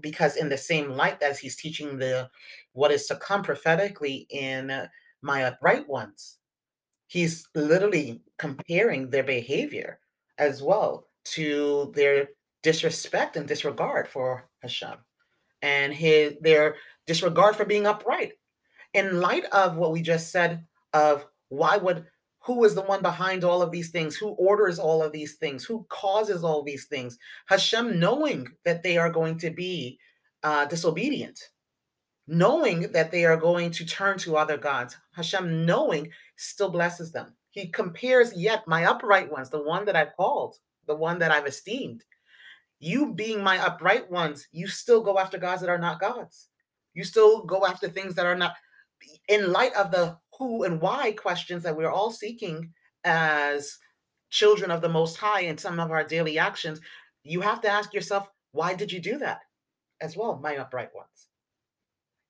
Because 0.00 0.36
in 0.36 0.48
the 0.48 0.58
same 0.58 0.90
light 0.90 1.22
as 1.22 1.38
he's 1.38 1.56
teaching 1.56 1.98
the 1.98 2.28
what 2.72 2.90
is 2.90 3.06
to 3.06 3.16
come 3.16 3.42
prophetically 3.42 4.26
in 4.30 4.88
my 5.20 5.44
upright 5.44 5.88
ones, 5.88 6.38
he's 7.06 7.46
literally 7.54 8.22
comparing 8.38 9.10
their 9.10 9.22
behavior 9.22 10.00
as 10.38 10.62
well 10.62 11.06
to 11.24 11.92
their 11.94 12.28
disrespect 12.62 13.36
and 13.36 13.46
disregard 13.46 14.08
for 14.08 14.48
Hashem 14.60 14.96
and 15.60 15.92
his 15.92 16.34
their 16.40 16.76
disregard 17.06 17.56
for 17.56 17.64
being 17.64 17.86
upright. 17.86 18.32
In 18.94 19.20
light 19.20 19.44
of 19.46 19.76
what 19.76 19.92
we 19.92 20.02
just 20.02 20.30
said 20.30 20.64
of 20.92 21.26
why 21.48 21.76
would 21.76 22.06
who 22.44 22.64
is 22.64 22.74
the 22.74 22.82
one 22.82 23.02
behind 23.02 23.44
all 23.44 23.62
of 23.62 23.70
these 23.70 23.90
things? 23.90 24.16
Who 24.16 24.30
orders 24.30 24.78
all 24.78 25.02
of 25.02 25.12
these 25.12 25.34
things? 25.34 25.64
Who 25.64 25.86
causes 25.88 26.42
all 26.42 26.62
these 26.62 26.86
things? 26.86 27.18
Hashem, 27.46 28.00
knowing 28.00 28.48
that 28.64 28.82
they 28.82 28.98
are 28.98 29.10
going 29.10 29.38
to 29.38 29.50
be 29.50 29.98
uh, 30.42 30.64
disobedient, 30.66 31.38
knowing 32.26 32.90
that 32.92 33.12
they 33.12 33.24
are 33.24 33.36
going 33.36 33.70
to 33.72 33.86
turn 33.86 34.18
to 34.18 34.36
other 34.36 34.56
gods, 34.56 34.96
Hashem, 35.12 35.64
knowing, 35.64 36.10
still 36.36 36.70
blesses 36.70 37.12
them. 37.12 37.34
He 37.50 37.68
compares 37.68 38.36
yet 38.36 38.66
my 38.66 38.86
upright 38.86 39.30
ones, 39.30 39.50
the 39.50 39.62
one 39.62 39.84
that 39.84 39.96
I've 39.96 40.16
called, 40.16 40.56
the 40.86 40.96
one 40.96 41.18
that 41.20 41.30
I've 41.30 41.46
esteemed. 41.46 42.02
You 42.80 43.14
being 43.14 43.42
my 43.42 43.64
upright 43.64 44.10
ones, 44.10 44.48
you 44.50 44.66
still 44.66 45.02
go 45.02 45.18
after 45.18 45.38
gods 45.38 45.60
that 45.60 45.70
are 45.70 45.78
not 45.78 46.00
gods. 46.00 46.48
You 46.94 47.04
still 47.04 47.44
go 47.44 47.64
after 47.64 47.88
things 47.88 48.16
that 48.16 48.26
are 48.26 48.36
not 48.36 48.54
in 49.28 49.52
light 49.52 49.74
of 49.74 49.92
the 49.92 50.18
who 50.38 50.64
and 50.64 50.80
why 50.80 51.12
questions 51.12 51.62
that 51.62 51.76
we're 51.76 51.90
all 51.90 52.10
seeking 52.10 52.72
as 53.04 53.78
children 54.30 54.70
of 54.70 54.80
the 54.80 54.88
most 54.88 55.16
high 55.16 55.42
in 55.42 55.58
some 55.58 55.78
of 55.78 55.90
our 55.90 56.04
daily 56.04 56.38
actions. 56.38 56.80
You 57.22 57.42
have 57.42 57.60
to 57.62 57.68
ask 57.68 57.92
yourself, 57.92 58.28
why 58.52 58.74
did 58.74 58.90
you 58.90 59.00
do 59.00 59.18
that 59.18 59.40
as 60.00 60.16
well, 60.16 60.38
my 60.42 60.56
upright 60.56 60.94
ones? 60.94 61.28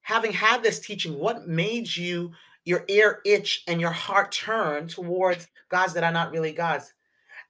Having 0.02 0.32
had 0.32 0.62
this 0.62 0.80
teaching, 0.80 1.18
what 1.18 1.46
made 1.46 1.96
you 1.96 2.32
your 2.64 2.84
ear 2.88 3.20
itch 3.24 3.62
and 3.66 3.80
your 3.80 3.90
heart 3.90 4.32
turn 4.32 4.88
towards 4.88 5.48
gods 5.70 5.94
that 5.94 6.04
are 6.04 6.12
not 6.12 6.32
really 6.32 6.52
gods? 6.52 6.92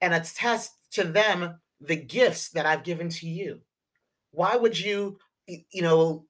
And 0.01 0.13
attest 0.13 0.71
to 0.91 1.03
them 1.03 1.59
the 1.81 1.95
gifts 1.95 2.49
that 2.49 2.65
I've 2.65 2.83
given 2.83 3.09
to 3.09 3.27
you. 3.27 3.61
Why 4.31 4.55
would 4.55 4.79
you, 4.79 5.17
you 5.47 5.81
know, 5.81 6.25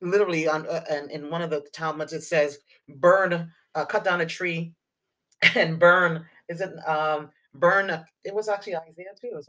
literally 0.00 0.48
on 0.48 0.66
uh, 0.66 0.82
in 1.10 1.30
one 1.30 1.42
of 1.42 1.50
the 1.50 1.66
Talmuds 1.72 2.12
it 2.12 2.22
says 2.22 2.58
burn, 2.88 3.52
uh, 3.74 3.84
cut 3.86 4.04
down 4.04 4.20
a 4.20 4.26
tree, 4.26 4.72
and 5.56 5.78
burn. 5.78 6.26
Is 6.48 6.60
it 6.60 6.72
um 6.88 7.30
burn? 7.54 7.90
It 8.24 8.34
was 8.34 8.48
actually 8.48 8.76
Isaiah 8.76 9.14
too. 9.20 9.28
It 9.32 9.36
was 9.36 9.48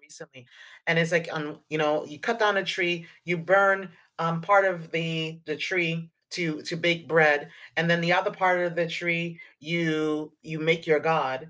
recently, 0.00 0.46
and 0.86 0.98
it's 0.98 1.12
like 1.12 1.28
on 1.32 1.58
you 1.68 1.78
know 1.78 2.04
you 2.04 2.18
cut 2.18 2.38
down 2.38 2.56
a 2.56 2.64
tree, 2.64 3.06
you 3.24 3.38
burn 3.38 3.90
um 4.18 4.40
part 4.40 4.64
of 4.64 4.90
the 4.90 5.40
the 5.46 5.56
tree 5.56 6.10
to 6.30 6.62
to 6.62 6.76
bake 6.76 7.06
bread 7.08 7.48
and 7.76 7.88
then 7.88 8.00
the 8.00 8.12
other 8.12 8.30
part 8.30 8.60
of 8.60 8.74
the 8.74 8.86
tree 8.88 9.38
you 9.60 10.32
you 10.42 10.58
make 10.58 10.86
your 10.86 10.98
god 10.98 11.48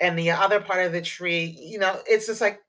and 0.00 0.18
the 0.18 0.30
other 0.32 0.60
part 0.60 0.84
of 0.84 0.92
the 0.92 1.00
tree, 1.02 1.44
you 1.60 1.78
know, 1.78 2.00
it's 2.06 2.26
just 2.26 2.40
like, 2.40 2.60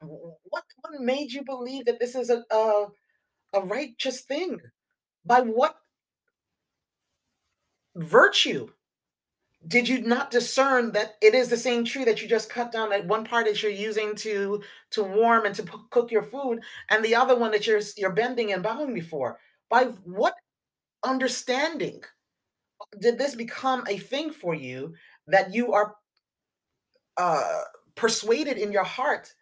what 0.00 0.64
what 0.82 1.00
made 1.00 1.32
you 1.32 1.44
believe 1.44 1.86
that 1.86 2.00
this 2.00 2.14
is 2.14 2.30
a 2.30 2.44
a, 2.50 2.86
a 3.54 3.60
righteous 3.62 4.22
thing? 4.22 4.60
By 5.24 5.40
what 5.42 5.76
virtue 7.96 8.68
did 9.68 9.88
you 9.88 10.02
not 10.02 10.30
discern 10.32 10.90
that 10.92 11.14
it 11.20 11.34
is 11.34 11.48
the 11.48 11.56
same 11.56 11.84
tree 11.84 12.04
that 12.04 12.20
you 12.20 12.28
just 12.28 12.50
cut 12.50 12.72
down 12.72 12.90
that 12.90 13.06
one 13.06 13.24
part 13.24 13.46
that 13.46 13.62
you're 13.62 13.70
using 13.70 14.14
to 14.16 14.62
to 14.90 15.02
warm 15.04 15.46
and 15.46 15.54
to 15.54 15.62
p- 15.62 15.78
cook 15.90 16.10
your 16.10 16.22
food 16.22 16.60
and 16.90 17.04
the 17.04 17.14
other 17.14 17.36
one 17.36 17.52
that 17.52 17.66
you're 17.66 17.80
you're 17.96 18.12
bending 18.12 18.52
and 18.52 18.62
bowing 18.62 18.92
before 18.92 19.38
by 19.70 19.84
what 20.04 20.34
understanding 21.04 22.02
did 23.00 23.18
this 23.18 23.34
become 23.34 23.84
a 23.88 23.98
thing 23.98 24.32
for 24.32 24.54
you 24.54 24.94
that 25.28 25.54
you 25.54 25.72
are 25.72 25.94
uh, 27.16 27.60
persuaded 27.94 28.58
in 28.58 28.72
your 28.72 28.84
heart 28.84 29.32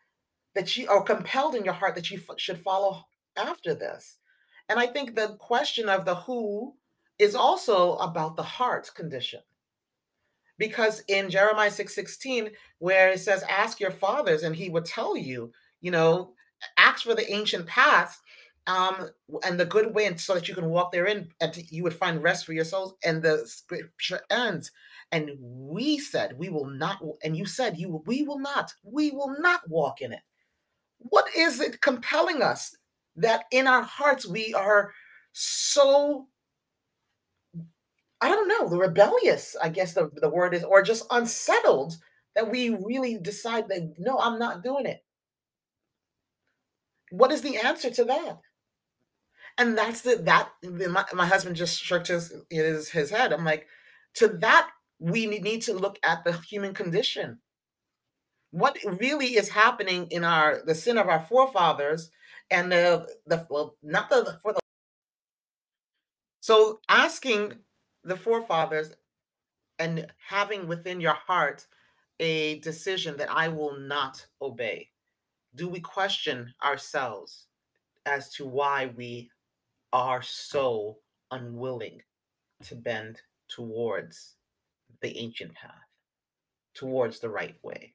that 0.55 0.77
you 0.77 0.89
are 0.89 1.03
compelled 1.03 1.55
in 1.55 1.65
your 1.65 1.75
heart 1.75 1.95
that 1.95 2.11
you 2.11 2.19
f- 2.19 2.39
should 2.39 2.59
follow 2.59 3.05
after 3.37 3.75
this. 3.75 4.19
And 4.69 4.79
I 4.79 4.87
think 4.87 5.15
the 5.15 5.37
question 5.39 5.89
of 5.89 6.05
the 6.05 6.15
who 6.15 6.75
is 7.21 7.35
also 7.35 7.97
about 7.97 8.35
the 8.35 8.43
heart 8.43 8.91
condition. 8.95 9.41
Because 10.59 11.03
in 11.09 11.31
Jeremiah 11.31 11.71
6:16, 11.71 12.51
where 12.79 13.11
it 13.11 13.21
says, 13.21 13.45
Ask 13.49 13.79
your 13.79 13.91
fathers, 13.91 14.43
and 14.43 14.57
he 14.57 14.71
would 14.71 14.87
tell 14.87 15.17
you, 15.17 15.53
you 15.81 15.91
know, 15.91 16.33
ask 16.79 17.05
for 17.05 17.15
the 17.15 17.31
ancient 17.31 17.67
paths 17.67 18.19
um, 18.67 19.11
and 19.45 19.59
the 19.61 19.65
good 19.65 19.95
way, 19.95 20.07
and 20.07 20.19
so 20.19 20.35
that 20.35 20.49
you 20.49 20.55
can 20.55 20.71
walk 20.71 20.93
therein, 20.93 21.29
and 21.41 21.57
you 21.71 21.83
would 21.83 21.95
find 21.95 22.23
rest 22.23 22.47
for 22.47 22.53
your 22.53 22.65
souls. 22.65 22.95
And 23.05 23.23
the 23.23 23.47
scripture 23.47 24.21
ends, 24.31 24.71
and 25.13 25.31
we 25.41 25.99
said, 25.99 26.39
We 26.39 26.49
will 26.49 26.67
not, 26.67 27.03
and 27.23 27.37
you 27.37 27.45
said, 27.47 27.79
You 27.79 28.03
we 28.07 28.23
will 28.23 28.39
not, 28.39 28.73
we 28.83 29.11
will 29.11 29.37
not 29.41 29.69
walk 29.69 30.01
in 30.01 30.13
it. 30.13 30.23
What 30.99 31.27
is 31.37 31.61
it 31.61 31.81
compelling 31.81 32.43
us 32.43 32.75
that 33.17 33.45
in 33.51 33.67
our 33.67 33.83
hearts 33.83 34.27
we 34.27 34.55
are 34.55 34.93
so 35.33 36.27
I 38.21 38.29
don't 38.29 38.49
know, 38.49 38.69
the 38.69 38.77
rebellious, 38.77 39.57
I 39.63 39.71
guess 39.71 39.95
the, 39.95 40.11
the 40.15 40.29
word 40.29 40.55
is, 40.55 40.63
or 40.63 40.83
just 40.83 41.07
unsettled 41.11 41.95
that 42.35 42.51
we 42.51 42.71
mm. 42.71 42.85
really 42.85 43.19
decide 43.19 43.69
that 43.69 43.95
no, 43.99 44.19
I'm 44.19 44.39
not 44.39 44.63
doing 44.63 44.87
it. 44.87 45.05
What 47.11 47.33
is 47.33 47.43
the 47.43 47.57
answer 47.57 47.91
to 47.91 48.05
that? 48.05 48.39
And 49.59 49.77
that's 49.77 50.03
the 50.03 50.17
that 50.17 50.51
my, 50.63 51.05
my 51.13 51.27
husband 51.27 51.57
just 51.57 51.83
shook 51.83 52.07
his, 52.07 52.33
his 52.49 52.89
his 52.91 53.11
head. 53.11 53.33
I'm 53.33 53.45
like, 53.45 53.67
to 54.15 54.29
that 54.29 54.71
we 55.01 55.27
need 55.27 55.63
to 55.63 55.75
look 55.75 55.99
at 56.05 56.25
the 56.25 56.33
human 56.33 56.73
condition. 56.73 57.41
What 58.53 58.79
really 58.85 59.37
is 59.37 59.49
happening 59.49 60.07
in 60.11 60.25
our 60.25 60.63
the 60.65 60.75
sin 60.75 60.99
of 60.99 61.09
our 61.09 61.21
forefathers 61.21 62.11
and 62.51 62.71
the 62.71 63.09
the 63.27 63.47
well, 63.51 63.77
not 63.83 64.09
the 64.09 64.39
for 64.43 64.53
the 64.53 64.61
so 66.41 66.81
asking 66.89 67.55
the 68.05 68.17
forefathers 68.17 68.93
and 69.79 70.07
having 70.29 70.67
within 70.69 71.01
your 71.01 71.15
heart 71.15 71.67
a 72.19 72.59
decision 72.61 73.17
that 73.17 73.31
I 73.31 73.49
will 73.49 73.79
not 73.79 74.27
obey. 74.43 74.91
Do 75.55 75.69
we 75.69 75.81
question 75.81 76.55
ourselves 76.63 77.47
as 78.07 78.33
to 78.35 78.47
why 78.47 78.93
we 78.95 79.31
are 79.93 80.23
so 80.23 80.99
unwilling 81.31 82.03
to 82.65 82.75
bend 82.75 83.21
towards 83.49 84.37
the 85.01 85.17
ancient 85.17 85.55
path, 85.55 85.73
towards 86.75 87.21
the 87.21 87.31
right 87.31 87.57
way, 87.63 87.95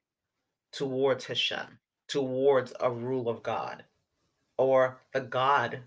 towards 0.71 1.25
Hashem, 1.25 1.79
towards 2.07 2.73
a 2.79 2.91
rule 2.91 3.29
of 3.29 3.43
God, 3.43 3.83
or 4.57 5.01
the 5.13 5.21
God 5.21 5.81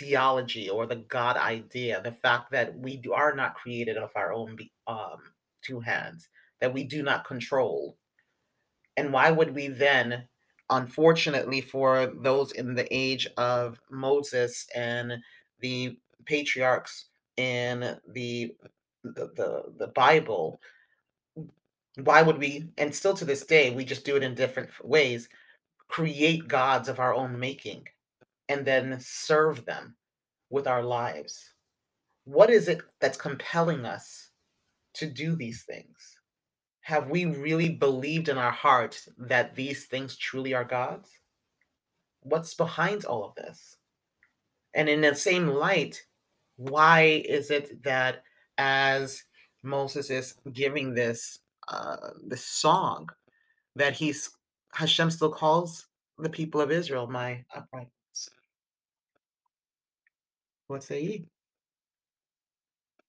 ideology 0.00 0.68
or 0.68 0.86
the 0.86 0.96
God 0.96 1.36
idea, 1.36 2.00
the 2.02 2.12
fact 2.12 2.50
that 2.52 2.76
we 2.78 2.96
do, 2.96 3.12
are 3.12 3.34
not 3.34 3.54
created 3.54 3.96
of 3.96 4.10
our 4.14 4.32
own 4.32 4.56
um, 4.86 5.18
two 5.62 5.80
hands, 5.80 6.28
that 6.60 6.72
we 6.72 6.84
do 6.84 7.02
not 7.02 7.26
control. 7.26 7.96
And 8.96 9.12
why 9.12 9.30
would 9.30 9.54
we 9.54 9.68
then, 9.68 10.24
unfortunately, 10.70 11.60
for 11.60 12.12
those 12.20 12.52
in 12.52 12.74
the 12.74 12.86
age 12.90 13.26
of 13.36 13.80
Moses 13.90 14.66
and 14.74 15.14
the 15.60 15.98
patriarchs 16.24 17.06
in 17.36 17.96
the 18.08 18.54
the, 19.02 19.30
the, 19.36 19.64
the 19.78 19.88
Bible, 19.88 20.58
why 22.02 22.22
would 22.22 22.38
we, 22.38 22.70
and 22.78 22.94
still 22.94 23.12
to 23.14 23.26
this 23.26 23.44
day, 23.44 23.70
we 23.70 23.84
just 23.84 24.06
do 24.06 24.16
it 24.16 24.22
in 24.22 24.34
different 24.34 24.70
ways, 24.82 25.28
create 25.88 26.48
gods 26.48 26.88
of 26.88 26.98
our 26.98 27.12
own 27.12 27.38
making 27.38 27.86
and 28.48 28.64
then 28.64 28.98
serve 29.00 29.64
them 29.64 29.96
with 30.50 30.66
our 30.66 30.82
lives? 30.82 31.52
What 32.24 32.50
is 32.50 32.68
it 32.68 32.80
that's 33.00 33.18
compelling 33.18 33.84
us 33.84 34.30
to 34.94 35.06
do 35.06 35.36
these 35.36 35.62
things? 35.64 36.18
Have 36.80 37.08
we 37.08 37.24
really 37.24 37.70
believed 37.70 38.28
in 38.28 38.38
our 38.38 38.50
hearts 38.52 39.08
that 39.18 39.54
these 39.54 39.86
things 39.86 40.16
truly 40.16 40.54
are 40.54 40.64
God's? 40.64 41.10
What's 42.22 42.54
behind 42.54 43.04
all 43.04 43.24
of 43.24 43.34
this? 43.34 43.78
And 44.74 44.88
in 44.88 45.00
the 45.00 45.14
same 45.14 45.48
light, 45.48 46.02
why 46.56 47.22
is 47.26 47.50
it 47.50 47.82
that 47.84 48.22
as 48.58 49.22
Moses 49.62 50.10
is 50.10 50.34
giving 50.52 50.94
this 50.94 51.40
uh, 51.68 52.10
this 52.22 52.44
song, 52.44 53.08
that 53.76 53.94
he's 53.94 54.30
Hashem 54.72 55.10
still 55.10 55.30
calls 55.30 55.86
the 56.18 56.28
people 56.28 56.60
of 56.60 56.70
Israel 56.70 57.06
my 57.06 57.44
upright 57.54 57.88
what 60.66 60.82
say 60.82 61.02
ye? 61.02 61.24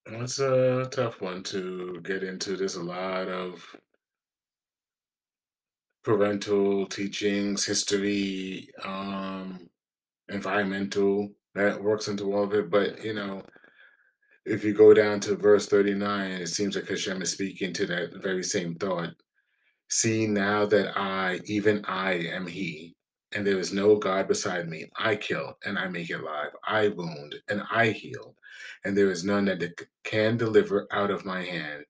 It's 0.08 0.40
a 0.40 0.88
tough 0.92 1.22
one 1.22 1.44
to 1.44 2.00
get 2.04 2.24
into. 2.24 2.56
There's 2.56 2.76
a 2.76 2.84
lot 2.84 3.28
of 3.28 3.66
parental 6.04 6.86
teachings, 6.86 7.66
history, 7.66 8.70
um, 8.84 9.68
environmental 10.30 11.32
that 11.56 11.82
works 11.82 12.08
into 12.08 12.32
all 12.34 12.44
of 12.44 12.54
it. 12.54 12.70
But 12.70 13.04
you 13.04 13.14
know, 13.14 13.42
if 14.46 14.64
you 14.64 14.74
go 14.74 14.94
down 14.94 15.20
to 15.22 15.36
verse 15.36 15.68
39, 15.68 16.32
it 16.32 16.48
seems 16.48 16.76
like 16.76 16.88
Hashem 16.88 17.22
is 17.24 17.32
speaking 17.32 17.74
to 17.74 17.88
that 17.88 18.22
very 18.22 18.44
same 18.44 18.76
thought. 18.76 19.10
See 19.90 20.28
now 20.28 20.66
that 20.68 20.98
I, 20.98 21.40
even 21.46 21.84
I, 21.86 22.14
am 22.14 22.46
He, 22.46 22.95
and 23.36 23.46
there 23.46 23.60
is 23.60 23.74
no 23.74 23.98
God 23.98 24.28
beside 24.28 24.70
me. 24.70 24.90
I 24.98 25.18
kill 25.18 25.58
and 25.66 25.78
I 25.78 25.88
make 25.90 26.10
alive. 26.10 26.52
I 26.66 26.88
wound 26.88 27.36
and 27.50 27.62
I 27.70 27.90
heal, 27.90 28.36
and 28.86 28.98
there 28.98 29.12
is 29.12 29.26
none 29.26 29.46
that 29.46 29.88
can 30.04 30.38
deliver 30.38 30.88
out 30.92 31.12
of 31.12 31.26
my 31.26 31.44
hand. 31.44 31.84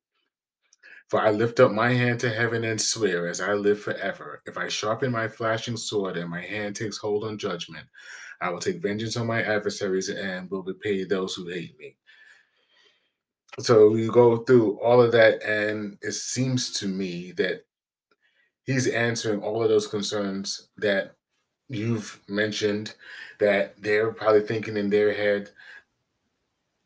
For 1.07 1.21
I 1.21 1.29
lift 1.29 1.59
up 1.59 1.71
my 1.71 1.93
hand 1.93 2.19
to 2.21 2.33
heaven 2.33 2.63
and 2.63 2.81
swear, 2.81 3.27
as 3.27 3.39
I 3.39 3.53
live 3.53 3.79
forever, 3.79 4.41
if 4.47 4.57
I 4.57 4.67
sharpen 4.67 5.11
my 5.11 5.27
flashing 5.27 5.77
sword 5.77 6.17
and 6.17 6.29
my 6.29 6.41
hand 6.41 6.75
takes 6.75 6.97
hold 6.97 7.23
on 7.25 7.37
judgment, 7.37 7.85
I 8.41 8.49
will 8.49 8.59
take 8.59 8.81
vengeance 8.81 9.15
on 9.15 9.27
my 9.27 9.43
adversaries 9.43 10.09
and 10.09 10.49
will 10.49 10.63
repay 10.63 11.03
those 11.03 11.35
who 11.35 11.47
hate 11.47 11.77
me. 11.77 11.95
So 13.59 13.95
you 13.95 14.11
go 14.11 14.37
through 14.37 14.79
all 14.81 14.99
of 15.01 15.11
that, 15.11 15.43
and 15.43 15.97
it 16.01 16.13
seems 16.13 16.71
to 16.79 16.87
me 16.87 17.33
that 17.33 17.65
he's 18.65 18.87
answering 18.87 19.41
all 19.41 19.61
of 19.61 19.69
those 19.69 19.87
concerns 19.87 20.69
that 20.77 21.14
you've 21.69 22.21
mentioned 22.27 22.95
that 23.39 23.81
they're 23.81 24.11
probably 24.11 24.41
thinking 24.41 24.77
in 24.77 24.89
their 24.89 25.13
head, 25.13 25.49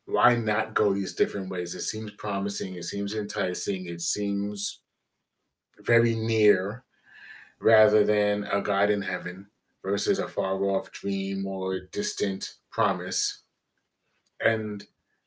why 0.06 0.36
not 0.36 0.74
go 0.74 0.94
these 0.94 1.13
different 1.13 1.50
ways? 1.50 1.76
It 1.76 1.82
seems 1.82 2.12
promising, 2.12 2.76
it 2.76 2.84
seems 2.84 3.13
enticing, 3.13 3.86
it 3.86 4.02
seems 4.02 4.80
very 5.80 6.15
near 6.15 6.84
rather 7.60 8.04
than 8.04 8.46
a 8.46 8.62
God 8.62 8.89
in 8.89 9.02
heaven 9.02 9.48
versus 9.84 10.20
a 10.20 10.28
far 10.28 10.63
off 10.63 10.92
dream 10.92 11.46
or 11.46 11.80
distant 11.92 12.56
promise. 12.72 13.44
And 14.39 14.86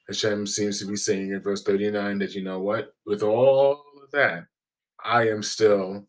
Hashem 0.08 0.46
seems 0.46 0.78
to 0.80 0.86
be 0.86 0.96
saying 0.96 1.30
in 1.30 1.40
verse 1.40 1.62
39 1.62 2.18
that, 2.18 2.34
you 2.34 2.42
know 2.42 2.58
what, 2.58 2.94
with 3.06 3.22
all 3.22 3.82
of 4.02 4.10
that, 4.12 4.46
I 5.04 5.28
am 5.28 5.42
still 5.42 6.06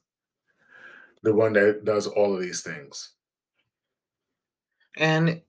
the 1.22 1.34
one 1.34 1.54
that 1.54 1.86
does 1.86 2.08
all 2.08 2.36
of 2.36 2.42
these 2.42 2.62
things. 2.62 3.14
And 4.98 5.42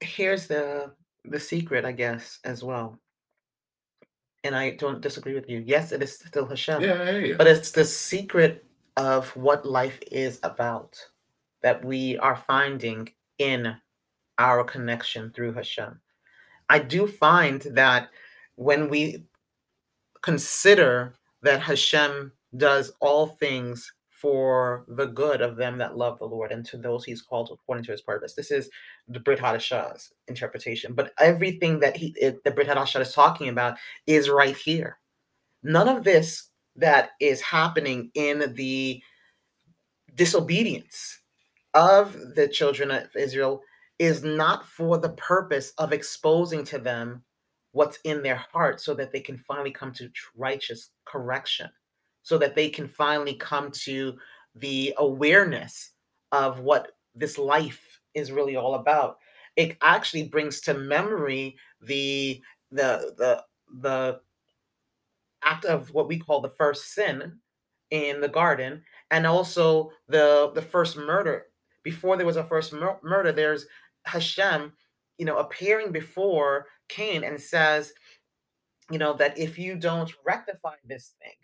here's 0.00 0.46
the 0.46 0.92
the 1.24 1.40
secret, 1.40 1.84
I 1.84 1.92
guess, 1.92 2.38
as 2.44 2.62
well. 2.62 2.98
And 4.44 4.56
I 4.56 4.70
don't 4.70 5.00
disagree 5.00 5.34
with 5.34 5.48
you. 5.48 5.62
Yes, 5.64 5.92
it 5.92 6.02
is 6.02 6.18
still 6.18 6.46
Hashem. 6.46 6.82
Yeah, 6.82 7.20
hear. 7.20 7.36
But 7.36 7.46
it's 7.46 7.70
the 7.70 7.84
secret 7.84 8.64
of 8.96 9.34
what 9.36 9.64
life 9.64 9.98
is 10.10 10.40
about 10.42 10.98
that 11.62 11.84
we 11.84 12.18
are 12.18 12.36
finding 12.36 13.08
in 13.38 13.76
our 14.38 14.64
connection 14.64 15.30
through 15.30 15.52
Hashem. 15.52 16.00
I 16.68 16.80
do 16.80 17.06
find 17.06 17.62
that 17.70 18.10
when 18.56 18.88
we 18.88 19.24
consider 20.22 21.14
that 21.42 21.60
Hashem 21.60 22.32
does 22.56 22.92
all 23.00 23.26
things 23.26 23.92
for 24.22 24.84
the 24.86 25.06
good 25.06 25.42
of 25.42 25.56
them 25.56 25.78
that 25.78 25.96
love 25.96 26.16
the 26.20 26.24
Lord 26.24 26.52
and 26.52 26.64
to 26.66 26.76
those 26.76 27.04
he's 27.04 27.20
called 27.20 27.50
according 27.52 27.84
to 27.86 27.90
his 27.90 28.02
purpose. 28.02 28.34
This 28.34 28.52
is 28.52 28.70
the 29.08 29.18
Brit 29.18 29.40
Hadashah's 29.40 30.12
interpretation. 30.28 30.94
But 30.94 31.12
everything 31.18 31.80
that 31.80 31.96
he 31.96 32.14
it, 32.16 32.44
the 32.44 32.52
Brit 32.52 32.68
Hadashah 32.68 33.00
is 33.00 33.12
talking 33.12 33.48
about 33.48 33.76
is 34.06 34.30
right 34.30 34.56
here. 34.56 35.00
None 35.64 35.88
of 35.88 36.04
this 36.04 36.50
that 36.76 37.10
is 37.20 37.40
happening 37.40 38.12
in 38.14 38.54
the 38.54 39.02
disobedience 40.14 41.18
of 41.74 42.12
the 42.36 42.46
children 42.46 42.92
of 42.92 43.08
Israel 43.16 43.60
is 43.98 44.22
not 44.22 44.64
for 44.64 44.98
the 44.98 45.10
purpose 45.10 45.72
of 45.78 45.92
exposing 45.92 46.62
to 46.66 46.78
them 46.78 47.24
what's 47.72 47.98
in 48.04 48.22
their 48.22 48.36
heart 48.52 48.80
so 48.80 48.94
that 48.94 49.10
they 49.10 49.20
can 49.20 49.38
finally 49.48 49.72
come 49.72 49.92
to 49.94 50.08
righteous 50.36 50.90
correction 51.06 51.68
so 52.22 52.38
that 52.38 52.54
they 52.54 52.68
can 52.68 52.88
finally 52.88 53.34
come 53.34 53.70
to 53.70 54.16
the 54.54 54.94
awareness 54.98 55.92
of 56.30 56.60
what 56.60 56.92
this 57.14 57.38
life 57.38 58.00
is 58.14 58.32
really 58.32 58.56
all 58.56 58.74
about. 58.74 59.18
It 59.56 59.76
actually 59.82 60.28
brings 60.28 60.60
to 60.62 60.74
memory 60.74 61.56
the 61.80 62.40
the 62.70 63.14
the 63.18 63.44
the 63.80 64.20
act 65.44 65.64
of 65.64 65.92
what 65.92 66.08
we 66.08 66.18
call 66.18 66.40
the 66.40 66.48
first 66.50 66.94
sin 66.94 67.38
in 67.90 68.20
the 68.20 68.28
garden, 68.28 68.82
and 69.10 69.26
also 69.26 69.90
the 70.08 70.52
the 70.54 70.62
first 70.62 70.96
murder. 70.96 71.46
Before 71.82 72.16
there 72.16 72.26
was 72.26 72.36
a 72.36 72.44
first 72.44 72.72
mur- 72.72 73.00
murder, 73.02 73.32
there's 73.32 73.66
Hashem, 74.04 74.72
you 75.18 75.26
know, 75.26 75.38
appearing 75.38 75.92
before 75.92 76.66
Cain 76.88 77.24
and 77.24 77.40
says, 77.40 77.92
you 78.90 78.98
know, 78.98 79.14
that 79.14 79.36
if 79.38 79.58
you 79.58 79.76
don't 79.76 80.12
rectify 80.24 80.74
this 80.84 81.14
thing, 81.20 81.34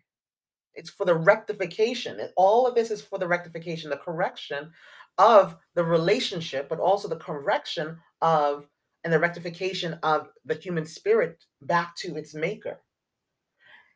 it's 0.78 0.90
for 0.90 1.04
the 1.04 1.14
rectification. 1.14 2.20
All 2.36 2.66
of 2.66 2.74
this 2.74 2.90
is 2.90 3.02
for 3.02 3.18
the 3.18 3.28
rectification, 3.28 3.90
the 3.90 3.96
correction 3.96 4.70
of 5.18 5.56
the 5.74 5.84
relationship, 5.84 6.68
but 6.68 6.78
also 6.78 7.08
the 7.08 7.16
correction 7.16 7.98
of 8.22 8.66
and 9.04 9.12
the 9.12 9.18
rectification 9.18 9.98
of 10.02 10.28
the 10.44 10.54
human 10.54 10.84
spirit 10.84 11.44
back 11.62 11.94
to 11.96 12.16
its 12.16 12.34
maker. 12.34 12.80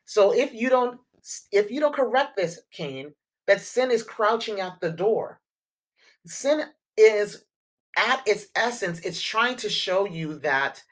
So 0.05 0.33
if 0.33 0.53
you 0.53 0.69
don't 0.69 0.99
if 1.51 1.71
you 1.71 1.79
don't 1.79 1.95
correct 1.95 2.35
this, 2.35 2.59
Cain, 2.71 3.13
that 3.47 3.61
sin 3.61 3.91
is 3.91 4.03
crouching 4.03 4.59
at 4.59 4.79
the 4.81 4.91
door. 4.91 5.39
Sin 6.25 6.63
is 6.97 7.45
at 7.97 8.21
its 8.27 8.47
essence, 8.55 8.99
it's 9.01 9.21
trying 9.21 9.55
to 9.57 9.69
show 9.69 10.05
you 10.05 10.39
that 10.39 10.83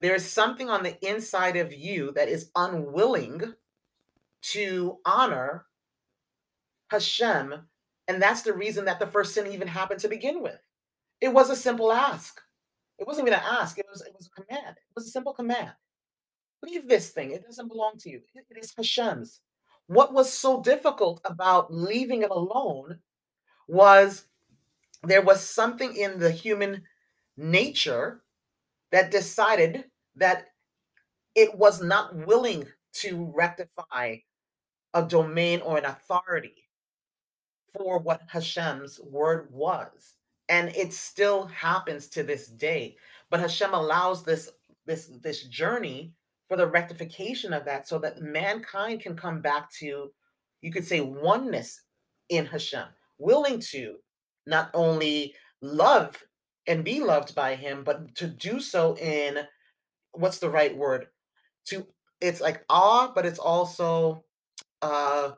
there 0.00 0.14
is 0.14 0.30
something 0.30 0.68
on 0.68 0.82
the 0.82 0.98
inside 1.08 1.56
of 1.56 1.72
you 1.72 2.12
that 2.12 2.28
is 2.28 2.50
unwilling 2.56 3.54
to 4.42 4.98
honor 5.04 5.66
Hashem. 6.90 7.54
And 8.08 8.20
that's 8.20 8.42
the 8.42 8.52
reason 8.52 8.84
that 8.84 8.98
the 8.98 9.06
first 9.06 9.34
sin 9.34 9.46
even 9.46 9.68
happened 9.68 10.00
to 10.00 10.08
begin 10.08 10.42
with. 10.42 10.58
It 11.20 11.32
was 11.32 11.50
a 11.50 11.56
simple 11.56 11.92
ask. 11.92 12.40
It 12.98 13.06
wasn't 13.06 13.28
even 13.28 13.38
an 13.38 13.44
ask, 13.44 13.78
it 13.78 13.86
was, 13.90 14.02
it 14.02 14.12
was 14.16 14.28
a 14.28 14.42
command. 14.42 14.76
It 14.76 14.94
was 14.94 15.06
a 15.06 15.10
simple 15.10 15.32
command. 15.32 15.72
Leave 16.62 16.86
this 16.86 17.10
thing, 17.10 17.32
it 17.32 17.44
doesn't 17.44 17.68
belong 17.68 17.94
to 17.98 18.10
you. 18.10 18.20
It 18.34 18.44
it 18.50 18.58
is 18.58 18.72
Hashem's. 18.76 19.40
What 19.86 20.12
was 20.12 20.32
so 20.32 20.62
difficult 20.62 21.20
about 21.24 21.72
leaving 21.72 22.22
it 22.22 22.30
alone 22.30 23.00
was 23.66 24.26
there 25.02 25.22
was 25.22 25.40
something 25.40 25.96
in 25.96 26.18
the 26.18 26.30
human 26.30 26.82
nature 27.36 28.22
that 28.92 29.10
decided 29.10 29.84
that 30.16 30.48
it 31.34 31.56
was 31.56 31.82
not 31.82 32.14
willing 32.14 32.66
to 32.92 33.32
rectify 33.34 34.16
a 34.94 35.02
domain 35.02 35.60
or 35.60 35.78
an 35.78 35.84
authority 35.84 36.68
for 37.72 37.98
what 37.98 38.22
Hashem's 38.28 39.00
word 39.00 39.48
was. 39.50 40.14
And 40.48 40.68
it 40.76 40.92
still 40.92 41.46
happens 41.46 42.08
to 42.08 42.22
this 42.22 42.48
day. 42.48 42.96
But 43.30 43.40
Hashem 43.40 43.72
allows 43.72 44.22
this 44.22 44.50
this 44.84 45.06
this 45.22 45.44
journey 45.44 46.12
for 46.48 46.56
the 46.56 46.66
rectification 46.66 47.52
of 47.52 47.64
that 47.64 47.88
so 47.88 47.98
that 48.00 48.20
mankind 48.20 49.00
can 49.00 49.16
come 49.16 49.40
back 49.40 49.72
to 49.74 50.12
you 50.60 50.70
could 50.70 50.86
say 50.86 51.00
oneness 51.00 51.82
in 52.28 52.46
Hashem, 52.46 52.84
willing 53.18 53.60
to 53.70 53.96
not 54.46 54.70
only 54.74 55.34
love 55.60 56.22
and 56.66 56.84
be 56.84 57.00
loved 57.00 57.34
by 57.34 57.54
him, 57.54 57.82
but 57.84 58.14
to 58.16 58.26
do 58.26 58.60
so 58.60 58.96
in 58.96 59.38
what's 60.12 60.38
the 60.38 60.50
right 60.50 60.76
word? 60.76 61.06
To 61.66 61.86
it's 62.20 62.40
like 62.40 62.64
awe, 62.68 63.12
but 63.14 63.26
it's 63.26 63.38
also 63.38 64.24
uh, 64.82 65.32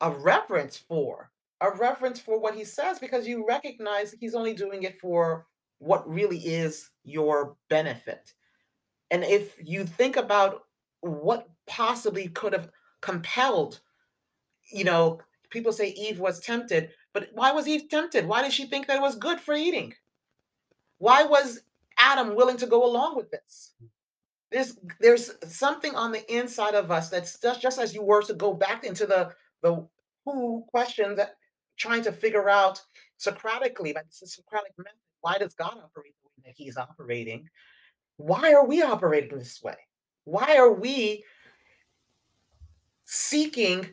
a 0.00 0.10
reverence 0.10 0.76
for 0.76 1.30
a 1.64 1.76
reverence 1.76 2.20
for 2.20 2.38
what 2.38 2.54
he 2.54 2.64
says 2.64 2.98
because 2.98 3.26
you 3.26 3.46
recognize 3.46 4.14
he's 4.20 4.34
only 4.34 4.54
doing 4.54 4.82
it 4.82 5.00
for 5.00 5.46
what 5.78 6.08
really 6.08 6.38
is 6.38 6.90
your 7.04 7.56
benefit. 7.68 8.34
And 9.10 9.24
if 9.24 9.56
you 9.62 9.84
think 9.84 10.16
about 10.16 10.64
what 11.00 11.48
possibly 11.66 12.28
could 12.28 12.52
have 12.52 12.70
compelled, 13.00 13.80
you 14.72 14.84
know, 14.84 15.20
people 15.50 15.72
say 15.72 15.88
Eve 15.90 16.18
was 16.18 16.40
tempted, 16.40 16.90
but 17.12 17.28
why 17.32 17.52
was 17.52 17.68
Eve 17.68 17.88
tempted? 17.88 18.26
Why 18.26 18.42
did 18.42 18.52
she 18.52 18.66
think 18.66 18.86
that 18.86 18.96
it 18.96 19.02
was 19.02 19.16
good 19.16 19.40
for 19.40 19.54
eating? 19.54 19.94
Why 20.98 21.24
was 21.24 21.60
Adam 21.98 22.34
willing 22.34 22.56
to 22.58 22.66
go 22.66 22.84
along 22.84 23.16
with 23.16 23.30
this? 23.30 23.72
There's 24.54 24.78
there's 25.00 25.32
something 25.48 25.96
on 25.96 26.12
the 26.12 26.32
inside 26.32 26.76
of 26.76 26.92
us 26.92 27.10
that's 27.10 27.40
just, 27.40 27.60
just 27.60 27.80
as 27.80 27.92
you 27.92 28.04
were 28.04 28.22
to 28.22 28.34
go 28.34 28.54
back 28.54 28.84
into 28.84 29.04
the 29.04 29.32
the 29.62 29.84
who 30.24 30.64
question 30.68 31.16
that 31.16 31.34
trying 31.76 32.04
to 32.04 32.12
figure 32.12 32.48
out 32.48 32.80
Socratically, 33.16 33.92
like 33.94 34.06
the 34.20 34.26
Socratic 34.26 34.72
method, 34.78 34.92
why 35.22 35.38
does 35.38 35.54
God 35.54 35.76
operate 35.82 36.14
the 36.22 36.28
way 36.28 36.42
that 36.44 36.54
He's 36.56 36.76
operating? 36.76 37.48
Why 38.16 38.52
are 38.52 38.66
we 38.66 38.82
operating 38.82 39.38
this 39.38 39.60
way? 39.62 39.76
Why 40.24 40.56
are 40.56 40.72
we 40.72 41.24
seeking 43.06 43.88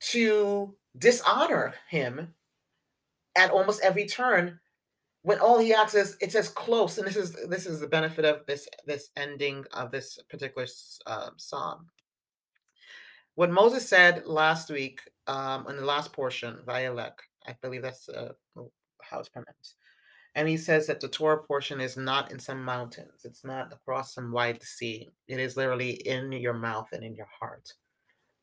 to 0.00 0.74
dishonor 0.98 1.74
Him 1.88 2.34
at 3.36 3.50
almost 3.50 3.82
every 3.82 4.06
turn 4.06 4.58
when 5.22 5.38
all 5.38 5.58
he 5.58 5.72
asks 5.72 5.94
is 5.94 6.16
it's 6.20 6.34
as 6.34 6.48
close 6.48 6.98
and 6.98 7.06
this 7.06 7.16
is 7.16 7.32
this 7.48 7.66
is 7.66 7.80
the 7.80 7.86
benefit 7.86 8.24
of 8.24 8.44
this 8.46 8.68
this 8.86 9.10
ending 9.16 9.64
of 9.72 9.90
this 9.90 10.18
particular 10.28 10.66
uh, 11.06 11.30
psalm. 11.36 11.86
What 13.34 13.50
moses 13.50 13.88
said 13.88 14.26
last 14.26 14.70
week 14.70 15.00
um 15.26 15.66
in 15.68 15.76
the 15.76 15.84
last 15.84 16.12
portion 16.12 16.58
Vayelech 16.66 17.14
i 17.46 17.56
believe 17.62 17.82
that's 17.82 18.08
uh, 18.08 18.32
how 19.02 19.20
it's 19.20 19.28
pronounced 19.28 19.76
and 20.34 20.48
he 20.48 20.56
says 20.56 20.86
that 20.86 21.00
the 21.00 21.08
torah 21.08 21.42
portion 21.42 21.80
is 21.80 21.96
not 21.96 22.30
in 22.30 22.38
some 22.38 22.62
mountains 22.62 23.24
it's 23.24 23.44
not 23.44 23.72
across 23.72 24.14
some 24.14 24.32
wide 24.32 24.62
sea 24.62 25.10
it 25.28 25.38
is 25.38 25.56
literally 25.56 25.92
in 26.06 26.32
your 26.32 26.54
mouth 26.54 26.88
and 26.92 27.04
in 27.04 27.14
your 27.14 27.28
heart. 27.40 27.72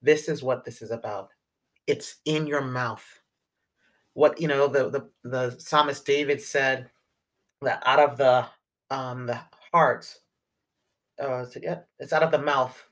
This 0.02 0.30
is 0.30 0.42
what 0.42 0.64
this 0.64 0.82
is 0.82 0.92
about. 0.92 1.30
It's 1.88 2.18
in 2.26 2.48
your 2.48 2.62
mouth 2.62 3.06
what 4.14 4.40
you 4.42 4.48
know 4.48 4.68
the 4.68 4.90
the, 4.90 5.30
the 5.30 5.60
psalmist 5.60 6.06
david 6.06 6.42
said 6.42 6.90
that 7.62 7.82
out 7.86 8.00
of 8.00 8.18
the 8.18 8.46
um 8.90 9.26
the 9.28 9.40
heart 9.72 10.14
uh 11.22 11.46
so 11.46 11.60
yeah, 11.62 11.80
it's 12.00 12.14
out 12.14 12.24
of 12.24 12.32
the 12.32 12.40
mouth 12.40 12.84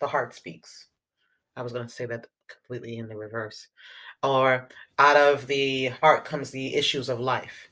the 0.00 0.06
heart 0.06 0.34
speaks. 0.34 0.86
I 1.56 1.62
was 1.62 1.72
going 1.72 1.86
to 1.86 1.92
say 1.92 2.06
that 2.06 2.26
completely 2.48 2.98
in 2.98 3.08
the 3.08 3.16
reverse. 3.16 3.68
Or 4.22 4.68
out 4.98 5.16
of 5.16 5.46
the 5.46 5.86
heart 5.86 6.24
comes 6.24 6.50
the 6.50 6.74
issues 6.74 7.08
of 7.08 7.20
life. 7.20 7.68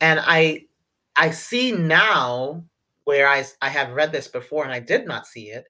And 0.00 0.20
i 0.22 0.66
i 1.14 1.30
see 1.30 1.72
now 1.72 2.64
where 3.04 3.28
I, 3.28 3.44
I 3.60 3.68
have 3.68 3.92
read 3.92 4.12
this 4.12 4.28
before 4.28 4.64
and 4.64 4.72
i 4.72 4.80
did 4.80 5.06
not 5.06 5.26
see 5.26 5.50
it 5.50 5.66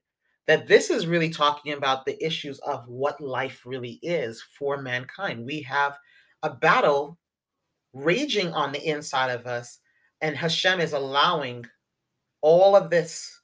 that 0.47 0.67
this 0.67 0.89
is 0.89 1.07
really 1.07 1.29
talking 1.29 1.73
about 1.73 2.05
the 2.05 2.23
issues 2.25 2.59
of 2.59 2.87
what 2.87 3.19
life 3.21 3.61
really 3.65 3.99
is 4.01 4.41
for 4.41 4.81
mankind. 4.81 5.45
We 5.45 5.61
have 5.61 5.97
a 6.43 6.49
battle 6.49 7.17
raging 7.93 8.51
on 8.53 8.71
the 8.71 8.85
inside 8.85 9.31
of 9.31 9.47
us, 9.47 9.79
and 10.21 10.35
Hashem 10.35 10.79
is 10.79 10.93
allowing 10.93 11.65
all 12.41 12.75
of 12.75 12.89
this 12.89 13.41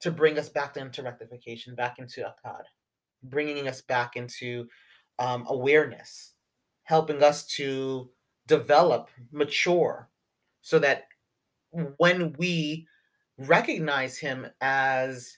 to 0.00 0.10
bring 0.10 0.38
us 0.38 0.48
back 0.48 0.76
into 0.76 1.02
rectification, 1.02 1.74
back 1.74 1.98
into 1.98 2.22
echad, 2.22 2.62
bringing 3.22 3.68
us 3.68 3.82
back 3.82 4.16
into 4.16 4.66
um, 5.18 5.44
awareness, 5.48 6.32
helping 6.84 7.22
us 7.22 7.46
to 7.46 8.10
develop, 8.46 9.10
mature, 9.30 10.08
so 10.62 10.78
that 10.78 11.04
when 11.98 12.34
we 12.38 12.86
recognize 13.38 14.18
Him 14.18 14.46
as 14.60 15.36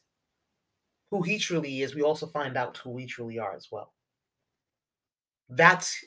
who 1.10 1.22
He 1.22 1.38
truly 1.38 1.82
is, 1.82 1.94
we 1.94 2.02
also 2.02 2.26
find 2.26 2.56
out 2.56 2.78
who 2.78 2.90
we 2.90 3.06
truly 3.06 3.38
are 3.38 3.54
as 3.54 3.68
well. 3.70 3.92
That's 5.50 6.02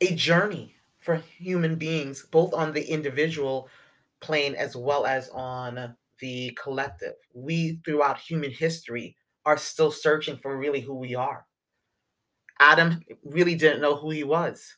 a 0.00 0.14
journey 0.14 0.76
for 0.98 1.16
human 1.16 1.76
beings, 1.76 2.26
both 2.30 2.52
on 2.54 2.72
the 2.72 2.84
individual 2.90 3.68
plane 4.20 4.54
as 4.54 4.76
well 4.76 5.06
as 5.06 5.28
on 5.30 5.96
the 6.20 6.56
collective. 6.60 7.14
We, 7.34 7.80
throughout 7.84 8.18
human 8.20 8.50
history, 8.50 9.16
are 9.44 9.56
still 9.56 9.90
searching 9.90 10.38
for 10.38 10.56
really 10.56 10.80
who 10.80 10.94
we 10.94 11.14
are. 11.14 11.46
Adam 12.60 13.02
really 13.24 13.54
didn't 13.54 13.80
know 13.80 13.96
who 13.96 14.10
he 14.10 14.22
was. 14.24 14.76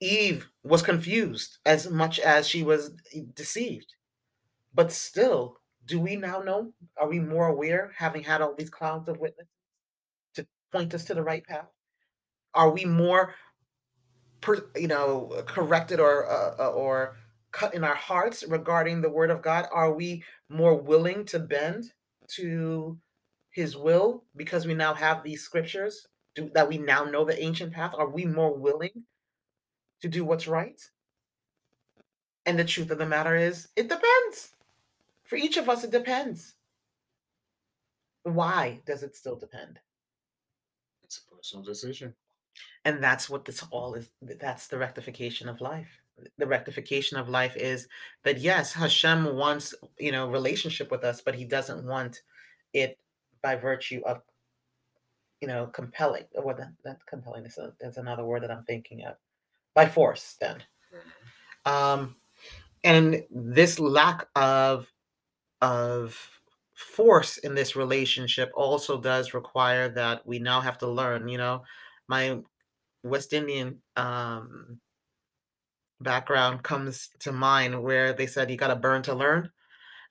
Eve 0.00 0.48
was 0.62 0.82
confused 0.82 1.58
as 1.64 1.90
much 1.90 2.18
as 2.20 2.46
she 2.48 2.62
was 2.62 2.90
deceived. 3.34 3.94
But 4.74 4.92
still, 4.92 5.58
do 5.86 6.00
we 6.00 6.16
now 6.16 6.40
know? 6.40 6.74
Are 6.98 7.08
we 7.08 7.20
more 7.20 7.48
aware, 7.48 7.92
having 7.96 8.24
had 8.24 8.42
all 8.42 8.54
these 8.54 8.70
clouds 8.70 9.08
of 9.08 9.18
witnesses 9.18 9.52
to 10.34 10.46
point 10.72 10.94
us 10.94 11.04
to 11.06 11.14
the 11.14 11.22
right 11.24 11.44
path? 11.44 11.68
Are 12.54 12.70
we 12.70 12.84
more 12.84 13.34
per, 14.44 14.66
you 14.76 14.88
know 14.88 15.42
corrected 15.48 16.00
or 16.00 16.30
uh, 16.30 16.56
uh, 16.60 16.70
or 16.72 17.16
cut 17.52 17.74
in 17.74 17.84
our 17.84 17.96
hearts 17.96 18.44
regarding 18.48 19.02
the 19.02 19.10
word 19.10 19.30
of 19.30 19.42
god 19.42 19.66
are 19.72 19.92
we 19.94 20.24
more 20.50 20.76
willing 20.76 21.26
to 21.26 21.40
bend 21.40 21.92
to 22.28 22.98
his 23.50 23.76
will 23.76 24.24
because 24.36 24.66
we 24.66 24.74
now 24.74 24.94
have 24.94 25.24
these 25.24 25.42
scriptures 25.42 26.08
do, 26.36 26.50
that 26.54 26.68
we 26.68 26.78
now 26.78 27.04
know 27.04 27.24
the 27.26 27.42
ancient 27.42 27.72
path 27.74 27.94
are 27.98 28.10
we 28.10 28.26
more 28.26 28.56
willing 28.56 29.04
to 30.02 30.08
do 30.08 30.24
what's 30.24 30.48
right 30.48 30.80
And 32.46 32.58
the 32.58 32.64
truth 32.64 32.90
of 32.90 32.98
the 32.98 33.06
matter 33.06 33.36
is, 33.36 33.68
it 33.76 33.88
depends. 33.88 34.54
For 35.24 35.36
each 35.36 35.56
of 35.56 35.68
us, 35.68 35.84
it 35.84 35.90
depends. 35.92 36.54
Why 38.24 38.82
does 38.86 39.02
it 39.02 39.16
still 39.16 39.36
depend? 39.36 39.80
It's 41.04 41.18
a 41.18 41.34
personal 41.36 41.64
decision. 41.64 42.14
And 42.84 43.02
that's 43.02 43.30
what 43.30 43.44
this 43.44 43.64
all 43.70 43.94
is. 43.94 44.10
That's 44.22 44.66
the 44.68 44.78
rectification 44.78 45.48
of 45.48 45.60
life. 45.60 45.88
The 46.38 46.46
rectification 46.46 47.16
of 47.18 47.28
life 47.28 47.56
is 47.56 47.88
that 48.22 48.38
yes, 48.38 48.72
Hashem 48.72 49.36
wants, 49.36 49.74
you 49.98 50.12
know, 50.12 50.28
relationship 50.28 50.90
with 50.90 51.02
us, 51.02 51.20
but 51.20 51.34
he 51.34 51.44
doesn't 51.44 51.84
want 51.84 52.22
it 52.72 52.98
by 53.42 53.56
virtue 53.56 54.00
of, 54.06 54.22
you 55.40 55.48
know, 55.48 55.66
compelling. 55.66 56.24
Or 56.34 56.54
that, 56.54 56.72
that 56.84 57.04
compelling 57.06 57.46
is 57.46 57.58
a, 57.58 57.72
that's 57.80 57.96
another 57.96 58.24
word 58.24 58.42
that 58.42 58.50
I'm 58.50 58.64
thinking 58.64 59.04
of. 59.04 59.16
By 59.74 59.86
force, 59.86 60.36
then. 60.40 60.62
Um, 61.66 62.16
and 62.84 63.24
this 63.30 63.80
lack 63.80 64.28
of 64.36 64.86
of 65.60 66.16
force 66.74 67.38
in 67.38 67.54
this 67.54 67.74
relationship 67.74 68.52
also 68.54 69.00
does 69.00 69.32
require 69.32 69.88
that 69.88 70.26
we 70.26 70.38
now 70.38 70.60
have 70.60 70.78
to 70.78 70.86
learn. 70.86 71.28
You 71.28 71.38
know, 71.38 71.62
my 72.08 72.38
West 73.02 73.32
Indian 73.32 73.80
um, 73.96 74.80
background 76.00 76.62
comes 76.62 77.10
to 77.20 77.32
mind 77.32 77.82
where 77.82 78.12
they 78.12 78.26
said 78.26 78.50
you 78.50 78.56
got 78.56 78.68
to 78.68 78.76
burn 78.76 79.02
to 79.02 79.14
learn. 79.14 79.50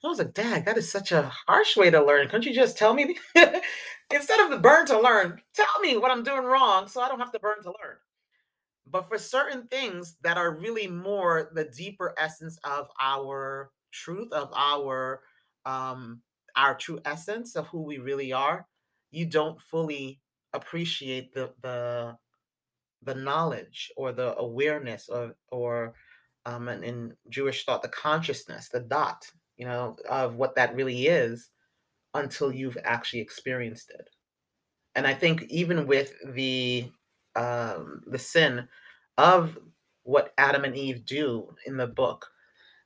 I 0.03 0.07
was 0.09 0.19
like, 0.19 0.33
Dad, 0.33 0.65
that 0.65 0.77
is 0.77 0.91
such 0.91 1.13
a 1.13 1.31
harsh 1.47 1.77
way 1.77 1.89
to 1.89 2.03
learn. 2.03 2.27
Couldn't 2.27 2.45
you 2.45 2.53
just 2.53 2.77
tell 2.77 2.93
me 2.93 3.15
instead 3.35 4.39
of 4.41 4.49
the 4.49 4.59
burn 4.59 4.85
to 4.87 4.99
learn, 4.99 5.41
tell 5.53 5.79
me 5.81 5.95
what 5.95 6.11
I'm 6.11 6.23
doing 6.23 6.43
wrong 6.43 6.87
so 6.87 7.01
I 7.01 7.07
don't 7.07 7.19
have 7.19 7.31
to 7.31 7.39
burn 7.39 7.63
to 7.63 7.69
learn. 7.69 7.97
But 8.85 9.07
for 9.07 9.17
certain 9.17 9.67
things 9.67 10.17
that 10.21 10.37
are 10.37 10.57
really 10.57 10.87
more 10.87 11.49
the 11.53 11.63
deeper 11.63 12.13
essence 12.17 12.59
of 12.65 12.89
our 13.01 13.71
truth, 13.91 14.31
of 14.33 14.51
our 14.53 15.21
um 15.65 16.21
our 16.55 16.75
true 16.75 16.99
essence 17.05 17.55
of 17.55 17.65
who 17.67 17.81
we 17.81 17.97
really 17.97 18.33
are, 18.33 18.67
you 19.11 19.25
don't 19.25 19.59
fully 19.61 20.19
appreciate 20.53 21.33
the 21.33 21.51
the 21.61 22.17
the 23.03 23.15
knowledge 23.15 23.91
or 23.97 24.11
the 24.11 24.37
awareness 24.37 25.09
or 25.09 25.35
or 25.51 25.93
um 26.45 26.67
and 26.67 26.83
in 26.83 27.13
Jewish 27.29 27.65
thought, 27.65 27.81
the 27.81 27.89
consciousness, 27.89 28.69
the 28.69 28.81
da'at, 28.81 29.23
you 29.57 29.65
know, 29.65 29.97
of 30.09 30.35
what 30.35 30.55
that 30.55 30.75
really 30.75 31.07
is 31.07 31.49
until 32.13 32.51
you've 32.51 32.77
actually 32.83 33.21
experienced 33.21 33.89
it. 33.89 34.09
And 34.95 35.07
I 35.07 35.13
think 35.13 35.43
even 35.49 35.87
with 35.87 36.13
the 36.33 36.91
um 37.35 38.01
the 38.07 38.19
sin 38.19 38.67
of 39.17 39.57
what 40.03 40.33
Adam 40.37 40.65
and 40.65 40.75
Eve 40.75 41.05
do 41.05 41.55
in 41.65 41.77
the 41.77 41.87
book, 41.87 42.27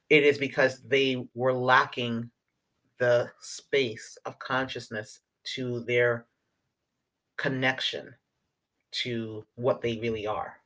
it 0.09 0.23
is 0.23 0.37
because 0.37 0.81
they 0.83 1.27
were 1.33 1.53
lacking 1.53 2.29
the 2.99 3.29
space 3.41 4.17
of 4.25 4.39
consciousness 4.39 5.19
to 5.55 5.81
their 5.81 6.25
connection 7.37 8.13
to 8.91 9.45
what 9.55 9.81
they 9.81 9.97
really 9.97 10.27
are. 10.27 10.57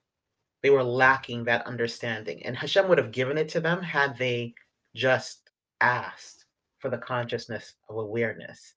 They 0.62 0.70
were 0.70 0.84
lacking 0.84 1.44
that 1.46 1.66
understanding. 1.68 2.46
And 2.46 2.56
Hashem 2.56 2.88
would 2.88 2.98
have 2.98 3.12
given 3.12 3.38
it 3.38 3.50
to 3.50 3.60
them 3.60 3.82
had 3.82 4.18
they 4.18 4.54
just 4.96 5.50
asked 5.80 6.46
for 6.80 6.90
the 6.90 6.98
consciousness 6.98 7.74
of 7.90 7.98
awareness. 7.98 8.76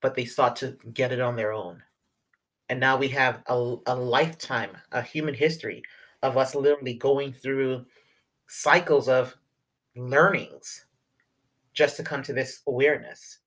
But 0.00 0.14
they 0.14 0.24
sought 0.24 0.56
to 0.56 0.76
get 0.92 1.12
it 1.12 1.20
on 1.20 1.36
their 1.36 1.52
own. 1.52 1.82
And 2.68 2.78
now 2.78 2.96
we 2.96 3.08
have 3.08 3.42
a, 3.46 3.76
a 3.86 3.94
lifetime, 3.94 4.70
a 4.92 5.02
human 5.02 5.34
history 5.34 5.82
of 6.22 6.36
us 6.36 6.54
literally 6.54 6.94
going 6.94 7.32
through 7.32 7.86
cycles 8.48 9.08
of 9.08 9.36
learnings 9.96 10.84
just 11.72 11.96
to 11.96 12.02
come 12.02 12.22
to 12.24 12.32
this 12.32 12.60
awareness. 12.66 13.38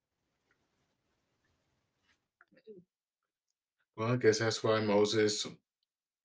Well, 4.02 4.14
I 4.14 4.16
guess 4.16 4.39
that's 4.39 4.64
why 4.64 4.80
Moses 4.80 5.45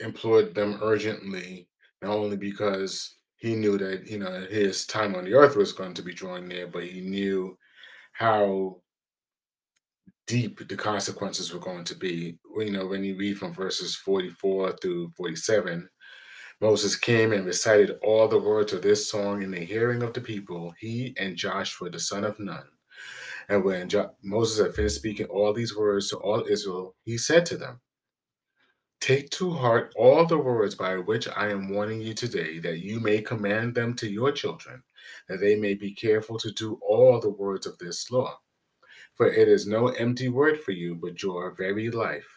implored 0.00 0.54
them 0.54 0.78
urgently, 0.80 1.68
not 2.00 2.16
only 2.16 2.38
because 2.38 3.16
he 3.36 3.54
knew 3.54 3.76
that 3.76 4.06
you 4.06 4.18
know 4.18 4.46
his 4.48 4.86
time 4.86 5.14
on 5.14 5.26
the 5.26 5.34
earth 5.34 5.56
was 5.56 5.74
going 5.74 5.92
to 5.92 6.02
be 6.02 6.14
drawing 6.14 6.48
near, 6.48 6.66
but 6.68 6.84
he 6.84 7.02
knew 7.02 7.58
how 8.12 8.80
deep 10.26 10.66
the 10.66 10.74
consequences 10.74 11.52
were 11.52 11.60
going 11.60 11.84
to 11.84 11.94
be. 11.94 12.38
You 12.56 12.70
know, 12.70 12.86
when 12.86 13.04
you 13.04 13.14
read 13.14 13.36
from 13.36 13.52
verses 13.52 13.94
44 13.94 14.78
through 14.80 15.12
47, 15.14 15.86
Moses 16.62 16.96
came 16.96 17.34
and 17.34 17.44
recited 17.44 17.98
all 18.02 18.26
the 18.26 18.40
words 18.40 18.72
of 18.72 18.80
this 18.80 19.10
song 19.10 19.42
in 19.42 19.50
the 19.50 19.60
hearing 19.60 20.02
of 20.02 20.14
the 20.14 20.22
people, 20.22 20.72
he 20.80 21.14
and 21.18 21.36
Joshua, 21.36 21.90
the 21.90 22.00
son 22.00 22.24
of 22.24 22.40
Nun. 22.40 22.64
And 23.48 23.64
when 23.64 23.88
jo- 23.88 24.12
Moses 24.22 24.64
had 24.64 24.74
finished 24.76 24.96
speaking 24.96 25.26
all 25.26 25.54
these 25.54 25.76
words 25.76 26.10
to 26.10 26.18
all 26.18 26.44
Israel, 26.48 26.96
he 27.04 27.18
said 27.18 27.46
to 27.46 27.58
them, 27.58 27.80
Take 29.00 29.30
to 29.32 29.52
heart 29.52 29.92
all 29.96 30.26
the 30.26 30.38
words 30.38 30.74
by 30.74 30.96
which 30.96 31.28
I 31.28 31.50
am 31.50 31.70
warning 31.70 32.00
you 32.00 32.14
today, 32.14 32.58
that 32.60 32.80
you 32.80 33.00
may 33.00 33.22
command 33.22 33.74
them 33.74 33.94
to 33.96 34.08
your 34.10 34.32
children, 34.32 34.82
that 35.28 35.40
they 35.40 35.56
may 35.56 35.74
be 35.74 35.94
careful 35.94 36.38
to 36.38 36.50
do 36.52 36.80
all 36.86 37.20
the 37.20 37.30
words 37.30 37.66
of 37.66 37.78
this 37.78 38.10
law. 38.10 38.38
For 39.16 39.28
it 39.28 39.48
is 39.48 39.66
no 39.66 39.88
empty 39.88 40.28
word 40.30 40.60
for 40.60 40.72
you, 40.72 40.96
but 40.96 41.22
your 41.22 41.54
very 41.54 41.90
life. 41.90 42.28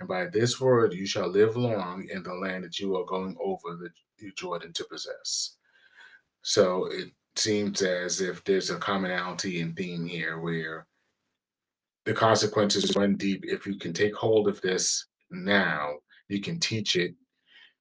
And 0.00 0.08
by 0.08 0.26
this 0.26 0.60
word 0.60 0.94
you 0.94 1.06
shall 1.06 1.28
live 1.28 1.56
long 1.56 2.08
in 2.10 2.22
the 2.24 2.34
land 2.34 2.64
that 2.64 2.78
you 2.80 2.96
are 2.96 3.06
going 3.06 3.36
over 3.42 3.76
the 3.76 4.32
Jordan 4.36 4.72
to 4.74 4.84
possess. 4.84 5.56
So 6.42 6.86
it 6.86 7.12
seems 7.36 7.82
as 7.82 8.20
if 8.20 8.44
there's 8.44 8.70
a 8.70 8.76
commonality 8.76 9.60
and 9.60 9.76
theme 9.76 10.06
here 10.06 10.38
where 10.38 10.86
the 12.04 12.12
consequences 12.14 12.96
run 12.96 13.16
deep. 13.16 13.44
If 13.44 13.66
you 13.66 13.76
can 13.76 13.92
take 13.92 14.14
hold 14.14 14.48
of 14.48 14.60
this 14.60 15.06
now, 15.30 15.94
you 16.28 16.40
can 16.40 16.58
teach 16.60 16.96
it 16.96 17.14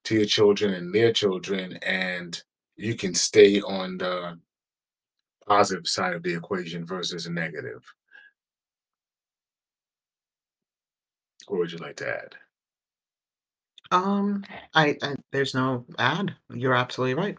to 0.05 0.15
your 0.15 0.25
children 0.25 0.73
and 0.73 0.93
their 0.93 1.13
children, 1.13 1.77
and 1.85 2.41
you 2.77 2.95
can 2.95 3.13
stay 3.13 3.61
on 3.61 3.97
the 3.97 4.39
positive 5.47 5.87
side 5.87 6.13
of 6.13 6.23
the 6.23 6.33
equation 6.33 6.85
versus 6.85 7.25
a 7.25 7.31
negative. 7.31 7.83
What 11.47 11.59
would 11.59 11.71
you 11.71 11.79
like 11.79 11.97
to 11.97 12.07
add? 12.09 12.35
Um, 13.91 14.43
I, 14.75 14.97
I 15.01 15.15
there's 15.31 15.55
no 15.55 15.85
ad. 15.97 16.35
You're 16.53 16.75
absolutely 16.75 17.15
right. 17.15 17.37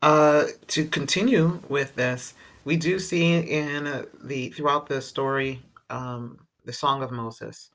Uh, 0.00 0.46
to 0.68 0.86
continue 0.86 1.60
with 1.68 1.94
this, 1.96 2.34
we 2.64 2.76
do 2.76 2.98
see 2.98 3.34
in 3.34 3.86
uh, 3.86 4.04
the 4.22 4.50
throughout 4.50 4.88
the 4.88 5.02
story, 5.02 5.60
um, 5.90 6.38
the 6.64 6.72
Song 6.72 7.02
of 7.02 7.10
Moses, 7.10 7.70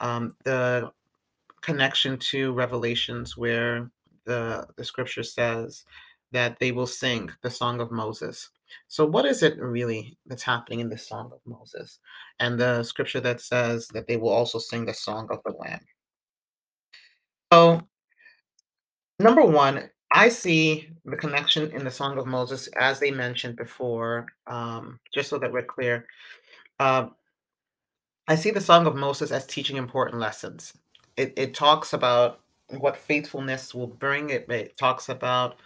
um, 0.00 0.36
the 0.44 0.92
connection 1.62 2.18
to 2.18 2.52
Revelations, 2.52 3.36
where 3.36 3.90
the 4.26 4.66
the 4.76 4.84
scripture 4.84 5.22
says 5.22 5.84
that 6.32 6.58
they 6.58 6.72
will 6.72 6.86
sing 6.86 7.30
the 7.42 7.50
Song 7.50 7.80
of 7.80 7.90
Moses. 7.90 8.50
So, 8.88 9.06
what 9.06 9.24
is 9.24 9.42
it 9.42 9.58
really 9.58 10.18
that's 10.26 10.42
happening 10.42 10.80
in 10.80 10.90
the 10.90 10.98
Song 10.98 11.30
of 11.32 11.40
Moses? 11.46 12.00
And 12.38 12.58
the 12.58 12.82
scripture 12.82 13.20
that 13.20 13.40
says 13.40 13.88
that 13.88 14.06
they 14.06 14.18
will 14.18 14.30
also 14.30 14.58
sing 14.58 14.84
the 14.84 14.94
Song 14.94 15.28
of 15.30 15.38
the 15.44 15.52
Lamb. 15.52 15.80
So, 17.52 17.86
number 19.18 19.42
one, 19.42 19.88
I 20.14 20.28
see 20.28 20.88
the 21.04 21.16
connection 21.16 21.70
in 21.72 21.84
the 21.84 21.90
Song 21.90 22.18
of 22.18 22.26
Moses, 22.26 22.68
as 22.78 23.00
they 23.00 23.10
mentioned 23.10 23.56
before, 23.56 24.26
um, 24.46 25.00
just 25.14 25.30
so 25.30 25.38
that 25.38 25.52
we're 25.52 25.62
clear. 25.62 26.06
Uh, 26.78 27.08
I 28.28 28.36
see 28.36 28.50
the 28.50 28.60
Song 28.60 28.86
of 28.86 28.94
Moses 28.96 29.32
as 29.32 29.46
teaching 29.46 29.76
important 29.76 30.20
lessons. 30.20 30.74
It, 31.16 31.32
it 31.36 31.54
talks 31.54 31.92
about 31.92 32.40
what 32.68 32.96
faithfulness 32.96 33.74
will 33.74 33.86
bring. 33.88 34.30
It, 34.30 34.46
it 34.50 34.76
talks 34.78 35.08
about 35.08 35.56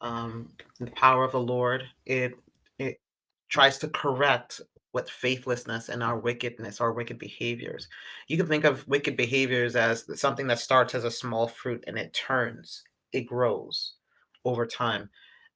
um, 0.00 0.50
the 0.80 0.90
power 0.92 1.24
of 1.24 1.32
the 1.32 1.40
Lord. 1.40 1.84
It 2.06 2.34
it 2.78 3.00
tries 3.48 3.78
to 3.78 3.88
correct 3.88 4.60
what 4.92 5.10
faithlessness 5.10 5.88
and 5.88 6.02
our 6.02 6.18
wickedness, 6.18 6.80
our 6.80 6.92
wicked 6.92 7.18
behaviors. 7.18 7.88
You 8.28 8.36
can 8.36 8.46
think 8.46 8.64
of 8.64 8.86
wicked 8.86 9.16
behaviors 9.16 9.76
as 9.76 10.04
something 10.20 10.46
that 10.48 10.60
starts 10.60 10.94
as 10.94 11.04
a 11.04 11.10
small 11.10 11.48
fruit 11.48 11.82
and 11.86 11.98
it 11.98 12.14
turns, 12.14 12.84
it 13.12 13.22
grows 13.22 13.93
over 14.44 14.66
time, 14.66 15.08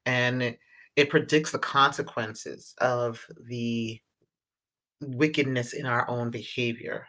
and 0.07 0.57
it, 0.97 1.11
predicts 1.11 1.53
the 1.53 1.59
consequences 1.59 2.75
of 2.79 3.25
the 3.47 4.01
wickedness 5.01 5.73
in 5.73 5.87
our 5.87 6.09
own 6.11 6.31
behavior 6.31 7.07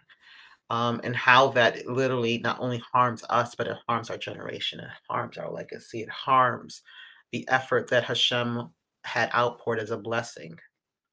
um, 0.70 1.02
and 1.04 1.16
how 1.16 1.50
that 1.50 1.88
literally 1.88 2.38
not 2.38 2.60
only 2.60 2.82
harms 2.94 3.24
us, 3.30 3.56
but 3.56 3.68
it 3.68 3.78
harms 3.88 4.10
our 4.10 4.18
generation, 4.18 4.80
it 4.80 4.88
harms 5.10 5.38
our 5.38 5.52
legacy, 5.52 6.02
it 6.02 6.10
harms 6.10 6.84
the 7.32 7.48
effort 7.50 7.90
that 7.90 8.04
Hashem 8.04 8.70
had 9.04 9.32
outpoured 9.34 9.80
as 9.80 9.92
a 9.92 9.98
blessing 9.98 10.56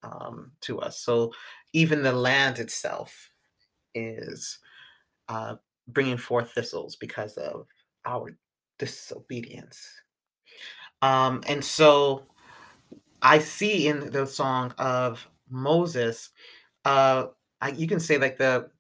um, 0.03 0.53
to 0.63 0.81
us. 0.81 1.01
So 1.01 1.33
even 1.73 2.03
the 2.03 2.13
land 2.13 2.59
itself 2.59 3.31
is 3.95 4.59
uh, 5.29 5.57
bringing 5.89 6.19
forth 6.19 6.53
thistles 6.53 6.97
because 6.97 7.37
of 7.37 7.67
our 8.05 8.37
disobedience. 8.79 9.89
Um, 11.03 11.43
and 11.47 11.65
so 11.65 12.27
I 13.23 13.39
see 13.39 13.89
in 13.89 14.11
the 14.11 14.27
song 14.27 14.73
of 14.79 15.27
Moses, 15.51 16.31
uh, 16.85 17.27
I, 17.61 17.71
you 17.71 17.87
can 17.87 18.01
say 18.01 18.19
like 18.19 18.39
the 18.39 18.71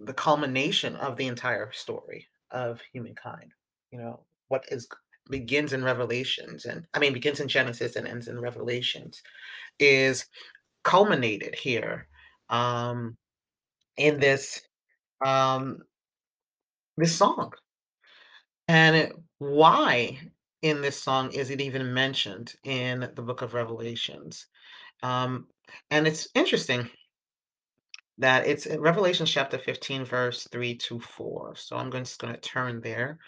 the 0.00 0.14
culmination 0.14 0.96
of 0.96 1.16
the 1.16 1.26
entire 1.26 1.70
story 1.72 2.26
of 2.50 2.80
humankind. 2.92 3.52
You 3.90 3.98
know, 3.98 4.20
what 4.48 4.64
is 4.70 4.88
begins 5.30 5.72
in 5.72 5.82
Revelations 5.82 6.66
and 6.66 6.86
I 6.94 6.98
mean 6.98 7.12
begins 7.12 7.40
in 7.40 7.48
Genesis 7.48 7.96
and 7.96 8.06
ends 8.06 8.28
in 8.28 8.38
Revelations 8.38 9.22
is 9.78 10.26
culminated 10.82 11.54
here 11.54 12.08
um 12.50 13.16
in 13.96 14.20
this 14.20 14.60
um 15.24 15.78
this 16.96 17.16
song. 17.16 17.52
And 18.68 19.12
why 19.38 20.18
in 20.64 20.80
this 20.80 21.00
song 21.00 21.30
is 21.32 21.50
it 21.50 21.60
even 21.60 21.92
mentioned 21.92 22.54
in 22.64 23.00
the 23.14 23.22
book 23.22 23.42
of 23.42 23.52
Revelations? 23.54 24.46
Um 25.02 25.46
and 25.90 26.06
it's 26.06 26.28
interesting 26.34 26.88
that 28.18 28.46
it's 28.46 28.66
in 28.66 28.80
Revelation 28.80 29.26
chapter 29.26 29.58
15 29.58 30.04
verse 30.04 30.48
3 30.50 30.74
to 30.76 31.00
4. 31.00 31.54
So 31.56 31.76
I'm 31.76 31.90
just 31.90 32.18
going 32.18 32.32
to 32.32 32.40
turn 32.40 32.80
there 32.80 33.18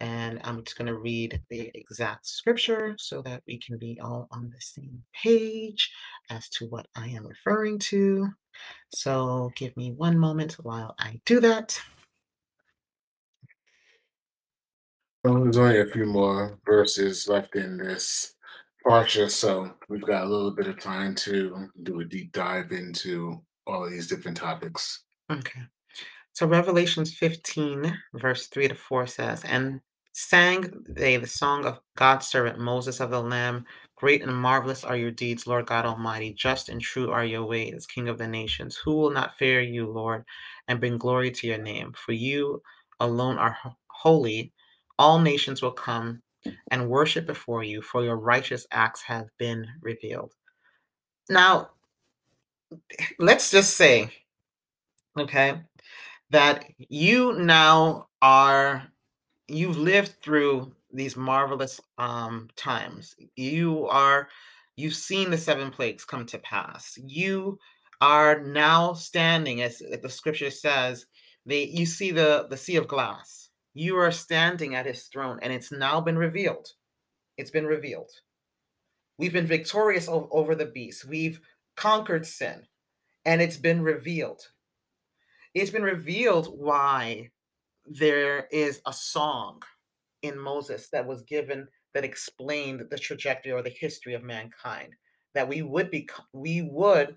and 0.00 0.40
I'm 0.44 0.64
just 0.64 0.78
going 0.78 0.86
to 0.86 0.98
read 0.98 1.40
the 1.50 1.70
exact 1.74 2.26
scripture 2.26 2.94
so 2.98 3.22
that 3.22 3.42
we 3.46 3.58
can 3.58 3.78
be 3.78 4.00
all 4.02 4.28
on 4.32 4.50
the 4.50 4.60
same 4.60 5.02
page 5.12 5.92
as 6.30 6.48
to 6.50 6.66
what 6.66 6.86
I 6.96 7.08
am 7.08 7.26
referring 7.26 7.78
to. 7.90 8.28
So 8.94 9.52
give 9.56 9.76
me 9.76 9.92
one 9.92 10.18
moment 10.18 10.54
while 10.54 10.94
I 10.98 11.20
do 11.26 11.38
that. 11.40 11.80
There's 15.22 15.58
only 15.58 15.80
a 15.80 15.86
few 15.86 16.06
more 16.06 16.58
verses 16.64 17.28
left 17.28 17.54
in 17.54 17.76
this 17.76 18.34
parsha, 18.86 19.30
so 19.30 19.74
we've 19.88 20.00
got 20.00 20.24
a 20.24 20.28
little 20.28 20.50
bit 20.50 20.66
of 20.66 20.80
time 20.80 21.14
to 21.16 21.68
do 21.82 22.00
a 22.00 22.04
deep 22.04 22.32
dive 22.32 22.72
into 22.72 23.42
all 23.66 23.88
these 23.88 24.06
different 24.06 24.38
topics. 24.38 25.04
Okay. 25.30 25.60
So 26.32 26.46
Revelations 26.46 27.12
15, 27.14 27.94
verse 28.14 28.46
3 28.46 28.68
to 28.68 28.74
4 28.74 29.06
says, 29.06 29.44
And 29.44 29.80
sang 30.12 30.72
they 30.88 31.18
the 31.18 31.26
song 31.26 31.66
of 31.66 31.80
God's 31.96 32.26
servant 32.26 32.58
Moses 32.58 33.00
of 33.00 33.10
the 33.10 33.20
Lamb. 33.20 33.66
Great 33.96 34.22
and 34.22 34.34
marvelous 34.34 34.84
are 34.84 34.96
your 34.96 35.10
deeds, 35.10 35.46
Lord 35.46 35.66
God 35.66 35.84
Almighty. 35.84 36.32
Just 36.32 36.70
and 36.70 36.80
true 36.80 37.10
are 37.10 37.24
your 37.26 37.44
ways, 37.44 37.86
King 37.86 38.08
of 38.08 38.16
the 38.16 38.26
nations. 38.26 38.78
Who 38.82 38.96
will 38.96 39.10
not 39.10 39.36
fear 39.36 39.60
you, 39.60 39.86
Lord, 39.86 40.24
and 40.68 40.80
bring 40.80 40.96
glory 40.96 41.30
to 41.32 41.46
your 41.46 41.58
name? 41.58 41.92
For 41.92 42.12
you 42.12 42.62
alone 43.00 43.36
are 43.36 43.58
holy. 43.88 44.52
All 45.00 45.18
nations 45.18 45.62
will 45.62 45.72
come 45.72 46.20
and 46.70 46.90
worship 46.90 47.26
before 47.26 47.64
you, 47.64 47.80
for 47.80 48.04
your 48.04 48.18
righteous 48.18 48.66
acts 48.70 49.00
have 49.00 49.28
been 49.38 49.66
revealed. 49.80 50.34
Now, 51.30 51.70
let's 53.18 53.50
just 53.50 53.78
say, 53.78 54.10
okay, 55.18 55.62
that 56.28 56.66
you 56.76 57.32
now 57.32 58.08
are 58.20 58.86
you've 59.48 59.78
lived 59.78 60.16
through 60.22 60.70
these 60.92 61.16
marvelous 61.16 61.80
um 61.96 62.50
times. 62.56 63.16
You 63.36 63.86
are 63.86 64.28
you've 64.76 64.94
seen 64.94 65.30
the 65.30 65.38
seven 65.38 65.70
plagues 65.70 66.04
come 66.04 66.26
to 66.26 66.38
pass. 66.40 66.98
You 67.06 67.58
are 68.02 68.40
now 68.40 68.92
standing 68.92 69.62
as 69.62 69.78
the 69.78 70.10
scripture 70.10 70.50
says 70.50 71.06
they 71.46 71.64
you 71.64 71.86
see 71.86 72.10
the 72.10 72.48
the 72.50 72.56
sea 72.58 72.76
of 72.76 72.86
glass 72.86 73.39
you 73.74 73.96
are 73.96 74.10
standing 74.10 74.74
at 74.74 74.86
his 74.86 75.04
throne 75.04 75.38
and 75.42 75.52
it's 75.52 75.72
now 75.72 76.00
been 76.00 76.18
revealed. 76.18 76.68
It's 77.36 77.50
been 77.50 77.66
revealed. 77.66 78.10
We've 79.18 79.32
been 79.32 79.46
victorious 79.46 80.08
o- 80.08 80.28
over 80.30 80.54
the 80.54 80.66
beast. 80.66 81.04
We've 81.04 81.40
conquered 81.76 82.26
sin 82.26 82.66
and 83.24 83.40
it's 83.40 83.56
been 83.56 83.82
revealed. 83.82 84.42
It's 85.54 85.70
been 85.70 85.82
revealed 85.82 86.46
why 86.46 87.30
there 87.86 88.46
is 88.50 88.80
a 88.86 88.92
song 88.92 89.62
in 90.22 90.38
Moses 90.38 90.88
that 90.90 91.06
was 91.06 91.22
given 91.22 91.66
that 91.94 92.04
explained 92.04 92.84
the 92.90 92.98
trajectory 92.98 93.52
or 93.52 93.62
the 93.62 93.70
history 93.70 94.14
of 94.14 94.22
mankind 94.22 94.94
that 95.34 95.48
we 95.48 95.62
would 95.62 95.90
be 95.90 96.08
we 96.32 96.62
would 96.62 97.16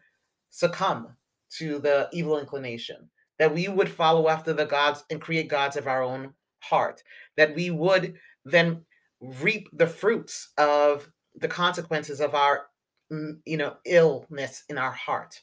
succumb 0.49 1.15
to 1.57 1.79
the 1.79 2.09
evil 2.11 2.39
inclination 2.39 3.09
that 3.39 3.53
we 3.53 3.67
would 3.67 3.89
follow 3.89 4.29
after 4.29 4.53
the 4.53 4.65
gods 4.65 5.03
and 5.09 5.21
create 5.21 5.47
gods 5.47 5.75
of 5.75 5.87
our 5.87 6.01
own 6.01 6.33
heart 6.69 7.03
that 7.37 7.55
we 7.55 7.69
would 7.69 8.15
then 8.45 8.81
reap 9.19 9.69
the 9.73 9.87
fruits 9.87 10.51
of 10.57 11.09
the 11.35 11.47
consequences 11.47 12.19
of 12.19 12.35
our 12.35 12.67
mm, 13.11 13.37
you 13.45 13.57
know 13.57 13.75
illness 13.85 14.63
in 14.69 14.77
our 14.77 14.91
heart 14.91 15.41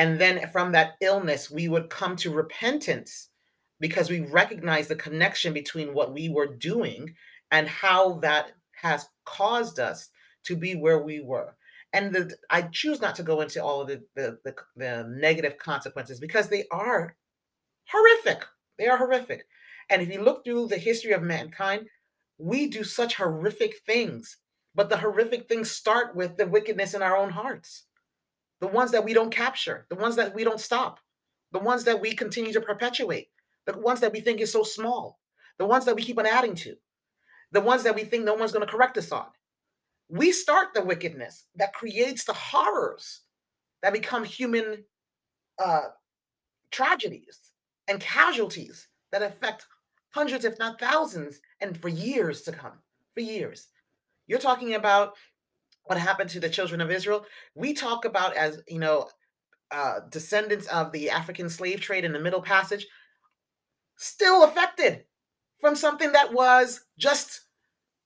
and 0.00 0.18
then 0.18 0.48
from 0.50 0.72
that 0.72 0.94
illness, 1.02 1.50
we 1.50 1.68
would 1.68 1.90
come 1.90 2.16
to 2.16 2.30
repentance 2.32 3.28
because 3.80 4.08
we 4.08 4.20
recognize 4.20 4.88
the 4.88 4.96
connection 4.96 5.52
between 5.52 5.92
what 5.92 6.14
we 6.14 6.30
were 6.30 6.56
doing 6.56 7.14
and 7.50 7.68
how 7.68 8.14
that 8.20 8.52
has 8.80 9.10
caused 9.26 9.78
us 9.78 10.08
to 10.44 10.56
be 10.56 10.74
where 10.74 11.02
we 11.02 11.20
were. 11.20 11.54
And 11.92 12.14
the, 12.14 12.34
I 12.48 12.62
choose 12.62 13.02
not 13.02 13.14
to 13.16 13.22
go 13.22 13.42
into 13.42 13.62
all 13.62 13.82
of 13.82 13.88
the, 13.88 14.02
the, 14.14 14.38
the, 14.42 14.54
the 14.74 15.06
negative 15.06 15.58
consequences 15.58 16.18
because 16.18 16.48
they 16.48 16.64
are 16.70 17.14
horrific. 17.90 18.42
They 18.78 18.86
are 18.86 18.96
horrific. 18.96 19.44
And 19.90 20.00
if 20.00 20.12
you 20.12 20.22
look 20.22 20.44
through 20.44 20.68
the 20.68 20.78
history 20.78 21.12
of 21.12 21.22
mankind, 21.22 21.88
we 22.38 22.68
do 22.68 22.84
such 22.84 23.16
horrific 23.16 23.80
things. 23.84 24.38
But 24.74 24.88
the 24.88 24.98
horrific 24.98 25.48
things 25.48 25.70
start 25.70 26.16
with 26.16 26.36
the 26.36 26.46
wickedness 26.46 26.94
in 26.94 27.02
our 27.02 27.16
own 27.16 27.30
hearts 27.30 27.84
the 28.60 28.68
ones 28.68 28.92
that 28.92 29.04
we 29.04 29.14
don't 29.14 29.34
capture, 29.34 29.86
the 29.88 29.96
ones 29.96 30.16
that 30.16 30.34
we 30.34 30.44
don't 30.44 30.60
stop, 30.60 31.00
the 31.52 31.58
ones 31.58 31.84
that 31.84 32.00
we 32.00 32.14
continue 32.14 32.52
to 32.52 32.60
perpetuate, 32.60 33.28
the 33.66 33.78
ones 33.78 34.00
that 34.00 34.12
we 34.12 34.20
think 34.20 34.40
is 34.40 34.52
so 34.52 34.62
small, 34.62 35.18
the 35.58 35.66
ones 35.66 35.84
that 35.86 35.96
we 35.96 36.02
keep 36.02 36.18
on 36.18 36.26
adding 36.26 36.54
to, 36.54 36.76
the 37.52 37.60
ones 37.60 37.82
that 37.82 37.94
we 37.94 38.04
think 38.04 38.24
no 38.24 38.34
one's 38.34 38.52
going 38.52 38.64
to 38.64 38.70
correct 38.70 38.98
us 38.98 39.10
on. 39.12 39.26
We 40.08 40.32
start 40.32 40.74
the 40.74 40.84
wickedness 40.84 41.46
that 41.56 41.72
creates 41.72 42.24
the 42.24 42.32
horrors 42.32 43.22
that 43.82 43.92
become 43.92 44.24
human 44.24 44.84
uh, 45.58 45.88
tragedies 46.70 47.52
and 47.88 48.00
casualties 48.00 48.88
that 49.12 49.22
affect 49.22 49.66
hundreds, 50.10 50.44
if 50.44 50.58
not 50.58 50.80
thousands, 50.80 51.40
and 51.60 51.76
for 51.76 51.88
years 51.88 52.42
to 52.42 52.52
come. 52.52 52.78
For 53.14 53.20
years. 53.20 53.68
You're 54.26 54.38
talking 54.38 54.74
about 54.74 55.14
what 55.84 55.98
happened 55.98 56.30
to 56.30 56.40
the 56.40 56.48
children 56.48 56.80
of 56.80 56.90
Israel. 56.90 57.24
We 57.54 57.72
talk 57.72 58.04
about 58.04 58.36
as, 58.36 58.62
you 58.68 58.78
know, 58.78 59.08
uh, 59.70 60.00
descendants 60.10 60.66
of 60.68 60.92
the 60.92 61.10
African 61.10 61.48
slave 61.48 61.80
trade 61.80 62.04
in 62.04 62.12
the 62.12 62.20
Middle 62.20 62.42
Passage, 62.42 62.86
still 63.96 64.44
affected 64.44 65.04
from 65.60 65.76
something 65.76 66.12
that 66.12 66.32
was 66.32 66.80
just, 66.98 67.42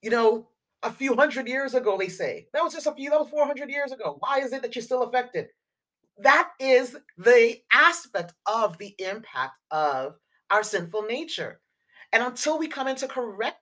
you 0.01 0.09
know, 0.09 0.49
a 0.83 0.91
few 0.91 1.15
hundred 1.15 1.47
years 1.47 1.73
ago, 1.73 1.97
they 1.97 2.09
say. 2.09 2.47
That 2.53 2.63
was 2.63 2.73
just 2.73 2.85
a 2.87 2.93
few, 2.93 3.09
that 3.09 3.19
was 3.19 3.29
400 3.29 3.69
years 3.69 3.91
ago. 3.91 4.17
Why 4.19 4.39
is 4.39 4.53
it 4.53 4.61
that 4.61 4.75
you're 4.75 4.83
still 4.83 5.03
affected? 5.03 5.47
That 6.19 6.51
is 6.59 6.95
the 7.17 7.57
aspect 7.73 8.33
of 8.45 8.77
the 8.77 8.93
impact 8.99 9.55
of 9.71 10.15
our 10.51 10.63
sinful 10.63 11.03
nature. 11.03 11.59
And 12.15 12.23
until 12.23 12.57
we 12.57 12.69
come 12.69 12.87
into 12.87 13.09
correction 13.09 13.57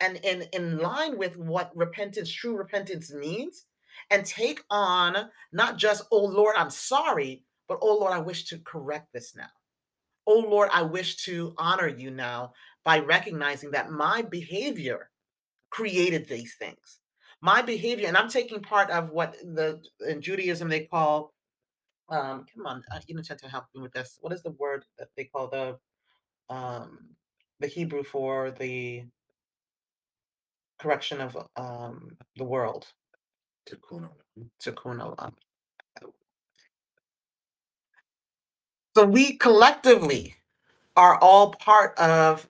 and 0.00 0.16
in, 0.24 0.42
in 0.52 0.78
line 0.78 1.16
with 1.16 1.36
what 1.38 1.70
repentance, 1.76 2.28
true 2.28 2.56
repentance 2.56 3.14
means, 3.14 3.66
and 4.10 4.26
take 4.26 4.60
on 4.70 5.30
not 5.52 5.78
just, 5.78 6.02
oh 6.10 6.24
Lord, 6.24 6.56
I'm 6.58 6.70
sorry, 6.70 7.44
but 7.68 7.78
oh 7.80 7.96
Lord, 7.96 8.12
I 8.12 8.18
wish 8.18 8.46
to 8.46 8.58
correct 8.58 9.12
this 9.14 9.36
now. 9.36 9.46
Oh 10.26 10.40
Lord, 10.40 10.68
I 10.72 10.82
wish 10.82 11.18
to 11.26 11.54
honor 11.56 11.86
you 11.86 12.10
now 12.10 12.54
by 12.84 12.98
recognizing 12.98 13.70
that 13.70 13.92
my 13.92 14.22
behavior 14.22 15.10
created 15.70 16.28
these 16.28 16.56
things. 16.56 16.98
My 17.40 17.62
behavior, 17.62 18.08
and 18.08 18.16
I'm 18.16 18.30
taking 18.30 18.62
part 18.62 18.90
of 18.90 19.10
what 19.10 19.36
the 19.44 19.80
in 20.08 20.22
Judaism 20.22 20.68
they 20.68 20.86
call 20.86 21.32
um 22.08 22.46
come 22.52 22.66
on, 22.66 22.82
uh, 22.92 23.00
you 23.06 23.14
know 23.14 23.22
try 23.22 23.36
to 23.36 23.48
help 23.48 23.66
me 23.76 23.80
with 23.80 23.92
this. 23.92 24.18
What 24.20 24.32
is 24.32 24.42
the 24.42 24.50
word 24.58 24.84
that 24.98 25.08
they 25.16 25.24
call 25.24 25.48
the 25.48 25.78
um 26.52 27.10
the 27.60 27.68
Hebrew 27.68 28.04
for 28.04 28.50
the 28.52 29.04
correction 30.80 31.20
of 31.20 31.36
um 31.56 32.16
the 32.36 32.44
world? 32.44 32.86
Tikkun. 33.68 34.08
Tikkun 34.62 35.00
olam. 35.00 35.32
So 38.96 39.04
we 39.06 39.36
collectively 39.36 40.36
are 40.96 41.18
all 41.18 41.54
part 41.54 41.98
of 41.98 42.48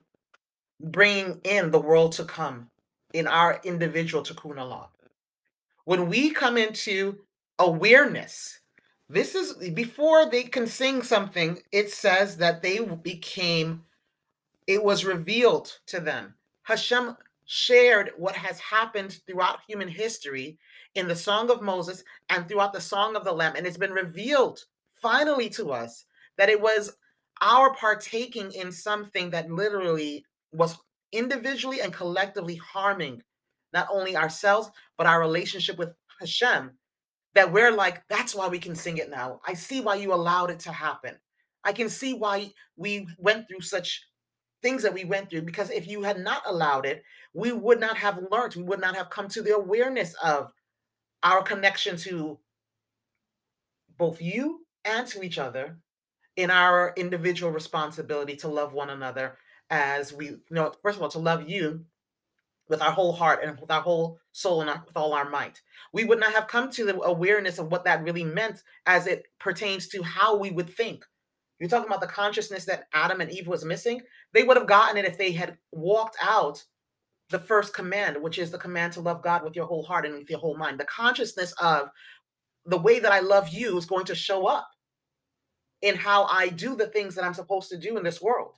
bringing 0.81 1.41
in 1.43 1.71
the 1.71 1.79
world 1.79 2.13
to 2.13 2.25
come 2.25 2.69
in 3.13 3.27
our 3.27 3.61
individual 3.63 4.23
tikkun 4.23 4.57
olam. 4.57 4.87
When 5.85 6.09
we 6.09 6.31
come 6.31 6.57
into 6.57 7.19
awareness, 7.59 8.59
this 9.09 9.35
is 9.35 9.53
before 9.71 10.29
they 10.29 10.43
can 10.43 10.67
sing 10.67 11.03
something, 11.03 11.59
it 11.71 11.91
says 11.91 12.37
that 12.37 12.61
they 12.61 12.79
became, 12.79 13.83
it 14.67 14.83
was 14.83 15.05
revealed 15.05 15.79
to 15.87 15.99
them. 15.99 16.33
Hashem 16.63 17.15
shared 17.45 18.11
what 18.17 18.35
has 18.35 18.59
happened 18.59 19.19
throughout 19.25 19.59
human 19.67 19.87
history 19.87 20.57
in 20.95 21.07
the 21.07 21.15
Song 21.15 21.51
of 21.51 21.61
Moses 21.61 22.03
and 22.29 22.47
throughout 22.47 22.73
the 22.73 22.81
Song 22.81 23.15
of 23.15 23.23
the 23.23 23.31
Lamb. 23.31 23.53
And 23.55 23.67
it's 23.67 23.77
been 23.77 23.91
revealed 23.91 24.65
finally 25.01 25.49
to 25.49 25.71
us 25.71 26.05
that 26.37 26.49
it 26.49 26.59
was 26.59 26.97
our 27.41 27.73
partaking 27.75 28.51
in 28.53 28.71
something 28.71 29.29
that 29.29 29.51
literally 29.51 30.25
was 30.51 30.77
individually 31.11 31.81
and 31.81 31.93
collectively 31.93 32.55
harming 32.55 33.21
not 33.73 33.87
only 33.91 34.15
ourselves, 34.15 34.71
but 34.97 35.05
our 35.05 35.19
relationship 35.19 35.77
with 35.77 35.89
Hashem. 36.19 36.71
That 37.35 37.51
we're 37.51 37.71
like, 37.71 38.01
that's 38.07 38.33
why 38.33 38.47
we 38.47 38.59
can 38.59 38.75
sing 38.75 38.97
it 38.97 39.09
now. 39.09 39.41
I 39.45 39.53
see 39.53 39.81
why 39.81 39.95
you 39.95 40.13
allowed 40.13 40.49
it 40.49 40.59
to 40.61 40.71
happen. 40.71 41.15
I 41.65 41.73
can 41.73 41.89
see 41.89 42.13
why 42.13 42.53
we 42.77 43.07
went 43.17 43.49
through 43.49 43.61
such 43.61 44.01
things 44.65 44.81
that 44.81 44.95
we 44.95 45.05
went 45.05 45.29
through 45.29 45.43
because 45.43 45.69
if 45.69 45.87
you 45.87 46.01
had 46.01 46.17
not 46.17 46.41
allowed 46.47 46.87
it, 46.87 47.03
we 47.35 47.51
would 47.51 47.79
not 47.79 47.97
have 47.97 48.19
learned, 48.31 48.55
we 48.55 48.63
would 48.63 48.81
not 48.81 48.95
have 48.95 49.11
come 49.11 49.27
to 49.27 49.43
the 49.43 49.55
awareness 49.55 50.15
of 50.23 50.51
our 51.21 51.43
connection 51.43 51.97
to 51.97 52.39
both 53.95 54.19
you 54.19 54.65
and 54.83 55.05
to 55.05 55.21
each 55.21 55.37
other 55.37 55.77
in 56.35 56.49
our 56.49 56.93
individual 56.97 57.51
responsibility 57.51 58.35
to 58.37 58.47
love 58.47 58.73
one 58.73 58.89
another 58.89 59.37
as 59.69 60.11
we 60.11 60.25
you 60.25 60.41
know 60.49 60.73
first 60.81 60.97
of 60.97 61.03
all 61.03 61.09
to 61.09 61.19
love 61.19 61.47
you 61.47 61.85
with 62.67 62.81
our 62.81 62.91
whole 62.91 63.13
heart 63.13 63.41
and 63.43 63.59
with 63.59 63.69
our 63.69 63.81
whole 63.81 64.17
soul 64.31 64.61
and 64.61 64.69
our, 64.71 64.83
with 64.87 64.97
all 64.97 65.13
our 65.13 65.29
might. 65.29 65.61
We 65.93 66.05
would 66.05 66.19
not 66.19 66.33
have 66.33 66.47
come 66.47 66.71
to 66.71 66.85
the 66.85 66.99
awareness 67.01 67.59
of 67.59 67.71
what 67.71 67.85
that 67.85 68.03
really 68.03 68.23
meant 68.23 68.63
as 68.87 69.05
it 69.05 69.27
pertains 69.39 69.87
to 69.89 70.01
how 70.01 70.37
we 70.37 70.49
would 70.49 70.71
think 70.71 71.05
you're 71.59 71.69
talking 71.69 71.87
about 71.87 72.01
the 72.01 72.07
consciousness 72.07 72.65
that 72.65 72.85
adam 72.93 73.21
and 73.21 73.31
eve 73.31 73.47
was 73.47 73.65
missing 73.65 74.01
they 74.33 74.43
would 74.43 74.57
have 74.57 74.67
gotten 74.67 74.97
it 74.97 75.05
if 75.05 75.17
they 75.17 75.31
had 75.31 75.57
walked 75.71 76.17
out 76.21 76.63
the 77.29 77.39
first 77.39 77.73
command 77.73 78.21
which 78.21 78.37
is 78.37 78.51
the 78.51 78.57
command 78.57 78.93
to 78.93 79.01
love 79.01 79.21
god 79.21 79.43
with 79.43 79.55
your 79.55 79.65
whole 79.65 79.83
heart 79.83 80.05
and 80.05 80.15
with 80.15 80.29
your 80.29 80.39
whole 80.39 80.57
mind 80.57 80.79
the 80.79 80.85
consciousness 80.85 81.53
of 81.61 81.89
the 82.65 82.77
way 82.77 82.99
that 82.99 83.11
i 83.11 83.19
love 83.19 83.49
you 83.49 83.77
is 83.77 83.85
going 83.85 84.05
to 84.05 84.15
show 84.15 84.45
up 84.45 84.67
in 85.85 85.95
how 85.95 86.23
I 86.25 86.49
do 86.49 86.75
the 86.75 86.87
things 86.87 87.13
that 87.13 87.23
I'm 87.23 87.35
supposed 87.35 87.69
to 87.69 87.77
do 87.77 87.95
in 87.97 88.03
this 88.03 88.21
world. 88.21 88.55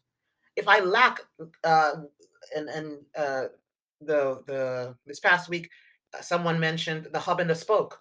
If 0.56 0.68
I 0.68 0.80
lack, 0.80 1.20
uh, 1.64 1.92
and 2.56 2.70
and 2.70 2.98
uh, 3.18 3.46
the 4.00 4.42
the 4.48 4.96
this 5.06 5.20
past 5.20 5.50
week, 5.50 5.70
uh, 6.18 6.22
someone 6.22 6.58
mentioned 6.60 7.10
the 7.12 7.20
hub 7.20 7.42
and 7.42 7.50
the 7.50 7.56
spoke. 7.56 8.00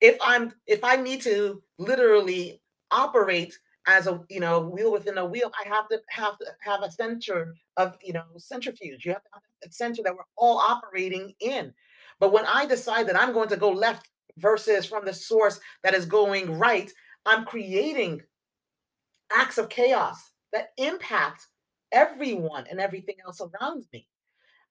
If 0.00 0.16
I'm 0.22 0.52
if 0.66 0.82
I 0.82 0.96
need 0.96 1.20
to 1.22 1.62
literally 1.78 2.62
operate 2.90 3.58
as 3.86 4.06
a 4.06 4.20
you 4.28 4.40
know 4.40 4.60
wheel 4.60 4.92
within 4.92 5.18
a 5.18 5.24
wheel, 5.24 5.52
I 5.64 5.68
have 5.68 5.88
to 5.88 6.00
have 6.10 6.38
to 6.38 6.46
have 6.60 6.82
a 6.82 6.90
center 6.90 7.54
of 7.76 7.96
you 8.02 8.12
know 8.12 8.24
centrifuge. 8.36 9.04
You 9.04 9.12
have 9.12 9.22
to 9.22 9.30
have 9.32 9.42
a 9.64 9.72
center 9.72 10.02
that 10.02 10.14
we're 10.14 10.22
all 10.36 10.58
operating 10.58 11.34
in. 11.40 11.72
But 12.20 12.32
when 12.32 12.46
I 12.46 12.66
decide 12.66 13.08
that 13.08 13.20
I'm 13.20 13.32
going 13.32 13.48
to 13.48 13.56
go 13.56 13.70
left 13.70 14.08
versus 14.38 14.86
from 14.86 15.04
the 15.04 15.12
source 15.12 15.60
that 15.82 15.94
is 15.94 16.06
going 16.06 16.58
right, 16.58 16.90
I'm 17.26 17.44
creating 17.44 18.22
acts 19.32 19.58
of 19.58 19.68
chaos 19.68 20.30
that 20.52 20.68
impact 20.78 21.46
everyone 21.92 22.66
and 22.70 22.80
everything 22.80 23.16
else 23.24 23.40
around 23.40 23.84
me. 23.92 24.06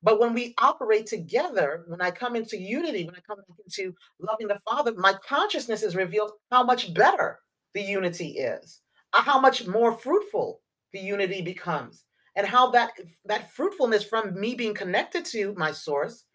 But 0.02 0.20
when 0.20 0.34
we 0.34 0.54
operate 0.58 1.06
together, 1.06 1.86
when 1.88 2.02
I 2.02 2.12
come 2.12 2.36
into 2.36 2.58
unity, 2.58 3.06
when 3.06 3.16
I 3.16 3.22
come 3.26 3.40
into 3.66 3.96
loving 4.20 4.48
the 4.48 4.60
Father, 4.70 4.94
my 4.96 5.14
consciousness 5.26 5.82
is 5.82 5.96
revealed 5.96 6.32
how 6.52 6.64
much 6.64 6.94
better 6.94 7.40
the 7.74 7.82
unity 7.82 8.32
is, 8.32 8.82
Uh, 9.14 9.22
how 9.22 9.40
much 9.40 9.68
more 9.68 9.94
fruitful 9.98 10.62
the 10.92 11.00
unity 11.00 11.42
becomes, 11.42 12.06
and 12.36 12.48
how 12.48 12.72
that 12.72 12.92
that 13.26 13.52
fruitfulness 13.54 14.04
from 14.04 14.40
me 14.40 14.56
being 14.56 14.74
connected 14.74 15.26
to 15.26 15.54
my 15.56 15.72
source 15.72 16.26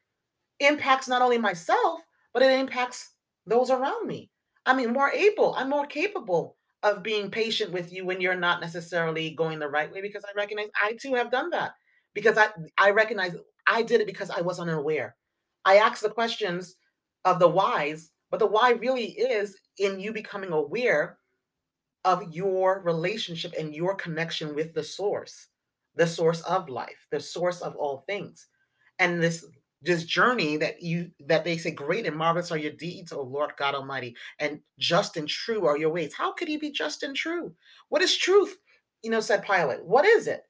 impacts 0.60 1.08
not 1.08 1.22
only 1.22 1.38
myself, 1.38 2.00
but 2.32 2.42
it 2.42 2.58
impacts 2.58 3.14
those 3.46 3.70
around 3.70 4.06
me. 4.06 4.30
I 4.66 4.74
mean, 4.74 4.92
more 4.92 5.10
able, 5.10 5.54
I'm 5.56 5.70
more 5.70 5.86
capable 5.86 6.56
of 6.82 7.02
being 7.02 7.30
patient 7.30 7.72
with 7.72 7.92
you 7.92 8.04
when 8.04 8.20
you're 8.20 8.36
not 8.36 8.60
necessarily 8.60 9.30
going 9.30 9.58
the 9.58 9.68
right 9.68 9.92
way 9.92 10.00
because 10.00 10.24
I 10.24 10.30
recognize 10.36 10.68
I 10.82 10.96
too 11.00 11.14
have 11.14 11.30
done 11.30 11.50
that 11.50 11.72
because 12.14 12.38
I 12.38 12.48
I 12.78 12.90
recognize 12.90 13.34
I 13.66 13.82
did 13.82 14.00
it 14.00 14.06
because 14.06 14.30
I 14.30 14.40
was 14.40 14.60
unaware. 14.60 15.16
I 15.64 15.76
asked 15.78 16.02
the 16.02 16.10
questions 16.10 16.76
of 17.24 17.38
the 17.38 17.48
whys, 17.48 18.10
but 18.30 18.38
the 18.40 18.46
why 18.46 18.72
really 18.72 19.06
is 19.06 19.56
in 19.78 20.00
you 20.00 20.12
becoming 20.12 20.52
aware 20.52 21.18
of 22.04 22.34
your 22.34 22.80
relationship 22.82 23.52
and 23.58 23.74
your 23.74 23.94
connection 23.94 24.54
with 24.54 24.74
the 24.74 24.82
source, 24.82 25.48
the 25.94 26.06
source 26.06 26.40
of 26.42 26.68
life, 26.68 27.06
the 27.10 27.20
source 27.20 27.60
of 27.60 27.76
all 27.76 28.04
things. 28.06 28.46
And 28.98 29.22
this 29.22 29.44
this 29.82 30.04
journey 30.04 30.56
that 30.56 30.82
you 30.82 31.10
that 31.26 31.44
they 31.44 31.56
say 31.56 31.70
great 31.70 32.06
and 32.06 32.16
marvelous 32.16 32.50
are 32.50 32.58
your 32.58 32.72
deeds 32.72 33.12
o 33.12 33.22
lord 33.22 33.52
god 33.56 33.76
almighty 33.76 34.16
and 34.40 34.58
just 34.78 35.16
and 35.16 35.28
true 35.28 35.66
are 35.66 35.78
your 35.78 35.90
ways. 35.90 36.12
How 36.14 36.32
could 36.32 36.48
he 36.48 36.56
be 36.56 36.72
just 36.72 37.02
and 37.04 37.14
true? 37.14 37.54
What 37.88 38.02
is 38.02 38.16
truth? 38.16 38.56
You 39.02 39.10
know 39.10 39.20
said 39.20 39.44
pilate 39.44 39.84
what 39.84 40.04
is 40.04 40.26
it? 40.26 40.42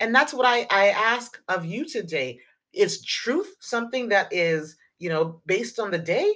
And 0.00 0.14
that's 0.14 0.32
what 0.32 0.46
i 0.46 0.66
i 0.70 0.88
ask 0.88 1.40
of 1.48 1.64
you 1.64 1.84
today. 1.84 2.38
Is 2.72 3.04
truth 3.04 3.56
something 3.60 4.10
that 4.10 4.32
is 4.32 4.76
you 4.98 5.08
know 5.08 5.40
based 5.46 5.80
on 5.80 5.90
the 5.90 5.98
day? 5.98 6.32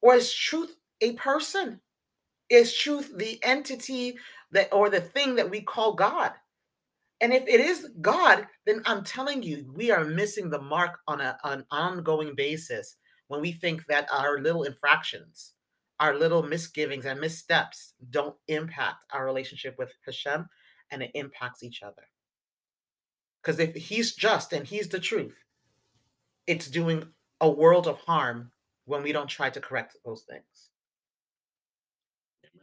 Or 0.00 0.14
is 0.14 0.32
truth 0.32 0.76
a 1.00 1.14
person 1.14 1.80
is 2.50 2.74
truth 2.74 3.12
the 3.16 3.38
entity 3.42 4.16
that 4.52 4.72
or 4.72 4.88
the 4.90 5.00
thing 5.00 5.34
that 5.36 5.50
we 5.50 5.60
call 5.60 5.94
god 5.94 6.32
and 7.20 7.32
if 7.32 7.48
it 7.48 7.60
is 7.60 7.88
God, 8.00 8.46
then 8.64 8.82
I'm 8.86 9.02
telling 9.02 9.42
you, 9.42 9.66
we 9.74 9.90
are 9.90 10.04
missing 10.04 10.50
the 10.50 10.60
mark 10.60 11.00
on 11.08 11.20
a, 11.20 11.36
an 11.42 11.64
ongoing 11.70 12.34
basis 12.36 12.96
when 13.26 13.40
we 13.40 13.52
think 13.52 13.86
that 13.86 14.08
our 14.12 14.38
little 14.38 14.62
infractions, 14.62 15.54
our 15.98 16.14
little 16.16 16.44
misgivings 16.44 17.06
and 17.06 17.20
missteps 17.20 17.94
don't 18.10 18.36
impact 18.46 19.04
our 19.12 19.24
relationship 19.24 19.74
with 19.78 19.92
Hashem 20.06 20.46
and 20.92 21.02
it 21.02 21.10
impacts 21.14 21.62
each 21.62 21.82
other. 21.82 22.02
Because 23.42 23.58
if 23.58 23.74
He's 23.74 24.14
just 24.14 24.52
and 24.52 24.66
He's 24.66 24.88
the 24.88 25.00
truth, 25.00 25.34
it's 26.46 26.70
doing 26.70 27.04
a 27.40 27.50
world 27.50 27.88
of 27.88 27.98
harm 27.98 28.52
when 28.84 29.02
we 29.02 29.12
don't 29.12 29.28
try 29.28 29.50
to 29.50 29.60
correct 29.60 29.96
those 30.04 30.22
things. 30.22 30.67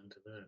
Amen 0.06 0.12
to 0.12 0.20
that. 0.26 0.48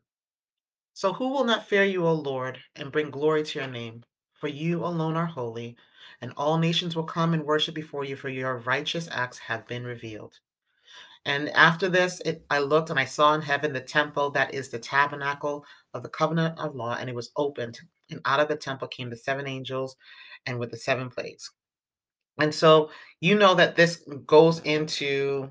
So 0.93 1.13
who 1.13 1.29
will 1.29 1.43
not 1.43 1.67
fear 1.67 1.83
you, 1.83 2.05
O 2.05 2.13
Lord, 2.13 2.59
and 2.75 2.91
bring 2.91 3.09
glory 3.09 3.43
to 3.43 3.59
your 3.59 3.67
name? 3.67 4.03
For 4.33 4.47
you 4.47 4.85
alone 4.85 5.15
are 5.15 5.25
holy, 5.25 5.75
and 6.21 6.31
all 6.37 6.59
nations 6.59 6.95
will 6.95 7.03
come 7.03 7.33
and 7.33 7.43
worship 7.43 7.73
before 7.73 8.03
you, 8.03 8.15
for 8.15 8.29
your 8.29 8.57
righteous 8.59 9.07
acts 9.11 9.39
have 9.39 9.67
been 9.67 9.83
revealed. 9.83 10.35
And 11.25 11.49
after 11.49 11.89
this, 11.89 12.21
it, 12.23 12.45
I 12.49 12.59
looked 12.59 12.89
and 12.91 12.99
I 12.99 13.05
saw 13.05 13.33
in 13.33 13.41
heaven 13.41 13.73
the 13.73 13.81
temple 13.81 14.29
that 14.31 14.53
is 14.53 14.69
the 14.69 14.79
tabernacle 14.79 15.65
of 15.93 16.03
the 16.03 16.09
covenant 16.09 16.57
of 16.59 16.75
law, 16.75 16.95
and 16.99 17.09
it 17.09 17.15
was 17.15 17.31
opened. 17.35 17.79
And 18.11 18.21
out 18.25 18.39
of 18.39 18.47
the 18.47 18.55
temple 18.55 18.87
came 18.87 19.09
the 19.09 19.17
seven 19.17 19.47
angels 19.47 19.95
and 20.45 20.59
with 20.59 20.71
the 20.71 20.77
seven 20.77 21.09
plagues. 21.09 21.51
And 22.39 22.53
so 22.53 22.91
you 23.19 23.35
know 23.35 23.55
that 23.55 23.75
this 23.75 24.03
goes 24.27 24.59
into 24.59 25.49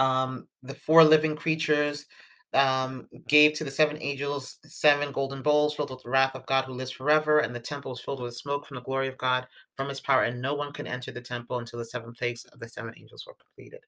um, 0.00 0.48
the 0.62 0.74
four 0.74 1.04
living 1.04 1.36
creatures 1.36 2.06
um, 2.54 3.08
gave 3.28 3.54
to 3.54 3.64
the 3.64 3.70
seven 3.70 3.98
angels 4.00 4.58
seven 4.64 5.12
golden 5.12 5.42
bowls 5.42 5.74
filled 5.74 5.90
with 5.90 6.02
the 6.02 6.10
wrath 6.10 6.34
of 6.34 6.46
God 6.46 6.64
who 6.64 6.72
lives 6.72 6.90
forever, 6.90 7.40
and 7.40 7.54
the 7.54 7.60
temple 7.60 7.90
was 7.90 8.00
filled 8.00 8.20
with 8.20 8.36
smoke 8.36 8.66
from 8.66 8.76
the 8.76 8.82
glory 8.82 9.08
of 9.08 9.18
God 9.18 9.46
from 9.76 9.88
his 9.88 10.00
power, 10.00 10.22
and 10.22 10.40
no 10.40 10.54
one 10.54 10.72
can 10.72 10.86
enter 10.86 11.12
the 11.12 11.20
temple 11.20 11.58
until 11.58 11.78
the 11.78 11.84
seven 11.84 12.12
plagues 12.12 12.44
of 12.46 12.60
the 12.60 12.68
seven 12.68 12.94
angels 12.96 13.24
were 13.26 13.34
completed. 13.34 13.80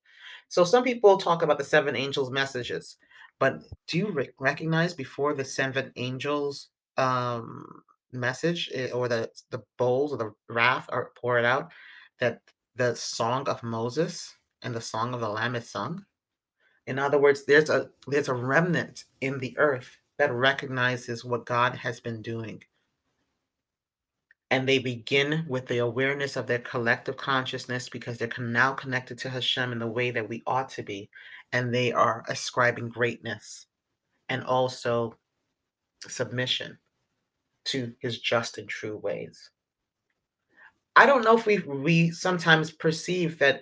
So 0.48 0.64
some 0.64 0.84
people 0.84 1.16
talk 1.16 1.42
about 1.42 1.58
the 1.58 1.64
seven 1.64 1.96
angels' 1.96 2.30
messages, 2.30 2.96
but 3.38 3.62
do 3.86 3.98
you 3.98 4.10
re- 4.10 4.30
recognize 4.38 4.92
before 4.92 5.34
the 5.34 5.44
seven 5.44 5.92
angels 5.96 6.68
um, 6.96 7.82
message 8.12 8.70
eh, 8.74 8.90
or 8.90 9.08
the 9.08 9.30
the 9.50 9.62
bowls 9.76 10.12
or 10.12 10.18
the 10.18 10.34
wrath 10.48 10.86
are 10.88 11.12
poured 11.20 11.44
out 11.44 11.70
that 12.18 12.40
the 12.76 12.94
song 12.94 13.48
of 13.48 13.62
Moses 13.62 14.34
and 14.62 14.74
the 14.74 14.80
song 14.80 15.14
of 15.14 15.20
the 15.20 15.28
Lamb 15.28 15.54
is 15.54 15.70
sung? 15.70 16.04
In 16.88 16.98
other 16.98 17.18
words, 17.18 17.44
there's 17.44 17.68
a 17.68 17.90
there's 18.06 18.28
a 18.28 18.34
remnant 18.34 19.04
in 19.20 19.38
the 19.38 19.56
earth 19.58 19.98
that 20.16 20.32
recognizes 20.32 21.22
what 21.22 21.44
God 21.44 21.76
has 21.76 22.00
been 22.00 22.22
doing. 22.22 22.64
And 24.50 24.66
they 24.66 24.78
begin 24.78 25.44
with 25.46 25.66
the 25.66 25.78
awareness 25.78 26.34
of 26.36 26.46
their 26.46 26.60
collective 26.60 27.18
consciousness 27.18 27.90
because 27.90 28.16
they're 28.16 28.30
now 28.38 28.72
connected 28.72 29.18
to 29.18 29.28
Hashem 29.28 29.70
in 29.70 29.78
the 29.78 29.86
way 29.86 30.10
that 30.10 30.26
we 30.26 30.42
ought 30.46 30.70
to 30.70 30.82
be. 30.82 31.10
And 31.52 31.74
they 31.74 31.92
are 31.92 32.24
ascribing 32.26 32.88
greatness 32.88 33.66
and 34.30 34.42
also 34.44 35.18
submission 36.00 36.78
to 37.66 37.92
his 38.00 38.18
just 38.18 38.56
and 38.56 38.66
true 38.66 38.96
ways. 38.96 39.50
I 40.96 41.04
don't 41.04 41.22
know 41.22 41.36
if 41.36 41.44
we 41.44 41.58
we 41.58 42.12
sometimes 42.12 42.70
perceive 42.70 43.38
that 43.40 43.60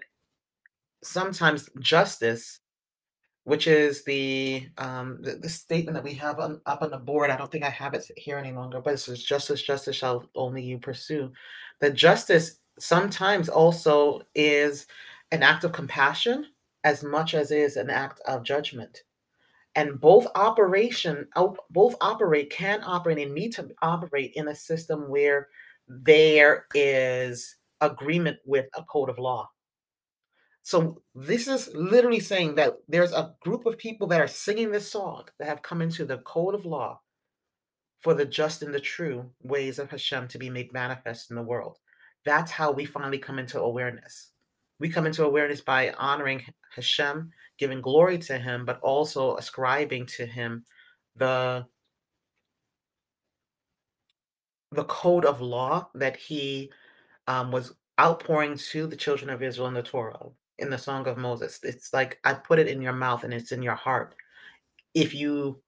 sometimes 1.02 1.68
justice 1.80 2.60
which 3.46 3.68
is 3.68 4.04
the 4.04 4.68
um 4.78 5.18
the, 5.22 5.36
the 5.36 5.48
statement 5.48 5.94
that 5.94 6.04
we 6.04 6.14
have 6.14 6.40
on, 6.40 6.60
up 6.66 6.82
on 6.82 6.90
the 6.90 6.98
board. 6.98 7.30
I 7.30 7.36
don't 7.36 7.50
think 7.50 7.64
I 7.64 7.70
have 7.70 7.94
it 7.94 8.04
here 8.16 8.38
any 8.38 8.52
longer, 8.52 8.80
but 8.80 8.94
it 8.94 8.98
says 8.98 9.22
justice, 9.22 9.62
justice 9.62 9.96
shall 9.96 10.28
only 10.34 10.62
you 10.62 10.78
pursue. 10.78 11.32
That 11.80 11.94
justice 11.94 12.58
sometimes 12.78 13.48
also 13.48 14.22
is 14.34 14.86
an 15.32 15.42
act 15.44 15.64
of 15.64 15.72
compassion 15.72 16.46
as 16.84 17.04
much 17.04 17.34
as 17.34 17.50
is 17.52 17.76
an 17.76 17.90
act 17.90 18.20
of 18.26 18.42
judgment 18.42 19.02
and 19.76 20.00
both 20.00 20.26
operation 20.34 21.28
both 21.70 21.94
operate 22.00 22.50
can 22.50 22.82
operate 22.84 23.18
and 23.18 23.34
need 23.34 23.52
to 23.52 23.68
operate 23.82 24.32
in 24.34 24.48
a 24.48 24.54
system 24.54 25.08
where 25.08 25.48
there 25.86 26.66
is 26.74 27.56
agreement 27.80 28.38
with 28.44 28.66
a 28.74 28.82
code 28.84 29.08
of 29.10 29.18
law 29.18 29.48
so 30.66 31.00
this 31.14 31.46
is 31.46 31.70
literally 31.76 32.18
saying 32.18 32.56
that 32.56 32.74
there's 32.88 33.12
a 33.12 33.36
group 33.40 33.66
of 33.66 33.78
people 33.78 34.08
that 34.08 34.20
are 34.20 34.26
singing 34.26 34.72
this 34.72 34.90
song 34.90 35.26
that 35.38 35.46
have 35.46 35.62
come 35.62 35.80
into 35.80 36.04
the 36.04 36.18
code 36.18 36.56
of 36.56 36.66
law 36.66 36.98
for 38.00 38.14
the 38.14 38.24
just 38.24 38.64
and 38.64 38.74
the 38.74 38.80
true 38.80 39.30
ways 39.44 39.78
of 39.78 39.92
Hashem 39.92 40.26
to 40.26 40.38
be 40.38 40.50
made 40.50 40.72
manifest 40.72 41.30
in 41.30 41.36
the 41.36 41.42
world. 41.44 41.78
That's 42.24 42.50
how 42.50 42.72
we 42.72 42.84
finally 42.84 43.18
come 43.18 43.38
into 43.38 43.60
awareness. 43.60 44.32
We 44.80 44.88
come 44.88 45.06
into 45.06 45.24
awareness 45.24 45.60
by 45.60 45.92
honoring 45.92 46.42
Hashem, 46.74 47.30
giving 47.60 47.80
glory 47.80 48.18
to 48.18 48.36
Him, 48.36 48.64
but 48.64 48.80
also 48.80 49.36
ascribing 49.36 50.06
to 50.16 50.26
Him 50.26 50.64
the 51.14 51.64
the 54.72 54.84
code 54.86 55.24
of 55.24 55.40
law 55.40 55.90
that 55.94 56.16
He 56.16 56.72
um, 57.28 57.52
was 57.52 57.72
outpouring 58.00 58.58
to 58.72 58.88
the 58.88 58.96
children 58.96 59.30
of 59.30 59.44
Israel 59.44 59.68
in 59.68 59.74
the 59.74 59.82
Torah, 59.84 60.30
in 60.58 60.70
the 60.70 60.78
Song 60.78 61.06
of 61.06 61.18
Moses. 61.18 61.60
It's 61.62 61.92
like 61.92 62.18
I 62.24 62.34
put 62.34 62.58
it 62.58 62.68
in 62.68 62.80
your 62.80 62.92
mouth 62.92 63.24
and 63.24 63.32
it's 63.32 63.52
in 63.52 63.62
your 63.62 63.74
heart. 63.74 64.14
If 64.94 65.14
you 65.14 65.60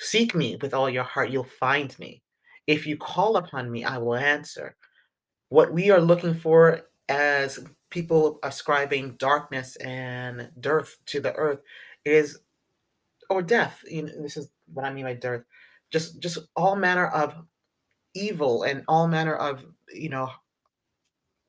seek 0.00 0.34
me 0.34 0.56
with 0.60 0.74
all 0.74 0.90
your 0.90 1.04
heart, 1.04 1.30
you'll 1.30 1.44
find 1.44 1.96
me. 1.98 2.22
If 2.66 2.86
you 2.86 2.96
call 2.96 3.36
upon 3.36 3.70
me, 3.70 3.84
I 3.84 3.98
will 3.98 4.16
answer. 4.16 4.76
What 5.48 5.72
we 5.72 5.90
are 5.90 6.00
looking 6.00 6.34
for 6.34 6.82
as 7.08 7.60
people 7.90 8.38
ascribing 8.42 9.12
darkness 9.18 9.76
and 9.76 10.50
dearth 10.60 10.96
to 11.06 11.20
the 11.20 11.32
earth 11.34 11.60
is 12.04 12.40
or 13.30 13.42
death 13.42 13.82
you 13.88 14.02
know 14.02 14.12
this 14.22 14.36
is 14.36 14.48
what 14.72 14.84
i 14.84 14.92
mean 14.92 15.04
by 15.04 15.14
dearth 15.14 15.44
just 15.92 16.20
just 16.20 16.38
all 16.56 16.76
manner 16.76 17.06
of 17.08 17.34
evil 18.14 18.64
and 18.64 18.82
all 18.88 19.06
manner 19.06 19.36
of 19.36 19.64
you 19.92 20.08
know 20.08 20.30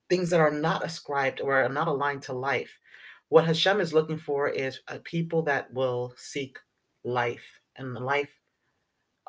things 0.09 0.29
that 0.29 0.39
are 0.39 0.51
not 0.51 0.85
ascribed 0.85 1.41
or 1.41 1.61
are 1.61 1.69
not 1.69 1.87
aligned 1.87 2.21
to 2.21 2.33
life 2.33 2.77
what 3.29 3.45
hashem 3.45 3.79
is 3.79 3.93
looking 3.93 4.17
for 4.17 4.47
is 4.49 4.79
a 4.87 4.99
people 4.99 5.41
that 5.41 5.71
will 5.73 6.13
seek 6.17 6.57
life 7.03 7.59
and 7.75 7.93
life 7.93 8.31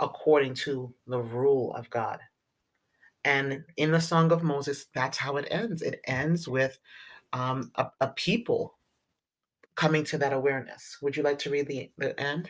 according 0.01 0.55
to 0.55 0.95
the 1.07 1.21
rule 1.21 1.75
of 1.75 1.91
god 1.91 2.21
and 3.25 3.65
in 3.77 3.93
the 3.93 4.01
Song 4.01 4.33
of 4.33 4.43
Moses, 4.43 4.87
that's 4.95 5.19
how 5.19 5.37
it 5.37 5.49
ends. 5.51 5.83
It 5.83 6.01
ends 6.07 6.49
with 6.49 6.79
um, 7.33 7.71
a, 7.75 7.89
a 8.01 8.09
people 8.09 8.79
coming 9.77 10.03
to 10.05 10.19
that 10.19 10.33
awareness. 10.33 10.97
Would 11.03 11.17
you 11.17 11.23
like 11.23 11.39
to 11.41 11.51
read 11.51 11.67
the, 11.67 11.91
the 11.99 12.19
end? 12.19 12.49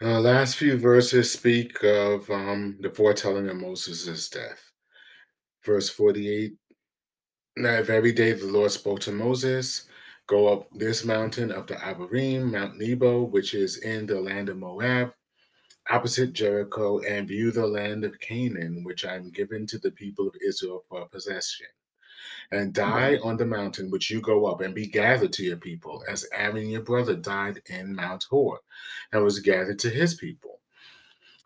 Uh, 0.00 0.18
last 0.18 0.56
few 0.56 0.78
verses 0.78 1.30
speak 1.30 1.84
of 1.84 2.28
um, 2.30 2.78
the 2.80 2.90
foretelling 2.90 3.48
of 3.48 3.56
Moses' 3.56 4.28
death. 4.30 4.71
Verse 5.64 5.88
48 5.90 6.54
Now, 7.56 7.70
every 7.70 8.12
day 8.12 8.32
the 8.32 8.46
Lord 8.46 8.72
spoke 8.72 9.00
to 9.00 9.12
Moses, 9.12 9.86
Go 10.26 10.48
up 10.52 10.68
this 10.72 11.04
mountain 11.04 11.52
of 11.52 11.66
the 11.66 11.74
Abarim, 11.74 12.52
Mount 12.52 12.78
Nebo, 12.78 13.22
which 13.24 13.54
is 13.54 13.78
in 13.78 14.06
the 14.06 14.20
land 14.20 14.48
of 14.48 14.56
Moab, 14.58 15.12
opposite 15.90 16.32
Jericho 16.32 17.00
and 17.00 17.28
view 17.28 17.50
the 17.52 17.66
land 17.66 18.04
of 18.04 18.20
Canaan, 18.20 18.84
which 18.84 19.04
I 19.04 19.16
am 19.16 19.30
given 19.30 19.66
to 19.68 19.78
the 19.78 19.90
people 19.90 20.28
of 20.28 20.36
Israel 20.46 20.84
for 20.88 21.08
possession. 21.08 21.66
And 22.52 22.74
die 22.74 23.18
on 23.22 23.36
the 23.36 23.46
mountain 23.46 23.90
which 23.90 24.10
you 24.10 24.20
go 24.20 24.46
up, 24.46 24.60
and 24.60 24.74
be 24.74 24.86
gathered 24.86 25.32
to 25.34 25.44
your 25.44 25.56
people, 25.56 26.04
as 26.08 26.26
Aaron 26.32 26.68
your 26.68 26.82
brother 26.82 27.16
died 27.16 27.62
in 27.66 27.94
Mount 27.94 28.24
Hor, 28.30 28.60
and 29.12 29.24
was 29.24 29.40
gathered 29.40 29.78
to 29.80 29.90
his 29.90 30.14
people. 30.14 30.51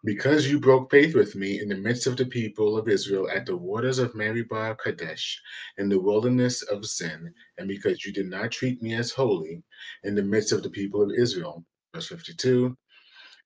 Because 0.07 0.51
you 0.51 0.61
broke 0.61 0.91
faith 0.91 1.15
with 1.15 1.37
me 1.37 1.61
in 1.61 1.69
the 1.69 1.77
midst 1.77 2.07
of 2.07 2.17
the 2.17 2.27
people 2.27 2.79
of 2.79 2.89
Israel 2.89 3.29
at 3.29 3.45
the 3.47 3.57
waters 3.57 3.99
of 3.99 4.15
Meribah 4.15 4.77
Kadesh, 4.83 5.43
in 5.79 5.91
the 5.91 6.01
wilderness 6.01 6.63
of 6.63 6.87
Zin, 6.87 7.35
and 7.59 7.69
because 7.69 8.07
you 8.07 8.13
did 8.15 8.31
not 8.31 8.53
treat 8.53 8.83
me 8.83 8.95
as 8.95 9.13
holy 9.13 9.63
in 10.05 10.15
the 10.15 10.23
midst 10.23 10.53
of 10.53 10.63
the 10.63 10.71
people 10.71 11.03
of 11.03 11.11
Israel. 11.13 11.67
Verse 11.95 12.09
52 12.09 12.75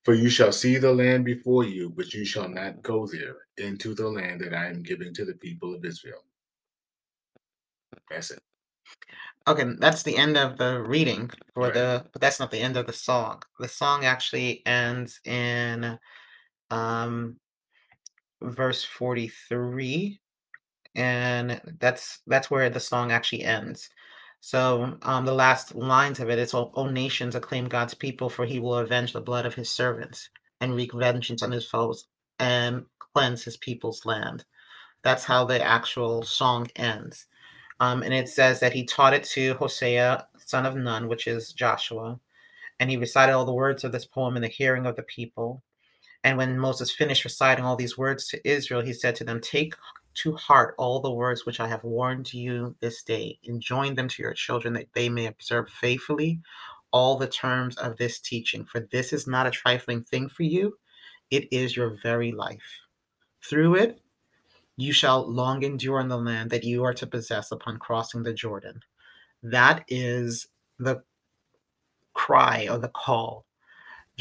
for 0.03 0.15
you 0.15 0.29
shall 0.29 0.51
see 0.51 0.77
the 0.77 0.91
land 0.91 1.25
before 1.25 1.63
you, 1.63 1.91
but 1.91 2.13
you 2.13 2.25
shall 2.25 2.49
not 2.49 2.81
go 2.81 3.05
there 3.07 3.37
into 3.57 3.93
the 3.93 4.09
land 4.09 4.41
that 4.41 4.53
I 4.53 4.67
am 4.67 4.81
giving 4.81 5.13
to 5.13 5.25
the 5.25 5.35
people 5.35 5.75
of 5.75 5.85
Israel. 5.85 6.23
That's 8.09 8.31
it. 8.31 8.39
Okay, 9.47 9.65
that's 9.79 10.03
the 10.03 10.17
end 10.17 10.37
of 10.37 10.57
the 10.57 10.81
reading 10.81 11.29
for 11.53 11.63
right. 11.63 11.73
the, 11.73 12.05
but 12.11 12.21
that's 12.21 12.39
not 12.39 12.51
the 12.51 12.59
end 12.59 12.77
of 12.77 12.87
the 12.87 12.93
song. 12.93 13.43
The 13.59 13.67
song 13.67 14.05
actually 14.05 14.65
ends 14.65 15.19
in 15.25 15.99
um, 16.71 17.37
verse 18.41 18.83
43, 18.83 20.19
and 20.95 21.61
that's 21.79 22.19
that's 22.27 22.51
where 22.51 22.69
the 22.69 22.79
song 22.79 23.11
actually 23.11 23.43
ends. 23.43 23.89
So 24.41 24.97
um, 25.03 25.25
the 25.25 25.33
last 25.33 25.75
lines 25.75 26.19
of 26.19 26.29
it, 26.29 26.39
it 26.39 26.43
is, 26.43 26.53
all, 26.53 26.89
nations, 26.89 27.35
acclaim 27.35 27.67
God's 27.67 27.93
people, 27.93 28.29
for 28.29 28.45
He 28.45 28.59
will 28.59 28.75
avenge 28.77 29.13
the 29.13 29.21
blood 29.21 29.45
of 29.45 29.55
His 29.55 29.69
servants 29.71 30.29
and 30.61 30.75
wreak 30.75 30.93
vengeance 30.93 31.43
on 31.43 31.51
His 31.51 31.67
foes 31.67 32.07
and 32.39 32.85
cleanse 33.13 33.43
His 33.43 33.57
people's 33.57 34.05
land." 34.05 34.45
That's 35.03 35.25
how 35.25 35.45
the 35.45 35.63
actual 35.63 36.23
song 36.23 36.67
ends, 36.75 37.27
um, 37.79 38.03
and 38.03 38.13
it 38.13 38.29
says 38.29 38.59
that 38.61 38.73
He 38.73 38.85
taught 38.85 39.13
it 39.13 39.23
to 39.25 39.55
Hosea, 39.55 40.27
son 40.45 40.65
of 40.65 40.75
Nun, 40.75 41.07
which 41.07 41.27
is 41.27 41.53
Joshua, 41.53 42.19
and 42.79 42.89
he 42.89 42.97
recited 42.97 43.33
all 43.33 43.45
the 43.45 43.53
words 43.53 43.83
of 43.83 43.91
this 43.91 44.05
poem 44.05 44.35
in 44.35 44.41
the 44.41 44.47
hearing 44.47 44.85
of 44.87 44.95
the 44.95 45.03
people. 45.03 45.63
And 46.23 46.37
when 46.37 46.59
Moses 46.59 46.91
finished 46.91 47.23
reciting 47.23 47.65
all 47.65 47.75
these 47.75 47.97
words 47.97 48.27
to 48.27 48.47
Israel, 48.47 48.81
he 48.81 48.93
said 48.93 49.15
to 49.15 49.23
them, 49.23 49.41
Take 49.41 49.75
to 50.15 50.35
heart 50.35 50.75
all 50.77 50.99
the 50.99 51.11
words 51.11 51.45
which 51.45 51.59
I 51.59 51.67
have 51.67 51.83
warned 51.83 52.33
you 52.33 52.75
this 52.79 53.01
day, 53.01 53.39
and 53.45 53.61
join 53.61 53.95
them 53.95 54.07
to 54.09 54.21
your 54.21 54.33
children 54.33 54.73
that 54.73 54.93
they 54.93 55.09
may 55.09 55.25
observe 55.27 55.69
faithfully 55.69 56.39
all 56.91 57.17
the 57.17 57.27
terms 57.27 57.77
of 57.77 57.97
this 57.97 58.19
teaching. 58.19 58.65
For 58.65 58.81
this 58.91 59.13
is 59.13 59.25
not 59.25 59.47
a 59.47 59.51
trifling 59.51 60.03
thing 60.03 60.29
for 60.29 60.43
you, 60.43 60.77
it 61.31 61.47
is 61.51 61.75
your 61.75 61.97
very 62.03 62.31
life. 62.31 62.81
Through 63.43 63.75
it, 63.75 64.01
you 64.77 64.93
shall 64.93 65.25
long 65.27 65.63
endure 65.63 65.99
in 65.99 66.09
the 66.09 66.17
land 66.17 66.49
that 66.51 66.63
you 66.63 66.83
are 66.83 66.93
to 66.93 67.07
possess 67.07 67.51
upon 67.51 67.77
crossing 67.77 68.23
the 68.23 68.33
Jordan. 68.33 68.81
That 69.41 69.85
is 69.87 70.47
the 70.77 71.01
cry 72.13 72.67
or 72.69 72.77
the 72.77 72.89
call 72.89 73.45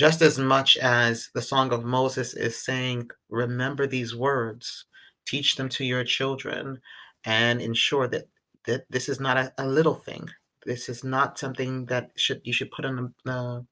just 0.01 0.23
as 0.23 0.39
much 0.39 0.79
as 0.79 1.29
the 1.35 1.43
Song 1.43 1.75
of 1.75 1.85
Moses 1.85 2.33
is 2.33 2.57
saying, 2.57 3.11
Remember 3.29 3.87
these 3.87 4.17
words, 4.17 4.87
teach 5.27 5.57
them 5.57 5.69
to 5.69 5.85
your 5.85 6.05
children 6.05 6.81
and 7.27 7.61
ensure 7.61 8.09
that 8.09 8.27
that 8.65 8.87
this 8.89 9.11
is 9.11 9.21
not 9.21 9.37
a, 9.37 9.53
a 9.59 9.69
little 9.69 9.97
thing. 9.97 10.27
This 10.65 10.89
is 10.89 11.05
not 11.05 11.39
something 11.39 11.85
that 11.87 12.13
should 12.17 12.41
you 12.45 12.53
should 12.55 12.71
put 12.71 12.87
on 12.87 13.13
the 13.27 13.67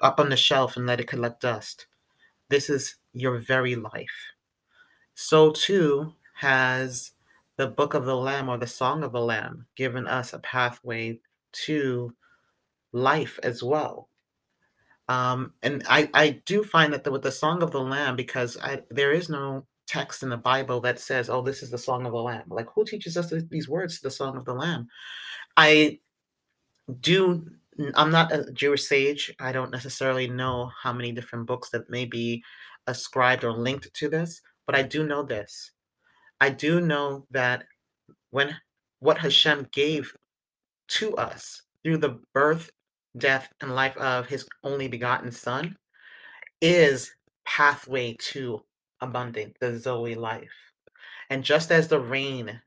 up 0.00 0.20
on 0.20 0.28
the 0.28 0.36
shelf 0.36 0.76
and 0.76 0.86
let 0.86 1.00
it 1.00 1.08
collect 1.08 1.40
dust. 1.40 1.88
This 2.48 2.70
is 2.70 2.94
your 3.12 3.40
very 3.40 3.74
life. 3.74 4.18
So 5.16 5.50
too 5.50 6.12
has 6.36 7.10
the 7.56 7.66
book 7.66 7.94
of 7.94 8.04
the 8.04 8.14
lamb 8.14 8.48
or 8.48 8.56
the 8.56 8.68
song 8.68 9.02
of 9.02 9.10
the 9.10 9.20
lamb 9.20 9.66
given 9.74 10.06
us 10.06 10.32
a 10.32 10.38
pathway 10.38 11.18
to 11.66 12.14
life 12.92 13.40
as 13.42 13.64
well 13.64 14.09
um, 15.10 15.54
and 15.64 15.82
I, 15.88 16.08
I 16.14 16.40
do 16.46 16.62
find 16.62 16.92
that 16.92 17.02
the, 17.02 17.10
with 17.10 17.22
the 17.22 17.32
song 17.32 17.64
of 17.64 17.72
the 17.72 17.80
lamb 17.80 18.14
because 18.14 18.56
I, 18.62 18.82
there 18.90 19.10
is 19.10 19.28
no 19.28 19.66
text 19.88 20.22
in 20.22 20.28
the 20.28 20.36
Bible 20.36 20.80
that 20.82 21.00
says, 21.00 21.28
"Oh, 21.28 21.42
this 21.42 21.64
is 21.64 21.70
the 21.70 21.78
song 21.78 22.06
of 22.06 22.12
the 22.12 22.18
Lamb." 22.18 22.44
Like, 22.48 22.68
who 22.72 22.84
teaches 22.84 23.16
us 23.16 23.32
these 23.50 23.68
words? 23.68 24.00
The 24.00 24.10
song 24.10 24.36
of 24.36 24.44
the 24.44 24.54
Lamb. 24.54 24.86
I 25.56 25.98
do. 27.00 27.44
I'm 27.94 28.12
not 28.12 28.30
a 28.30 28.52
Jewish 28.52 28.86
sage. 28.86 29.34
I 29.40 29.50
don't 29.50 29.72
necessarily 29.72 30.28
know 30.28 30.70
how 30.80 30.92
many 30.92 31.10
different 31.10 31.48
books 31.48 31.70
that 31.70 31.90
may 31.90 32.04
be 32.04 32.44
ascribed 32.86 33.42
or 33.42 33.52
linked 33.52 33.92
to 33.92 34.08
this, 34.08 34.40
but 34.64 34.76
I 34.76 34.82
do 34.82 35.04
know 35.04 35.24
this. 35.24 35.72
I 36.40 36.50
do 36.50 36.80
know 36.80 37.26
that 37.32 37.64
when 38.30 38.56
what 39.00 39.18
Hashem 39.18 39.70
gave 39.72 40.14
to 41.00 41.16
us 41.16 41.62
through 41.82 41.98
the 41.98 42.20
birth, 42.32 42.70
death, 43.16 43.48
and 43.60 43.74
life 43.74 43.96
of 43.96 44.26
His 44.26 44.46
only 44.64 44.88
begotten 44.88 45.32
Son 45.32 45.76
is 46.60 47.14
pathway 47.44 48.16
to 48.18 48.62
abundant, 49.00 49.56
the 49.60 49.78
Zoe 49.78 50.14
life. 50.14 50.50
And 51.30 51.44
just 51.44 51.70
as 51.70 51.88
the 51.88 52.00
rain 52.00 52.60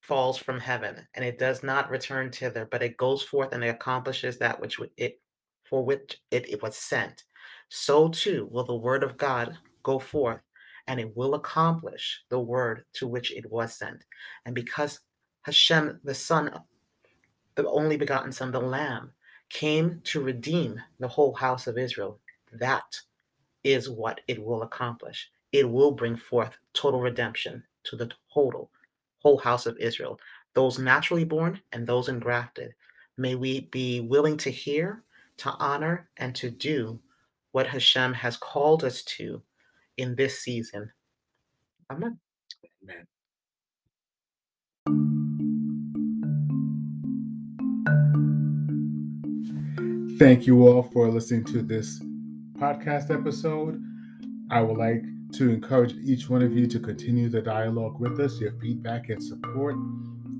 falls 0.00 0.36
from 0.36 0.60
heaven 0.60 1.06
and 1.14 1.24
it 1.24 1.38
does 1.38 1.62
not 1.62 1.90
return 1.90 2.30
thither, 2.30 2.66
but 2.70 2.82
it 2.82 2.96
goes 2.96 3.22
forth 3.22 3.52
and 3.52 3.64
it 3.64 3.68
accomplishes 3.68 4.38
that 4.38 4.60
which 4.60 4.78
it 4.96 5.20
for 5.68 5.84
which 5.84 6.20
it, 6.30 6.48
it 6.50 6.62
was 6.62 6.76
sent, 6.76 7.24
so 7.70 8.08
too 8.08 8.46
will 8.50 8.64
the 8.64 8.74
word 8.74 9.02
of 9.02 9.16
God 9.16 9.56
go 9.82 9.98
forth 9.98 10.40
and 10.86 11.00
it 11.00 11.16
will 11.16 11.34
accomplish 11.34 12.22
the 12.28 12.38
word 12.38 12.84
to 12.94 13.06
which 13.06 13.32
it 13.32 13.50
was 13.50 13.74
sent. 13.74 14.04
And 14.44 14.54
because 14.54 15.00
Hashem, 15.42 16.00
the 16.04 16.14
Son, 16.14 16.52
the 17.54 17.66
only 17.68 17.96
begotten 17.96 18.32
Son, 18.32 18.52
the 18.52 18.60
Lamb, 18.60 19.12
came 19.52 20.00
to 20.04 20.20
redeem 20.20 20.80
the 20.98 21.08
whole 21.08 21.34
house 21.34 21.66
of 21.66 21.76
Israel, 21.78 22.18
that 22.52 22.98
is 23.64 23.88
what 23.88 24.20
it 24.26 24.42
will 24.42 24.62
accomplish. 24.62 25.30
It 25.52 25.68
will 25.68 25.92
bring 25.92 26.16
forth 26.16 26.56
total 26.72 27.00
redemption 27.00 27.62
to 27.84 27.96
the 27.96 28.10
total 28.32 28.70
whole 29.20 29.38
house 29.38 29.66
of 29.66 29.76
Israel, 29.78 30.18
those 30.54 30.78
naturally 30.78 31.24
born 31.24 31.60
and 31.72 31.86
those 31.86 32.08
engrafted. 32.08 32.72
May 33.18 33.34
we 33.34 33.62
be 33.72 34.00
willing 34.00 34.36
to 34.38 34.50
hear, 34.50 35.02
to 35.38 35.50
honor, 35.50 36.08
and 36.16 36.34
to 36.36 36.50
do 36.50 36.98
what 37.52 37.66
Hashem 37.66 38.14
has 38.14 38.36
called 38.38 38.84
us 38.84 39.02
to 39.02 39.42
in 39.98 40.14
this 40.16 40.40
season. 40.40 40.90
Amen. 41.90 42.18
Amen. 42.82 43.06
Thank 50.22 50.46
you 50.46 50.68
all 50.68 50.84
for 50.84 51.08
listening 51.08 51.42
to 51.46 51.62
this 51.62 51.98
podcast 52.56 53.12
episode. 53.12 53.82
I 54.52 54.60
would 54.60 54.76
like 54.76 55.02
to 55.32 55.50
encourage 55.50 55.94
each 55.94 56.30
one 56.30 56.42
of 56.42 56.56
you 56.56 56.68
to 56.68 56.78
continue 56.78 57.28
the 57.28 57.42
dialogue 57.42 57.98
with 57.98 58.20
us. 58.20 58.40
Your 58.40 58.52
feedback 58.60 59.08
and 59.08 59.20
support 59.20 59.74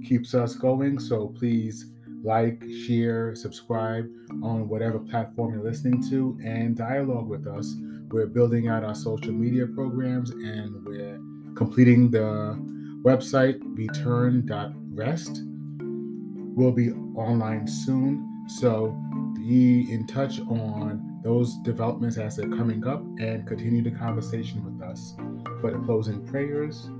keeps 0.06 0.34
us 0.34 0.54
going. 0.54 1.00
So 1.00 1.34
please 1.36 1.86
like, 2.22 2.62
share, 2.86 3.34
subscribe 3.34 4.08
on 4.44 4.68
whatever 4.68 5.00
platform 5.00 5.54
you're 5.54 5.64
listening 5.64 6.08
to, 6.10 6.38
and 6.44 6.76
dialogue 6.76 7.26
with 7.26 7.48
us. 7.48 7.74
We're 8.06 8.28
building 8.28 8.68
out 8.68 8.84
our 8.84 8.94
social 8.94 9.32
media 9.32 9.66
programs 9.66 10.30
and 10.30 10.86
we're 10.86 11.18
completing 11.56 12.08
the 12.08 12.56
website 13.02 13.58
return.rest. 13.76 15.42
We'll 16.54 16.70
be 16.70 16.92
online 17.16 17.66
soon. 17.66 18.28
So 18.46 18.96
be 19.34 19.92
in 19.92 20.06
touch 20.06 20.40
on 20.40 21.20
those 21.22 21.56
developments 21.58 22.16
as 22.18 22.36
they're 22.36 22.48
coming 22.48 22.86
up 22.86 23.02
and 23.18 23.46
continue 23.46 23.82
the 23.82 23.90
conversation 23.90 24.64
with 24.64 24.82
us. 24.82 25.14
For 25.60 25.70
the 25.70 25.78
closing 25.78 26.24
prayers, 26.26 26.90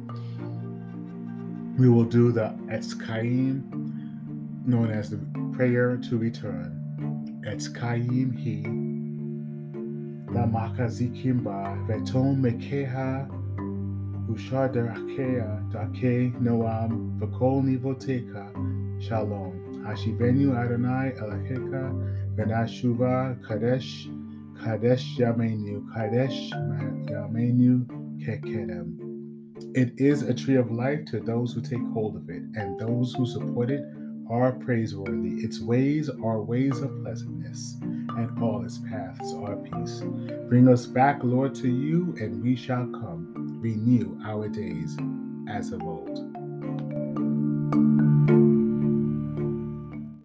we 1.78 1.88
will 1.88 2.04
do 2.04 2.32
the 2.32 2.54
Etz 2.68 3.00
Chaim, 3.06 3.64
known 4.64 4.90
as 4.90 5.10
the 5.10 5.18
prayer 5.52 5.96
to 5.96 6.18
return. 6.18 7.42
Etz 7.46 7.76
Chaim 7.76 8.32
he, 8.32 8.62
la 10.32 10.46
makazikimba, 10.46 11.86
veton 11.86 12.40
mekeha, 12.40 13.28
ushar 14.30 14.68
derakea, 14.72 15.70
dake 15.72 16.32
noam, 16.40 17.18
v'kol 17.18 17.62
nivoteka, 17.62 18.52
shalom. 19.02 19.58
Hashivenu 19.82 20.56
Adonai 20.56 21.10
Elakeka, 21.18 22.21
Benashuva 22.34 23.46
Kadesh, 23.46 24.08
Kadesh 24.62 25.18
Yamenu, 25.18 25.92
Kadesh 25.92 26.50
Yamenu 26.50 27.86
Kekedem. 28.24 29.76
It 29.76 29.92
is 29.98 30.22
a 30.22 30.32
tree 30.32 30.56
of 30.56 30.70
life 30.70 31.04
to 31.06 31.20
those 31.20 31.52
who 31.52 31.60
take 31.60 31.82
hold 31.92 32.16
of 32.16 32.30
it, 32.30 32.42
and 32.54 32.78
those 32.78 33.14
who 33.14 33.26
support 33.26 33.70
it 33.70 33.84
are 34.30 34.52
praiseworthy. 34.52 35.44
Its 35.44 35.60
ways 35.60 36.08
are 36.08 36.40
ways 36.40 36.80
of 36.80 37.02
pleasantness, 37.02 37.76
and 37.82 38.42
all 38.42 38.64
its 38.64 38.78
paths 38.78 39.34
are 39.34 39.56
peace. 39.56 40.02
Bring 40.48 40.68
us 40.68 40.86
back, 40.86 41.20
Lord, 41.22 41.54
to 41.56 41.68
you, 41.68 42.14
and 42.18 42.42
we 42.42 42.56
shall 42.56 42.86
come. 42.86 43.58
Renew 43.60 44.18
our 44.24 44.48
days 44.48 44.96
as 45.48 45.72
of 45.72 45.82
old. 45.82 46.31